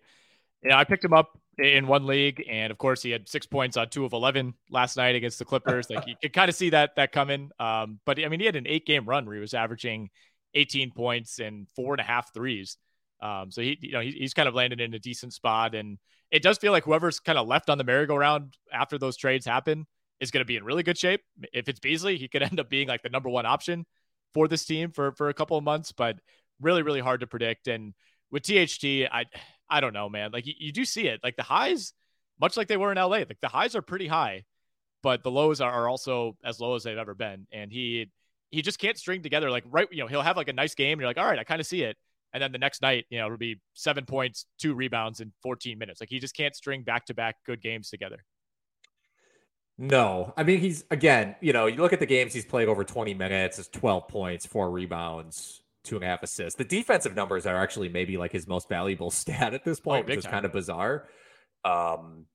you 0.64 0.70
know, 0.70 0.78
I 0.78 0.86
picked 0.86 1.04
him 1.04 1.14
up 1.14 1.38
in 1.58 1.88
one 1.88 2.06
league, 2.06 2.44
and 2.50 2.72
of 2.72 2.78
course, 2.78 3.02
he 3.02 3.12
had 3.12 3.28
six 3.28 3.46
points 3.46 3.76
on 3.76 3.90
two 3.90 4.06
of 4.06 4.14
eleven 4.14 4.54
last 4.70 4.98
night 4.98 5.16
against 5.16 5.40
the 5.40 5.46
Clippers. 5.46 5.90
like 5.90 6.08
you 6.08 6.16
could 6.22 6.32
kind 6.32 6.50
of 6.50 6.56
see 6.56 6.70
that 6.70 6.96
that 6.96 7.12
coming. 7.12 7.52
Um, 7.60 8.00
but 8.06 8.24
I 8.24 8.28
mean, 8.30 8.40
he 8.40 8.46
had 8.46 8.56
an 8.56 8.68
eight 8.68 8.86
game 8.86 9.06
run 9.06 9.26
where 9.26 9.36
he 9.36 9.42
was 9.42 9.54
averaging 9.54 10.10
18 10.56 10.92
points 10.92 11.40
and 11.40 11.68
four 11.76 11.94
and 11.94 12.02
a 12.02 12.04
half 12.04 12.34
threes. 12.34 12.78
Um, 13.22 13.52
so 13.52 13.62
he, 13.62 13.78
you 13.82 13.92
know, 13.94 14.02
he's 14.02 14.34
kind 14.34 14.48
of 14.48 14.56
landed 14.56 14.82
in 14.82 14.94
a 14.94 15.00
decent 15.00 15.34
spot, 15.34 15.76
and 15.76 15.98
it 16.32 16.42
does 16.44 16.58
feel 16.58 16.72
like 16.72 16.84
whoever's 16.84 17.20
kind 17.20 17.38
of 17.38 17.48
left 17.48 17.70
on 17.70 17.78
the 17.78 17.84
merry-go-round 17.84 18.56
after 18.72 18.98
those 18.98 19.18
trades 19.18 19.46
happen 19.46 19.86
is 20.20 20.32
going 20.32 20.42
to 20.42 20.46
be 20.46 20.56
in 20.56 20.64
really 20.64 20.84
good 20.84 20.98
shape. 20.98 21.22
If 21.54 21.70
it's 21.70 21.80
Beasley, 21.80 22.18
he 22.18 22.28
could 22.28 22.44
end 22.44 22.60
up 22.60 22.70
being 22.70 22.88
like 22.88 23.04
the 23.04 23.10
number 23.10 23.30
one 23.30 23.46
option 23.46 23.86
for 24.34 24.48
this 24.48 24.66
team 24.66 24.92
for 24.92 25.14
for 25.14 25.30
a 25.30 25.34
couple 25.34 25.58
of 25.58 25.64
months, 25.64 25.92
but 25.92 26.18
really, 26.62 26.82
really 26.82 27.00
hard 27.00 27.22
to 27.22 27.28
predict. 27.28 27.68
And 27.68 27.94
with 28.32 28.44
THT, 28.44 29.10
I 29.12 29.26
I 29.70 29.80
don't 29.82 29.94
know, 29.94 30.10
man. 30.10 30.32
Like 30.32 30.46
you, 30.46 30.54
you 30.58 30.72
do 30.72 30.86
see 30.86 31.08
it, 31.08 31.22
like 31.24 31.36
the 31.36 31.44
highs, 31.44 31.94
much 32.40 32.58
like 32.58 32.68
they 32.68 32.78
were 32.78 32.92
in 32.92 32.98
LA. 32.98 33.20
Like 33.20 33.40
the 33.42 33.48
highs 33.48 33.76
are 33.76 33.82
pretty 33.82 34.08
high, 34.08 34.44
but 35.02 35.24
the 35.24 35.32
lows 35.32 35.62
are, 35.62 35.72
are 35.72 35.90
also 35.90 36.38
as 36.44 36.60
low 36.60 36.76
as 36.76 36.84
they've 36.84 36.98
ever 36.98 37.16
been. 37.16 37.48
And 37.52 37.72
he 37.72 38.12
he 38.52 38.62
just 38.62 38.80
can't 38.80 38.98
string 38.98 39.24
together 39.24 39.50
like 39.50 39.64
right. 39.68 39.88
You 39.92 40.04
know, 40.04 40.08
he'll 40.08 40.22
have 40.22 40.38
like 40.38 40.50
a 40.50 40.54
nice 40.54 40.76
game. 40.76 40.94
And 40.94 41.02
you're 41.02 41.10
like, 41.10 41.18
all 41.18 41.26
right, 41.26 41.40
I 41.40 41.44
kind 41.44 41.62
of 41.62 41.68
see 41.68 41.84
it. 41.84 41.98
And 42.36 42.42
then 42.42 42.52
the 42.52 42.58
next 42.58 42.82
night, 42.82 43.06
you 43.10 43.18
know, 43.18 43.28
it'll 43.28 43.38
be 43.38 43.62
seven 43.76 44.04
points, 44.04 44.46
two 44.60 44.76
rebounds 44.76 45.22
in 45.22 45.32
14 45.42 45.80
minutes. 45.80 46.02
Like 46.02 46.10
he 46.10 46.20
just 46.20 46.36
can't 46.36 46.54
string 46.54 46.84
back 46.84 47.06
to 47.06 47.14
back 47.14 47.38
good 47.46 47.62
games 47.62 47.90
together. 47.90 48.26
No, 49.78 50.34
I 50.36 50.44
mean 50.44 50.60
he's 50.60 50.84
again. 50.92 51.38
You 51.40 51.54
know, 51.54 51.68
you 51.68 51.78
look 51.78 51.94
at 51.94 52.02
the 52.02 52.06
games 52.06 52.34
he's 52.34 52.44
played 52.44 52.68
over 52.68 52.84
20 52.84 53.14
minutes. 53.14 53.58
It's 53.58 53.70
12 53.70 54.10
points, 54.10 54.46
four 54.46 54.70
rebounds, 54.70 55.62
two 55.86 55.96
and 55.96 56.04
a 56.04 56.08
half 56.08 56.24
assists. 56.24 56.58
The 56.58 56.66
defensive 56.66 57.16
numbers 57.16 57.46
are 57.46 57.56
actually 57.56 57.88
maybe 57.88 58.18
like 58.18 58.34
his 58.34 58.48
most 58.48 58.68
valuable 58.68 59.12
stat 59.12 59.54
at 59.54 59.64
this 59.64 59.80
point, 59.80 60.04
oh, 60.06 60.08
which 60.10 60.20
is 60.20 60.28
kind 60.28 60.46
of 60.46 60.52
bizarre. 60.52 61.08
Um, 61.64 62.26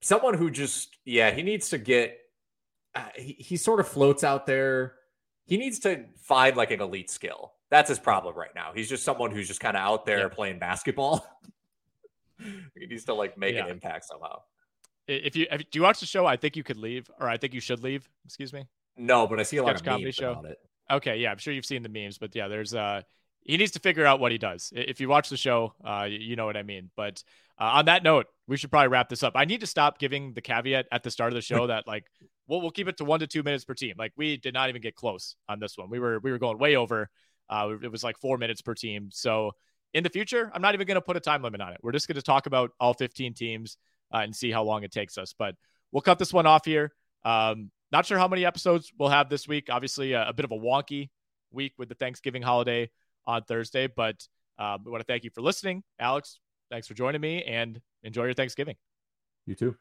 someone 0.00 0.34
who 0.34 0.50
just 0.50 0.96
yeah, 1.04 1.30
he 1.30 1.44
needs 1.44 1.68
to 1.68 1.78
get. 1.78 2.18
Uh, 2.96 3.04
he, 3.14 3.36
he 3.38 3.56
sort 3.56 3.78
of 3.78 3.86
floats 3.86 4.24
out 4.24 4.46
there. 4.46 4.94
He 5.46 5.56
needs 5.56 5.78
to 5.80 6.06
find 6.22 6.56
like 6.56 6.72
an 6.72 6.80
elite 6.80 7.10
skill. 7.10 7.52
That's 7.70 7.88
his 7.88 7.98
problem 7.98 8.36
right 8.36 8.54
now. 8.54 8.72
He's 8.74 8.88
just 8.88 9.04
someone 9.04 9.30
who's 9.30 9.46
just 9.46 9.60
kind 9.60 9.76
of 9.76 9.82
out 9.82 10.04
there 10.04 10.20
yeah. 10.20 10.28
playing 10.28 10.58
basketball. 10.58 11.24
he 12.38 12.86
needs 12.86 13.04
to 13.04 13.14
like 13.14 13.38
make 13.38 13.54
yeah. 13.54 13.64
an 13.64 13.70
impact 13.70 14.06
somehow. 14.06 14.40
If 15.06 15.36
you 15.36 15.46
if, 15.50 15.70
do 15.70 15.78
you 15.78 15.82
watch 15.82 16.00
the 16.00 16.06
show, 16.06 16.26
I 16.26 16.36
think 16.36 16.56
you 16.56 16.62
could 16.62 16.76
leave, 16.76 17.10
or 17.20 17.28
I 17.28 17.36
think 17.36 17.54
you 17.54 17.60
should 17.60 17.82
leave. 17.82 18.08
Excuse 18.24 18.52
me. 18.52 18.64
No, 18.96 19.26
but 19.26 19.40
I 19.40 19.44
see 19.44 19.56
a 19.58 19.62
lot 19.62 19.76
of 19.76 19.84
comedy 19.84 20.12
show. 20.12 20.42
Okay, 20.90 21.18
yeah, 21.18 21.30
I'm 21.30 21.38
sure 21.38 21.54
you've 21.54 21.64
seen 21.64 21.82
the 21.82 21.88
memes, 21.88 22.18
but 22.18 22.34
yeah, 22.34 22.48
there's 22.48 22.74
uh 22.74 23.02
he 23.42 23.56
needs 23.56 23.72
to 23.72 23.80
figure 23.80 24.04
out 24.04 24.20
what 24.20 24.32
he 24.32 24.38
does. 24.38 24.72
If 24.74 25.00
you 25.00 25.08
watch 25.08 25.28
the 25.30 25.36
show, 25.36 25.72
uh, 25.84 26.06
you 26.08 26.36
know 26.36 26.44
what 26.44 26.56
I 26.56 26.62
mean. 26.62 26.90
But 26.94 27.22
uh, 27.58 27.70
on 27.74 27.86
that 27.86 28.02
note, 28.02 28.26
we 28.46 28.56
should 28.56 28.70
probably 28.70 28.88
wrap 28.88 29.08
this 29.08 29.22
up. 29.22 29.32
I 29.34 29.44
need 29.44 29.60
to 29.60 29.66
stop 29.66 29.98
giving 29.98 30.34
the 30.34 30.42
caveat 30.42 30.86
at 30.92 31.02
the 31.02 31.10
start 31.10 31.32
of 31.32 31.34
the 31.34 31.40
show 31.40 31.66
that 31.68 31.86
like 31.86 32.04
we'll 32.46 32.60
we'll 32.60 32.70
keep 32.70 32.88
it 32.88 32.98
to 32.98 33.04
one 33.04 33.20
to 33.20 33.26
two 33.26 33.42
minutes 33.42 33.64
per 33.64 33.74
team. 33.74 33.94
Like 33.98 34.12
we 34.16 34.36
did 34.36 34.54
not 34.54 34.68
even 34.68 34.82
get 34.82 34.94
close 34.94 35.36
on 35.48 35.58
this 35.60 35.78
one. 35.78 35.88
We 35.90 35.98
were 35.98 36.18
we 36.18 36.30
were 36.30 36.38
going 36.38 36.58
way 36.58 36.76
over. 36.76 37.08
Uh, 37.50 37.74
it 37.82 37.90
was 37.90 38.02
like 38.02 38.16
four 38.18 38.38
minutes 38.38 38.62
per 38.62 38.74
team. 38.74 39.10
So 39.12 39.52
in 39.92 40.04
the 40.04 40.08
future, 40.08 40.50
I'm 40.54 40.62
not 40.62 40.74
even 40.74 40.86
going 40.86 40.94
to 40.94 41.02
put 41.02 41.16
a 41.16 41.20
time 41.20 41.42
limit 41.42 41.60
on 41.60 41.72
it. 41.72 41.80
We're 41.82 41.92
just 41.92 42.06
going 42.06 42.16
to 42.16 42.22
talk 42.22 42.46
about 42.46 42.70
all 42.78 42.94
15 42.94 43.34
teams 43.34 43.76
uh, 44.14 44.18
and 44.18 44.34
see 44.34 44.50
how 44.50 44.62
long 44.62 44.84
it 44.84 44.92
takes 44.92 45.18
us. 45.18 45.34
But 45.36 45.56
we'll 45.92 46.00
cut 46.00 46.18
this 46.18 46.32
one 46.32 46.46
off 46.46 46.64
here. 46.64 46.92
Um, 47.24 47.70
not 47.92 48.06
sure 48.06 48.18
how 48.18 48.28
many 48.28 48.44
episodes 48.44 48.92
we'll 48.96 49.08
have 49.08 49.28
this 49.28 49.48
week. 49.48 49.68
Obviously, 49.68 50.12
a, 50.12 50.28
a 50.28 50.32
bit 50.32 50.44
of 50.44 50.52
a 50.52 50.56
wonky 50.56 51.10
week 51.50 51.72
with 51.76 51.88
the 51.88 51.96
Thanksgiving 51.96 52.42
holiday 52.42 52.88
on 53.26 53.42
Thursday, 53.42 53.88
but 53.88 54.26
uh, 54.58 54.78
we 54.84 54.90
want 54.90 55.00
to 55.00 55.06
thank 55.06 55.24
you 55.24 55.30
for 55.30 55.40
listening. 55.40 55.82
Alex, 55.98 56.38
thanks 56.70 56.86
for 56.86 56.94
joining 56.94 57.20
me 57.20 57.42
and 57.42 57.80
enjoy 58.04 58.24
your 58.24 58.34
Thanksgiving. 58.34 58.76
You 59.46 59.54
too. 59.54 59.76